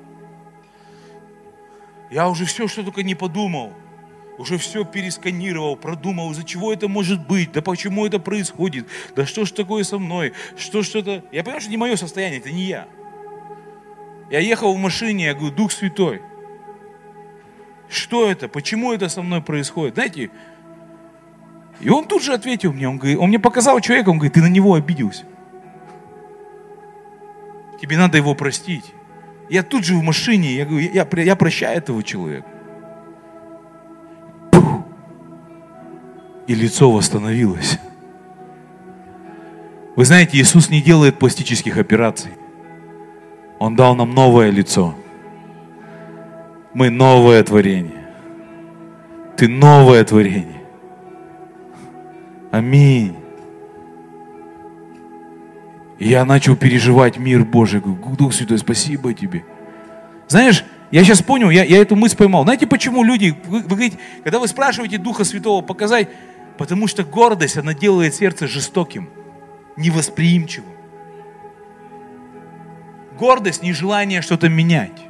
Я 2.10 2.28
уже 2.28 2.46
все, 2.46 2.68
что 2.68 2.82
только 2.82 3.02
не 3.02 3.14
подумал, 3.14 3.74
уже 4.38 4.56
все 4.56 4.84
пересканировал, 4.84 5.76
продумал, 5.76 6.30
из-за 6.30 6.44
чего 6.44 6.72
это 6.72 6.88
может 6.88 7.26
быть, 7.26 7.52
да 7.52 7.60
почему 7.60 8.06
это 8.06 8.20
происходит, 8.20 8.86
да 9.14 9.26
что 9.26 9.44
ж 9.44 9.50
такое 9.50 9.82
со 9.82 9.98
мной, 9.98 10.32
что 10.56 10.82
что-то... 10.82 11.24
Я 11.32 11.42
понимаю, 11.42 11.60
что 11.60 11.70
не 11.70 11.76
мое 11.76 11.96
состояние, 11.96 12.38
это 12.38 12.50
не 12.50 12.62
я. 12.66 12.86
Я 14.30 14.38
ехал 14.38 14.72
в 14.74 14.78
машине, 14.78 15.26
я 15.26 15.34
говорю, 15.34 15.54
Дух 15.54 15.72
Святой, 15.72 16.22
что 17.90 18.30
это, 18.30 18.48
почему 18.48 18.92
это 18.92 19.08
со 19.08 19.22
мной 19.22 19.42
происходит? 19.42 19.94
Знаете, 19.94 20.30
И 21.80 21.88
он 21.88 22.06
тут 22.06 22.22
же 22.22 22.32
ответил 22.32 22.72
мне, 22.72 22.88
он, 22.88 22.98
говорит, 22.98 23.18
он 23.18 23.28
мне 23.28 23.38
показал 23.38 23.80
человека, 23.80 24.10
он 24.10 24.18
говорит, 24.18 24.34
ты 24.34 24.40
на 24.40 24.48
него 24.48 24.74
обиделся. 24.74 25.24
Тебе 27.80 27.96
надо 27.96 28.18
его 28.18 28.34
простить. 28.34 28.92
Я 29.48 29.62
тут 29.62 29.84
же 29.84 29.94
в 29.94 30.02
машине, 30.02 30.54
я 30.54 30.66
говорю, 30.66 30.90
я, 30.92 31.08
я 31.22 31.36
прощаю 31.36 31.78
этого 31.78 32.02
человека. 32.02 32.46
И 36.48 36.54
лицо 36.54 36.90
восстановилось. 36.90 37.78
Вы 39.94 40.04
знаете, 40.04 40.38
Иисус 40.38 40.70
не 40.70 40.80
делает 40.80 41.18
пластических 41.18 41.76
операций. 41.76 42.30
Он 43.58 43.76
дал 43.76 43.94
нам 43.94 44.14
новое 44.14 44.50
лицо. 44.50 44.94
Мы 46.72 46.88
новое 46.88 47.42
творение. 47.44 48.08
Ты 49.36 49.46
новое 49.46 50.02
творение. 50.04 50.62
Аминь. 52.50 53.14
Я 55.98 56.24
начал 56.24 56.56
переживать 56.56 57.18
мир 57.18 57.44
Божий. 57.44 57.82
Дух 58.16 58.32
Святой, 58.32 58.56
спасибо 58.58 59.12
тебе. 59.12 59.44
Знаешь, 60.28 60.64
я 60.90 61.04
сейчас 61.04 61.22
понял, 61.22 61.50
я, 61.50 61.64
я 61.64 61.78
эту 61.82 61.94
мысль 61.94 62.16
поймал. 62.16 62.44
Знаете, 62.44 62.66
почему 62.66 63.04
люди, 63.04 63.36
вы, 63.46 63.58
вы 63.58 63.68
говорите, 63.68 63.98
когда 64.22 64.38
вы 64.38 64.48
спрашиваете 64.48 64.96
Духа 64.96 65.24
Святого 65.24 65.60
показать, 65.60 66.08
потому 66.58 66.88
что 66.88 67.04
гордость, 67.04 67.56
она 67.56 67.72
делает 67.72 68.14
сердце 68.14 68.46
жестоким 68.46 69.08
невосприимчивым. 69.76 70.72
Гордость, 73.18 73.62
нежелание 73.62 74.20
что-то 74.22 74.48
менять. 74.48 75.06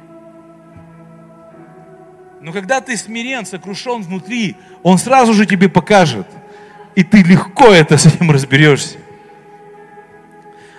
Но 2.41 2.53
когда 2.53 2.79
ты 2.79 2.95
смирен, 2.95 3.45
сокрушен 3.45 4.01
внутри, 4.01 4.55
Он 4.83 4.97
сразу 4.97 5.33
же 5.33 5.45
тебе 5.45 5.67
покажет. 5.67 6.27
И 6.95 7.03
ты 7.03 7.21
легко 7.23 7.67
это 7.67 7.97
с 7.97 8.05
этим 8.05 8.31
разберешься. 8.31 8.97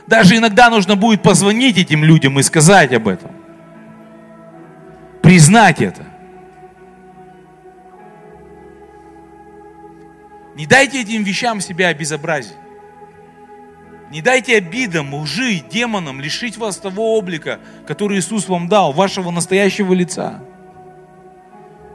Даже 0.07 0.37
иногда 0.37 0.71
нужно 0.71 0.97
будет 0.97 1.23
позвонить 1.23 1.79
этим 1.79 2.05
людям 2.05 2.39
и 2.39 2.43
сказать 2.43 2.93
об 2.93 3.07
этом. 3.07 3.31
Признать 5.23 5.83
это. 5.83 6.10
Не 10.55 10.67
дайте 10.67 11.01
этим 11.03 11.23
вещам 11.23 11.61
себя 11.61 11.89
обезобразить. 11.89 12.57
Не 14.11 14.23
дайте 14.23 14.57
обидам, 14.57 15.15
лжи, 15.15 15.63
демонам 15.71 16.21
лишить 16.21 16.57
вас 16.57 16.77
того 16.79 17.17
облика, 17.17 17.61
который 17.87 18.19
Иисус 18.19 18.49
вам 18.49 18.69
дал, 18.69 18.93
вашего 18.93 19.31
настоящего 19.31 19.95
лица. 19.95 20.43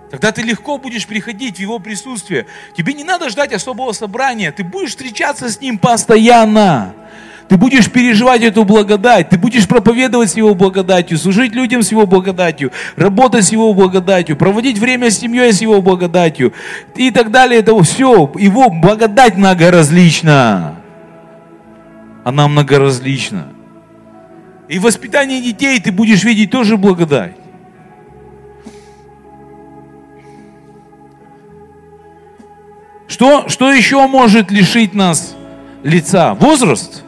Тогда 0.09 0.31
ты 0.31 0.43
легко 0.43 0.77
будешь 0.77 1.07
приходить 1.07 1.57
в 1.57 1.59
Его 1.59 1.79
присутствие. 1.79 2.45
Тебе 2.73 2.93
не 2.93 3.03
надо 3.03 3.29
ждать 3.29 3.51
особого 3.51 3.91
собрания. 3.91 4.53
Ты 4.53 4.63
будешь 4.63 4.91
встречаться 4.91 5.49
с 5.49 5.59
Ним 5.59 5.77
постоянно. 5.77 6.95
Ты 7.47 7.57
будешь 7.57 7.91
переживать 7.91 8.41
эту 8.41 8.63
благодать, 8.63 9.29
ты 9.29 9.37
будешь 9.37 9.67
проповедовать 9.67 10.31
с 10.31 10.37
Его 10.37 10.55
благодатью, 10.55 11.17
служить 11.17 11.53
людям 11.53 11.83
с 11.83 11.91
Его 11.91 12.07
благодатью, 12.07 12.71
работать 12.95 13.45
с 13.45 13.51
Его 13.51 13.73
благодатью, 13.73 14.35
проводить 14.35 14.79
время 14.79 15.11
с 15.11 15.19
семьей 15.19 15.53
с 15.53 15.61
Его 15.61 15.81
благодатью 15.81 16.53
и 16.95 17.11
так 17.11 17.31
далее. 17.31 17.59
Это 17.59 17.79
все. 17.83 18.31
Его 18.35 18.69
благодать 18.69 19.37
многоразлична 19.37 20.81
она 22.25 22.47
многоразлична. 22.47 23.49
И 24.67 24.79
в 24.79 24.81
воспитании 24.81 25.41
детей 25.41 25.79
ты 25.79 25.91
будешь 25.91 26.23
видеть 26.23 26.49
тоже 26.49 26.75
благодать. 26.75 27.35
Что, 33.07 33.47
что 33.47 33.71
еще 33.71 34.07
может 34.07 34.49
лишить 34.49 34.95
нас 34.95 35.35
лица? 35.83 36.33
Возраст. 36.33 37.04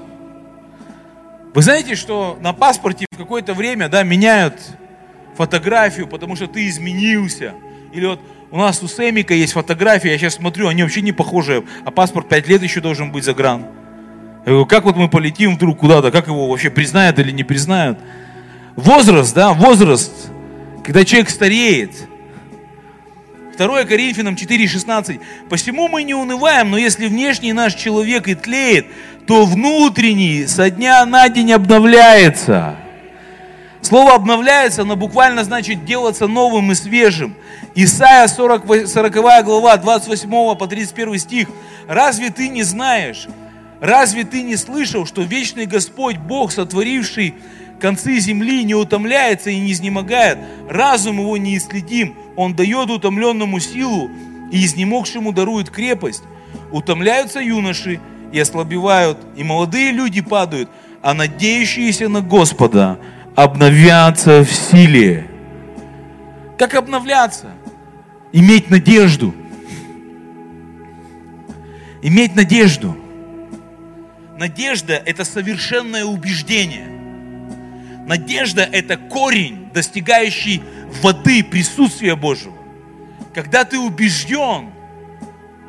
Вы 1.58 1.64
знаете, 1.64 1.96
что 1.96 2.38
на 2.40 2.54
паспорте 2.54 3.08
в 3.12 3.18
какое-то 3.18 3.56
время 3.56 3.90
да, 3.90 4.04
меняют 4.04 4.62
фотографию, 5.36 6.06
потому 6.06 6.36
что 6.36 6.46
ты 6.46 6.68
изменился. 6.68 7.56
Или 7.92 8.06
вот 8.06 8.20
у 8.52 8.60
нас 8.60 8.84
у 8.84 8.88
Сэмика 8.88 9.34
есть 9.34 9.54
фотография, 9.54 10.12
я 10.12 10.20
сейчас 10.20 10.36
смотрю, 10.36 10.68
они 10.68 10.84
вообще 10.84 11.02
не 11.02 11.14
похожи, 11.14 11.64
а 11.84 11.90
паспорт 11.90 12.30
5 12.30 12.48
лет 12.48 12.62
еще 12.62 12.80
должен 12.80 13.12
быть 13.12 13.24
загран. 13.24 13.66
Я 14.46 14.52
говорю, 14.52 14.66
как 14.68 14.84
вот 14.84 14.98
мы 14.98 15.10
полетим 15.10 15.56
вдруг 15.56 15.80
куда-то, 15.80 16.12
как 16.12 16.28
его 16.28 16.48
вообще 16.48 16.70
признают 16.70 17.18
или 17.18 17.32
не 17.32 17.44
признают? 17.44 17.98
Возраст, 18.76 19.34
да, 19.34 19.54
возраст, 19.54 20.30
когда 20.86 21.04
человек 21.04 21.32
стареет. 21.32 21.90
2 23.58 23.86
Коринфянам 23.86 24.36
4,16. 24.36 25.20
«Посему 25.50 25.88
мы 25.88 26.04
не 26.04 26.14
унываем, 26.14 26.72
но 26.72 26.78
если 26.78 27.08
внешний 27.08 27.54
наш 27.54 27.74
человек 27.74 28.28
и 28.28 28.36
тлеет, 28.36 28.88
то 29.26 29.46
внутренний 29.46 30.46
со 30.46 30.70
дня 30.70 31.06
на 31.06 31.28
день 31.30 31.52
обновляется». 31.54 32.76
Слово 33.82 34.16
«обновляется», 34.16 34.82
оно 34.82 34.96
буквально 34.96 35.44
значит 35.44 35.86
делаться 35.86 36.28
новым 36.28 36.72
и 36.72 36.76
свежим. 36.76 37.36
Исайя 37.76 38.28
40, 38.28 38.88
40 38.88 39.46
глава, 39.46 39.78
28 39.78 40.56
по 40.56 40.68
31 40.68 41.18
стих. 41.20 41.48
«Разве 41.88 42.30
ты 42.30 42.50
не 42.50 42.64
знаешь, 42.64 43.28
Разве 43.80 44.24
ты 44.24 44.42
не 44.42 44.56
слышал, 44.56 45.06
что 45.06 45.22
вечный 45.22 45.66
Господь, 45.66 46.18
Бог, 46.18 46.52
сотворивший 46.52 47.36
концы 47.80 48.18
земли, 48.20 48.64
не 48.64 48.74
утомляется 48.74 49.52
и 49.52 49.60
не 49.60 49.72
изнемогает? 49.72 50.40
Разум 50.68 51.20
его 51.20 51.38
не 51.38 51.58
исследим. 51.58 52.16
Он 52.38 52.56
дает 52.56 52.90
утомленному 52.90 53.60
силу 53.60 54.10
и 54.52 54.64
изнемогшему 54.64 55.34
дарует 55.34 55.70
крепость. 55.70 56.24
Утомляются 56.72 57.42
юноши 57.42 58.00
и 58.32 58.40
ослабевают, 58.40 59.18
и 59.36 59.44
молодые 59.44 59.92
люди 59.92 60.22
падают, 60.22 60.70
а 61.02 61.14
надеющиеся 61.14 62.08
на 62.08 62.22
Господа 62.22 62.98
обновятся 63.36 64.46
в 64.46 64.52
силе. 64.54 65.30
Как 66.58 66.74
обновляться? 66.76 67.48
Иметь 68.32 68.70
надежду. 68.70 69.36
Иметь 72.02 72.34
надежду– 72.34 72.96
Надежда– 74.38 75.02
это 75.06 75.26
совершенное 75.26 76.06
убеждение. 76.06 76.88
Надежда– 78.06 78.62
это 78.72 78.96
корень, 78.96 79.70
достигающий 79.74 80.62
воды, 81.02 81.44
присутствия 81.44 82.16
Божьего. 82.16 82.56
Когда 83.34 83.64
ты 83.64 83.80
убежден, 83.80 84.70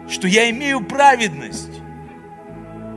что 0.09 0.27
я 0.27 0.49
имею 0.51 0.81
праведность 0.81 1.81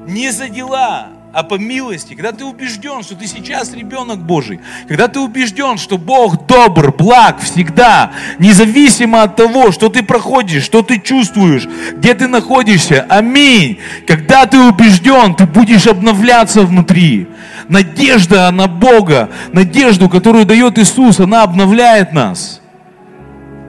не 0.07 0.31
за 0.31 0.49
дела, 0.49 1.09
а 1.33 1.43
по 1.43 1.55
милости, 1.55 2.13
когда 2.13 2.33
ты 2.33 2.43
убежден, 2.43 3.03
что 3.03 3.15
ты 3.15 3.25
сейчас 3.25 3.73
ребенок 3.73 4.19
Божий, 4.19 4.59
когда 4.87 5.07
ты 5.07 5.19
убежден, 5.19 5.77
что 5.77 5.97
Бог 5.97 6.45
добр, 6.45 6.93
благ 6.93 7.39
всегда, 7.39 8.11
независимо 8.37 9.23
от 9.23 9.37
того, 9.37 9.71
что 9.71 9.87
ты 9.89 10.03
проходишь, 10.03 10.63
что 10.63 10.81
ты 10.81 10.99
чувствуешь, 10.99 11.67
где 11.93 12.13
ты 12.13 12.27
находишься, 12.27 13.05
аминь. 13.07 13.79
Когда 14.05 14.45
ты 14.45 14.59
убежден, 14.59 15.35
ты 15.35 15.45
будешь 15.45 15.87
обновляться 15.87 16.63
внутри. 16.63 17.27
Надежда 17.71 18.51
на 18.51 18.67
Бога, 18.67 19.29
надежду, 19.53 20.09
которую 20.09 20.45
дает 20.45 20.77
Иисус, 20.77 21.21
она 21.21 21.43
обновляет 21.43 22.11
нас. 22.11 22.61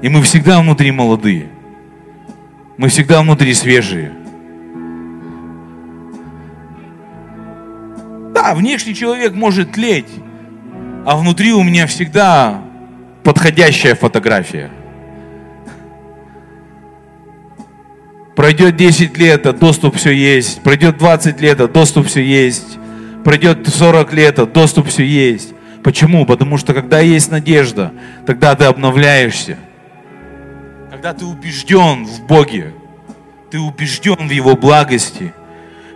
И 0.02 0.08
мы 0.08 0.22
всегда 0.22 0.60
внутри 0.60 0.90
молодые. 0.90 1.50
Мы 2.76 2.88
всегда 2.88 3.22
внутри 3.22 3.54
свежие. 3.54 4.12
Да, 8.34 8.56
внешний 8.56 8.92
человек 8.92 9.34
может 9.34 9.70
тлеть, 9.70 10.10
а 11.06 11.16
внутри 11.16 11.52
у 11.52 11.62
меня 11.62 11.86
всегда 11.86 12.60
подходящая 13.22 13.94
фотография. 13.94 14.72
Пройдет 18.34 18.74
10 18.74 19.16
лет, 19.16 19.46
а 19.46 19.52
доступ 19.52 19.94
все 19.94 20.10
есть. 20.10 20.60
Пройдет 20.62 20.98
20 20.98 21.40
лет, 21.40 21.60
а 21.60 21.68
доступ 21.68 22.08
все 22.08 22.20
есть. 22.20 22.78
Пройдет 23.24 23.68
40 23.68 24.12
лет, 24.12 24.38
а 24.38 24.46
доступ 24.46 24.88
все 24.88 25.04
есть. 25.04 25.54
Почему? 25.82 26.26
Потому 26.26 26.58
что 26.58 26.74
когда 26.74 27.00
есть 27.00 27.30
надежда, 27.30 27.92
тогда 28.26 28.54
ты 28.54 28.64
обновляешься. 28.64 29.58
Когда 30.90 31.12
ты 31.12 31.24
убежден 31.24 32.04
в 32.04 32.26
Боге, 32.26 32.72
ты 33.50 33.58
убежден 33.58 34.28
в 34.28 34.30
Его 34.30 34.56
благости– 34.56 35.32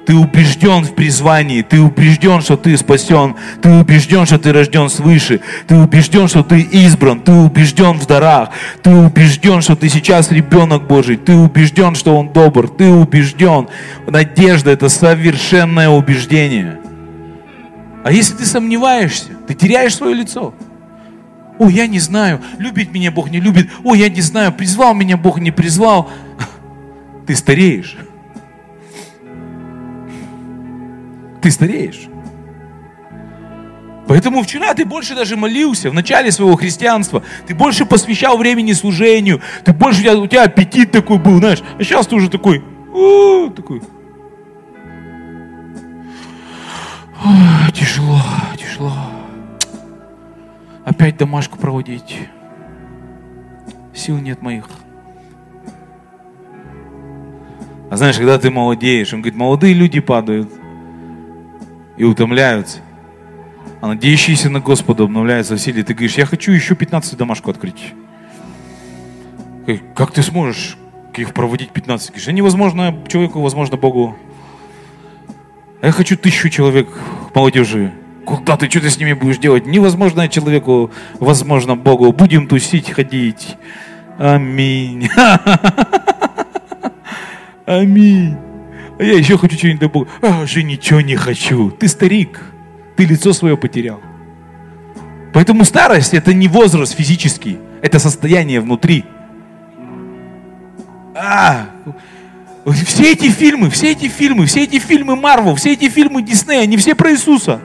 ты 0.07 0.15
убежден 0.15 0.85
в 0.85 0.95
призвании, 0.95 1.63
ты 1.63 1.81
убежден, 1.81 2.41
что 2.41 2.57
ты 2.57 2.77
спасен, 2.77 3.35
ты 3.61 3.69
убежден, 3.71 4.25
что 4.25 4.39
ты 4.39 4.53
рожден 4.53 4.89
свыше, 4.89 5.41
ты 5.67 5.75
убежден, 5.75 6.29
что 6.29 6.45
ты 6.45 6.61
избран, 6.61 7.21
ты 7.21 7.33
убежден 7.33 7.99
в 7.99 8.07
дарах, 8.07 8.51
ты 8.83 8.91
убежден, 8.91 9.61
что 9.63 9.75
ты 9.75 9.89
сейчас 9.89 10.31
ребенок 10.31 10.87
Божий, 10.87 11.17
ты 11.17 11.35
убежден, 11.35 11.97
что 11.97 12.17
Он 12.17 12.33
добр, 12.33 12.69
ты 12.69 12.89
убежден. 12.89 13.67
Надежда– 14.07 14.71
это 14.73 14.89
совершенное 14.89 15.89
убеждение. 15.89 16.79
А 18.07 18.13
если 18.13 18.35
ты 18.35 18.47
сомневаешься, 18.47 19.31
ты 19.49 19.55
теряешь 19.55 19.97
свое 19.97 20.15
лицо. 20.15 20.55
О, 21.59 21.69
я 21.69 21.89
не 21.89 21.99
знаю, 21.99 22.41
любит 22.57 22.93
меня 22.93 23.11
Бог, 23.11 23.33
не 23.33 23.41
любит. 23.41 23.69
О, 23.83 23.97
я 23.97 24.09
не 24.09 24.21
знаю, 24.21 24.53
призвал 24.53 24.95
меня 24.95 25.17
Бог, 25.17 25.41
не 25.41 25.51
призвал. 25.51 26.09
Ты 27.27 27.35
стареешь. 27.35 27.97
Ты 31.43 31.51
стареешь. 31.51 32.07
Поэтому 34.07 34.45
вчера 34.45 34.73
ты 34.75 34.85
больше 34.85 35.17
даже 35.17 35.37
молился 35.37 35.91
в 35.91 35.95
начале 35.95 36.31
своего 36.31 36.55
христианства, 36.55 37.25
ты 37.49 37.57
больше 37.57 37.87
посвящал 37.87 38.39
времени 38.39 38.73
служению, 38.73 39.41
ты 39.65 39.73
больше 39.73 39.99
у 39.99 40.03
тебя, 40.05 40.17
у 40.17 40.27
тебя 40.29 40.43
аппетит 40.45 40.93
такой 40.93 41.19
был, 41.19 41.39
знаешь, 41.39 41.61
а 41.77 41.83
сейчас 41.83 42.07
ты 42.07 42.15
уже 42.15 42.31
такой, 42.31 42.63
о, 42.95 43.49
такой, 43.49 43.83
Ой, 47.25 47.73
тяжело, 47.73 48.21
тяжело. 48.57 48.93
Опять 50.85 51.17
домашку 51.17 51.59
проводить. 51.59 52.29
Сил 53.95 54.19
нет 54.19 54.43
моих. 54.43 54.69
А 57.91 57.97
знаешь, 57.97 58.17
когда 58.17 58.39
ты 58.39 58.51
молодеешь, 58.51 59.13
он 59.13 59.21
говорит, 59.21 59.39
молодые 59.39 59.75
люди 59.75 60.01
падают 60.01 60.51
и 61.97 62.05
утомляются. 62.05 62.79
А 63.81 63.89
надеющиеся 63.89 64.51
на 64.51 64.61
Господа 64.61 65.05
обновляются 65.05 65.55
в 65.55 65.59
силе. 65.59 65.83
Ты 65.83 65.95
говоришь, 65.95 66.19
я 66.19 66.27
хочу 66.27 66.53
еще 66.53 66.75
15 66.75 67.17
домашку 67.17 67.51
открыть. 67.51 67.95
Как 69.95 70.13
ты 70.13 70.23
сможешь 70.23 70.77
их 71.15 71.33
проводить 71.33 71.71
15? 71.71 72.11
Говоришь, 72.11 72.27
невозможно 72.29 72.95
человеку, 73.09 73.41
возможно 73.41 73.77
Богу. 73.77 74.17
Я 75.87 75.93
хочу 75.93 76.17
тысячу 76.17 76.49
человек 76.49 76.89
молодежи. 77.33 77.93
Куда 78.25 78.57
ты, 78.57 78.69
что 78.69 78.81
ты 78.81 78.91
с 78.91 78.99
ними 78.99 79.13
будешь 79.13 79.39
делать? 79.39 79.67
Невозможно 79.67 80.29
человеку, 80.29 80.91
возможно 81.21 81.77
Богу. 81.77 82.13
Будем 82.13 82.49
тусить, 82.49 82.91
ходить. 82.91 83.57
Аминь. 84.19 85.09
Аминь. 87.67 88.37
А 88.99 89.05
я 89.05 89.13
еще 89.13 89.39
хочу 89.39 89.57
что-нибудь 89.57 89.81
до 89.81 89.89
Бога. 89.89 90.09
А 90.23 90.41
уже 90.41 90.65
ничего 90.65 91.03
не 91.03 91.15
хочу. 91.15 91.71
Ты 91.71 91.87
старик. 91.87 92.43
Ты 92.97 93.05
лицо 93.05 93.33
свое 93.33 93.57
потерял. 93.57 94.01
Поэтому 95.33 95.65
старость 95.65 96.15
это 96.15 96.35
не 96.35 96.49
возраст 96.49 96.97
физический, 96.97 97.61
это 97.81 98.01
состояние 98.01 98.61
внутри. 98.61 99.05
А, 101.15 101.69
все 102.73 103.13
эти 103.13 103.31
фильмы, 103.31 103.71
все 103.71 103.93
эти 103.93 104.09
фильмы, 104.09 104.47
все 104.47 104.65
эти 104.65 104.79
фильмы 104.79 105.15
Марвел, 105.15 105.55
все 105.55 105.73
эти 105.73 105.89
фильмы 105.89 106.23
Диснея, 106.23 106.63
они 106.63 106.77
все 106.77 106.95
про 106.95 107.13
Иисуса. 107.13 107.61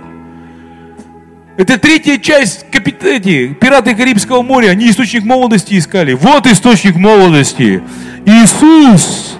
Это 1.57 1.77
третья 1.77 2.17
часть 2.17 2.69
капит... 2.71 3.03
эти, 3.03 3.53
«Пираты 3.53 3.93
Карибского 3.93 4.41
моря». 4.41 4.69
Они 4.69 4.89
источник 4.89 5.23
молодости 5.23 5.77
искали. 5.77 6.13
Вот 6.13 6.47
источник 6.47 6.95
молодости. 6.95 7.83
Иисус. 8.25 9.37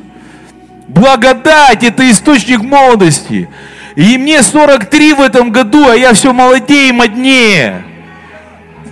Благодать– 0.88 1.84
это 1.86 2.10
источник 2.10 2.62
молодости. 2.62 3.48
И 3.96 4.18
мне 4.18 4.42
43 4.42 5.14
в 5.14 5.22
этом 5.22 5.52
году, 5.52 5.88
а 5.88 5.96
я 5.96 6.14
все 6.14 6.34
молодее 6.34 6.90
и 6.90 6.92
моднее. 6.92 7.86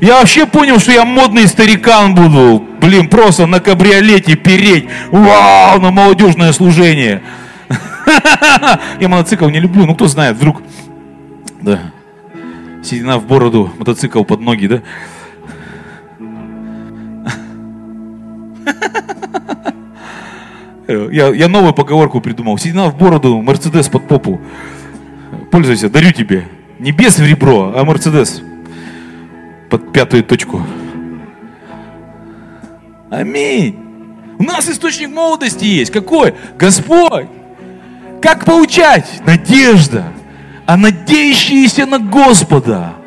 Я 0.01 0.19
вообще 0.19 0.45
понял, 0.45 0.79
что 0.79 0.91
я 0.91 1.03
модный 1.03 1.47
старикан 1.47 2.15
буду. 2.15 2.65
Блин, 2.79 3.09
просто 3.09 3.45
на 3.47 3.59
кабриолете 3.59 4.35
переть. 4.35 4.87
Вау, 5.11 5.81
на 5.81 5.91
молодежное 5.91 6.53
служение. 6.53 7.21
Я 8.99 9.09
мотоцикл 9.09 9.49
не 9.49 9.59
люблю, 9.59 9.85
ну 9.85 9.93
кто 9.95 10.07
знает, 10.07 10.37
вдруг... 10.37 10.63
Да. 11.61 11.91
Седина 12.81 13.19
в 13.19 13.27
бороду, 13.27 13.71
мотоцикл 13.77 14.23
под 14.23 14.39
ноги, 14.39 14.67
да? 14.67 14.81
Я, 21.11 21.27
я 21.27 21.47
новую 21.47 21.73
поговорку 21.73 22.19
придумал. 22.19 22.57
Седина 22.57 22.89
в 22.89 22.97
бороду, 22.97 23.39
Мерседес 23.41 23.87
под 23.89 24.07
попу. 24.07 24.41
Пользуйся, 25.51 25.87
дарю 25.87 26.11
тебе. 26.11 26.47
Не 26.79 26.91
без 26.91 27.19
в 27.19 27.23
ребро, 27.23 27.73
а 27.75 27.83
Мерседес 27.83 28.41
под 29.69 29.93
пятую 29.93 30.23
точку. 30.23 30.61
Аминь. 33.09 33.77
У 34.37 34.43
нас 34.43 34.69
источник 34.69 35.09
молодости 35.09 35.65
есть. 35.65 35.91
Какой? 35.91 36.33
Господь. 36.57 37.27
Как 38.21 38.45
получать? 38.45 39.21
Надежда. 39.25 40.05
А 40.65 40.77
надеющиеся 40.77 41.85
на 41.85 41.99
Господа 41.99 42.98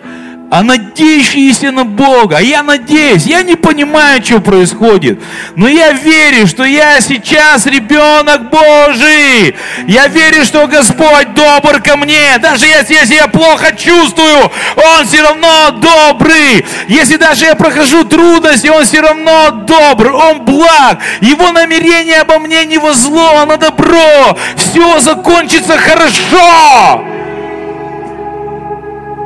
а 0.52 0.62
надеющиеся 0.62 1.72
на 1.72 1.84
Бога. 1.84 2.36
А 2.36 2.42
я 2.42 2.62
надеюсь, 2.62 3.24
я 3.24 3.40
не 3.40 3.56
понимаю, 3.56 4.22
что 4.22 4.38
происходит, 4.38 5.18
но 5.56 5.66
я 5.66 5.92
верю, 5.92 6.46
что 6.46 6.62
я 6.64 7.00
сейчас 7.00 7.64
ребенок 7.64 8.50
Божий. 8.50 9.56
Я 9.86 10.08
верю, 10.08 10.44
что 10.44 10.66
Господь 10.66 11.32
добр 11.32 11.80
ко 11.80 11.96
мне. 11.96 12.36
Даже 12.38 12.66
если 12.66 12.92
я 12.92 13.06
себя 13.06 13.28
плохо 13.28 13.74
чувствую, 13.74 14.50
Он 14.76 15.06
все 15.06 15.22
равно 15.22 15.70
добрый. 15.70 16.66
Если 16.86 17.16
даже 17.16 17.46
я 17.46 17.54
прохожу 17.54 18.04
трудности, 18.04 18.68
Он 18.68 18.84
все 18.84 19.00
равно 19.00 19.52
добр, 19.66 20.12
Он 20.12 20.42
благ. 20.44 20.98
Его 21.22 21.50
намерение 21.52 22.20
обо 22.20 22.38
мне 22.38 22.66
не 22.66 22.76
во 22.76 22.92
зло, 22.92 23.38
а 23.38 23.46
на 23.46 23.56
добро. 23.56 24.36
Все 24.56 25.00
закончится 25.00 25.78
хорошо 25.78 27.21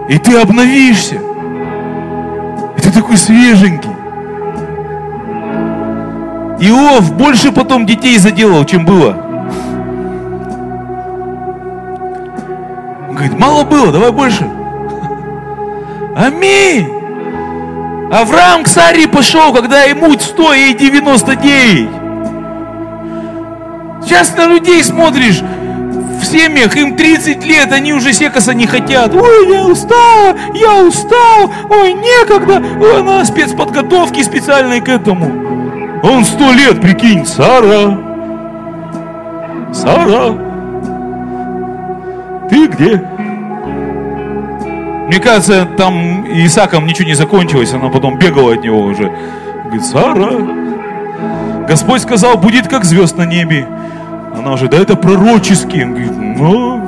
и 0.09 0.19
ты 0.19 0.39
обновишься. 0.39 1.17
И 2.77 2.81
ты 2.81 2.91
такой 2.93 3.17
свеженький. 3.17 3.91
Иов 6.61 7.13
больше 7.15 7.53
потом 7.53 7.85
детей 7.87 8.17
заделал, 8.19 8.65
чем 8.65 8.85
было. 8.85 9.17
Он 13.09 13.15
говорит, 13.15 13.39
мало 13.39 13.65
было, 13.65 13.93
давай 13.93 14.13
больше. 14.13 14.49
Аминь. 16.17 16.89
Авраам 18.11 18.63
к 18.63 18.69
Саре 18.69 19.09
пошел, 19.09 19.53
когда 19.53 19.83
ему 19.83 20.13
100 20.19 20.55
и 20.55 20.75
99. 20.75 21.89
Сейчас 24.03 24.35
на 24.37 24.47
людей 24.47 24.83
смотришь, 24.85 25.43
семьях, 26.27 26.77
им 26.77 26.97
30 26.97 27.45
лет, 27.45 27.72
они 27.72 27.93
уже 27.93 28.12
секаса 28.12 28.55
не 28.55 28.66
хотят. 28.66 29.14
Ой, 29.14 29.49
я 29.49 29.64
устал, 29.64 30.37
я 30.55 30.83
устал, 30.83 31.51
ой, 31.70 31.95
некогда. 31.95 32.62
Ой, 32.81 33.03
на 33.03 33.24
спецподготовки 33.24 34.22
специальной 34.22 34.81
к 34.81 34.89
этому. 34.89 36.01
Он 36.03 36.24
сто 36.24 36.53
лет, 36.53 36.81
прикинь, 36.81 37.27
Сара. 37.27 37.99
Сара, 39.72 40.33
ты 42.49 42.66
где? 42.66 43.03
Мне 45.07 45.20
кажется, 45.20 45.66
там 45.77 46.27
Исаком 46.27 46.87
ничего 46.87 47.09
не 47.09 47.14
закончилось, 47.14 47.72
она 47.72 47.89
потом 47.89 48.18
бегала 48.18 48.55
от 48.55 48.62
него 48.62 48.81
уже. 48.81 49.12
Говорит, 49.64 49.85
Сара, 49.85 50.31
Господь 51.66 52.03
сказал, 52.03 52.37
будет 52.37 52.68
как 52.68 52.85
звезд 52.85 53.16
на 53.16 53.24
небе. 53.24 53.68
Она 54.47 54.55
уже, 54.55 54.69
да 54.69 54.77
это 54.77 54.95
пророческий. 54.95 55.83
Он 55.83 55.91
говорит, 55.91 56.13
ну. 56.17 56.81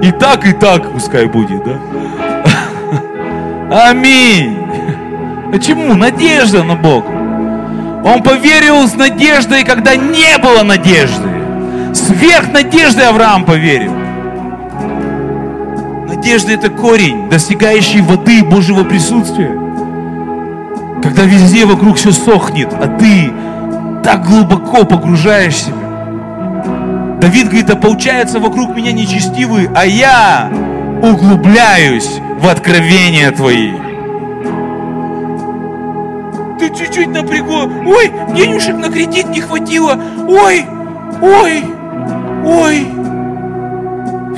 И 0.00 0.10
так, 0.10 0.46
и 0.46 0.52
так 0.52 0.90
пускай 0.90 1.26
будет, 1.26 1.62
да? 1.64 1.78
Аминь. 3.90 4.56
Почему? 5.52 5.94
Надежда 5.94 6.62
на 6.62 6.76
Бога. 6.76 7.10
Он 8.02 8.22
поверил 8.22 8.88
с 8.88 8.94
надеждой, 8.94 9.64
когда 9.64 9.96
не 9.96 10.38
было 10.38 10.62
надежды. 10.62 11.28
Сверх 11.92 12.50
надежды 12.50 13.02
Авраам 13.02 13.44
поверил. 13.44 13.92
Надежда 16.06 16.52
это 16.52 16.70
корень, 16.70 17.28
достигающий 17.28 18.00
воды 18.00 18.42
Божьего 18.42 18.84
присутствия. 18.84 19.52
Когда 21.02 21.24
везде 21.24 21.66
вокруг 21.66 21.98
все 21.98 22.12
сохнет, 22.12 22.72
а 22.72 22.86
ты 22.86 23.30
так 24.08 24.24
глубоко 24.24 24.86
погружаешь 24.86 25.56
себя. 25.56 25.76
Давид 27.20 27.48
говорит, 27.48 27.68
а 27.68 27.76
получается 27.76 28.40
вокруг 28.40 28.74
меня 28.74 28.90
нечестивые, 28.90 29.70
а 29.74 29.84
я 29.84 30.50
углубляюсь 31.02 32.18
в 32.40 32.48
откровения 32.48 33.30
твои. 33.32 33.72
Ты 36.58 36.74
чуть-чуть 36.74 37.08
напрягло. 37.08 37.70
Ой, 37.84 38.10
денежек 38.34 38.76
на 38.78 38.88
кредит 38.88 39.28
не 39.28 39.42
хватило. 39.42 40.00
Ой, 40.26 40.64
ой, 41.20 41.64
ой. 42.46 42.86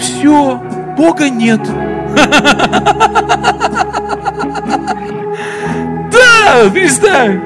Все, 0.01 0.61
Бога 0.97 1.31
нет. 1.31 1.61
Да, 6.13 6.69
представь. 6.73 7.37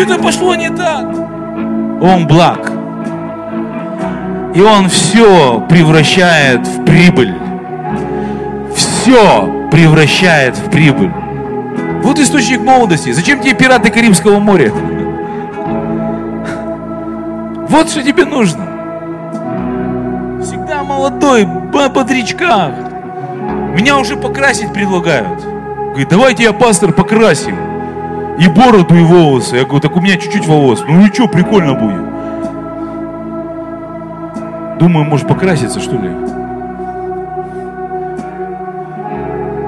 Что-то 0.00 0.22
пошло 0.22 0.54
не 0.54 0.70
так. 0.70 1.04
Он 2.00 2.26
благ. 2.26 2.72
И 4.54 4.60
он 4.62 4.88
все 4.88 5.60
превращает 5.68 6.66
в 6.66 6.86
прибыль. 6.86 7.34
Все 8.74 9.68
превращает 9.70 10.56
в 10.56 10.70
прибыль. 10.70 11.12
Вот 12.02 12.18
источник 12.18 12.62
молодости. 12.62 13.12
Зачем 13.12 13.40
тебе 13.40 13.52
пираты 13.52 13.90
Карибского 13.90 14.38
моря? 14.38 14.72
Вот 17.68 17.90
что 17.90 18.02
тебе 18.02 18.24
нужно. 18.24 18.66
я 20.66 20.82
молодой, 20.82 21.44
бодрячках. 21.44 22.72
Меня 23.74 23.98
уже 23.98 24.16
покрасить 24.16 24.72
предлагают. 24.72 25.44
Говорит, 25.90 26.08
давайте 26.08 26.44
я 26.44 26.54
пастор 26.54 26.92
покрасим. 26.94 27.69
И 28.40 28.48
бороду, 28.48 28.96
и 28.96 29.02
волосы. 29.02 29.56
Я 29.56 29.64
говорю, 29.64 29.80
так 29.80 29.94
у 29.94 30.00
меня 30.00 30.16
чуть-чуть 30.16 30.46
волос. 30.46 30.82
Ну 30.88 31.04
и 31.04 31.12
что, 31.12 31.28
прикольно 31.28 31.74
будет. 31.74 32.00
Думаю, 34.78 35.04
может 35.04 35.28
покраситься, 35.28 35.78
что 35.78 35.96
ли? 35.96 36.08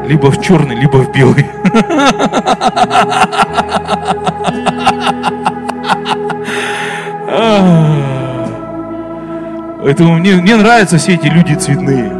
Либо 0.08 0.30
в 0.30 0.40
черный, 0.40 0.74
либо 0.74 0.96
в 0.96 1.12
белый. 1.12 1.50
Поэтому 9.82 10.14
мне, 10.14 10.36
мне 10.36 10.56
нравятся 10.56 10.96
все 10.96 11.12
эти 11.12 11.26
люди 11.26 11.52
цветные, 11.52 12.10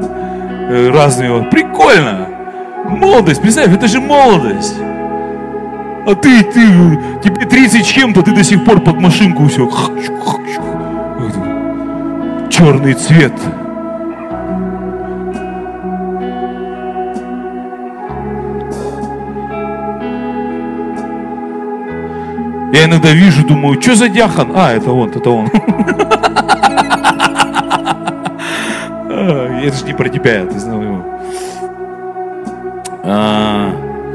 э, 0.68 0.90
разные. 0.90 1.44
Прикольно. 1.44 2.28
Молодость, 2.84 3.40
представь, 3.40 3.74
это 3.74 3.88
же 3.88 4.00
молодость. 4.00 4.76
А 6.05 6.14
ты, 6.16 6.42
ты, 6.42 6.61
тебе 7.22 7.46
30 7.46 7.86
чем-то, 7.86 8.22
ты 8.22 8.32
до 8.32 8.42
сих 8.42 8.64
пор 8.64 8.80
под 8.80 9.00
машинку 9.00 9.46
все. 9.46 9.70
Черный 12.50 12.94
цвет. 12.94 13.32
Я 22.72 22.86
иногда 22.86 23.12
вижу, 23.12 23.46
думаю, 23.46 23.80
что 23.80 23.94
за 23.94 24.09
дяхан? 24.09 24.53
А, 24.57 24.72
это 24.72 24.90
он, 24.90 25.11
это 25.11 25.30
он. 25.30 25.50
Это 29.62 29.76
же 29.76 29.84
не 29.84 29.92
про 29.92 30.09
тебя, 30.09 30.44
ты 30.44 30.59
знал 30.59 30.82
его. 30.82 31.05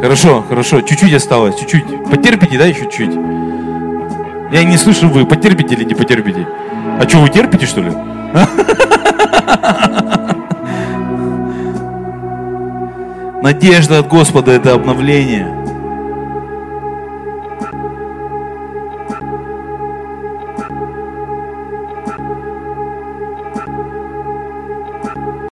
Хорошо, 0.02 0.44
хорошо, 0.48 0.82
чуть-чуть 0.82 1.14
осталось, 1.14 1.56
чуть-чуть. 1.60 1.84
Потерпите, 2.10 2.58
да, 2.58 2.66
еще 2.66 2.82
чуть-чуть? 2.82 3.14
Я 4.52 4.64
не 4.64 4.78
слышу, 4.78 5.10
вы 5.10 5.26
потерпите 5.26 5.76
или 5.76 5.84
не 5.84 5.96
потерпите? 5.96 6.48
А 7.00 7.10
что, 7.10 7.18
вы 7.20 7.30
терпите, 7.30 7.66
что 7.66 7.82
ли? 7.82 7.92
Надежда 13.42 14.00
от 14.00 14.08
Господа– 14.08 14.52
это 14.54 14.74
обновление. 14.74 15.57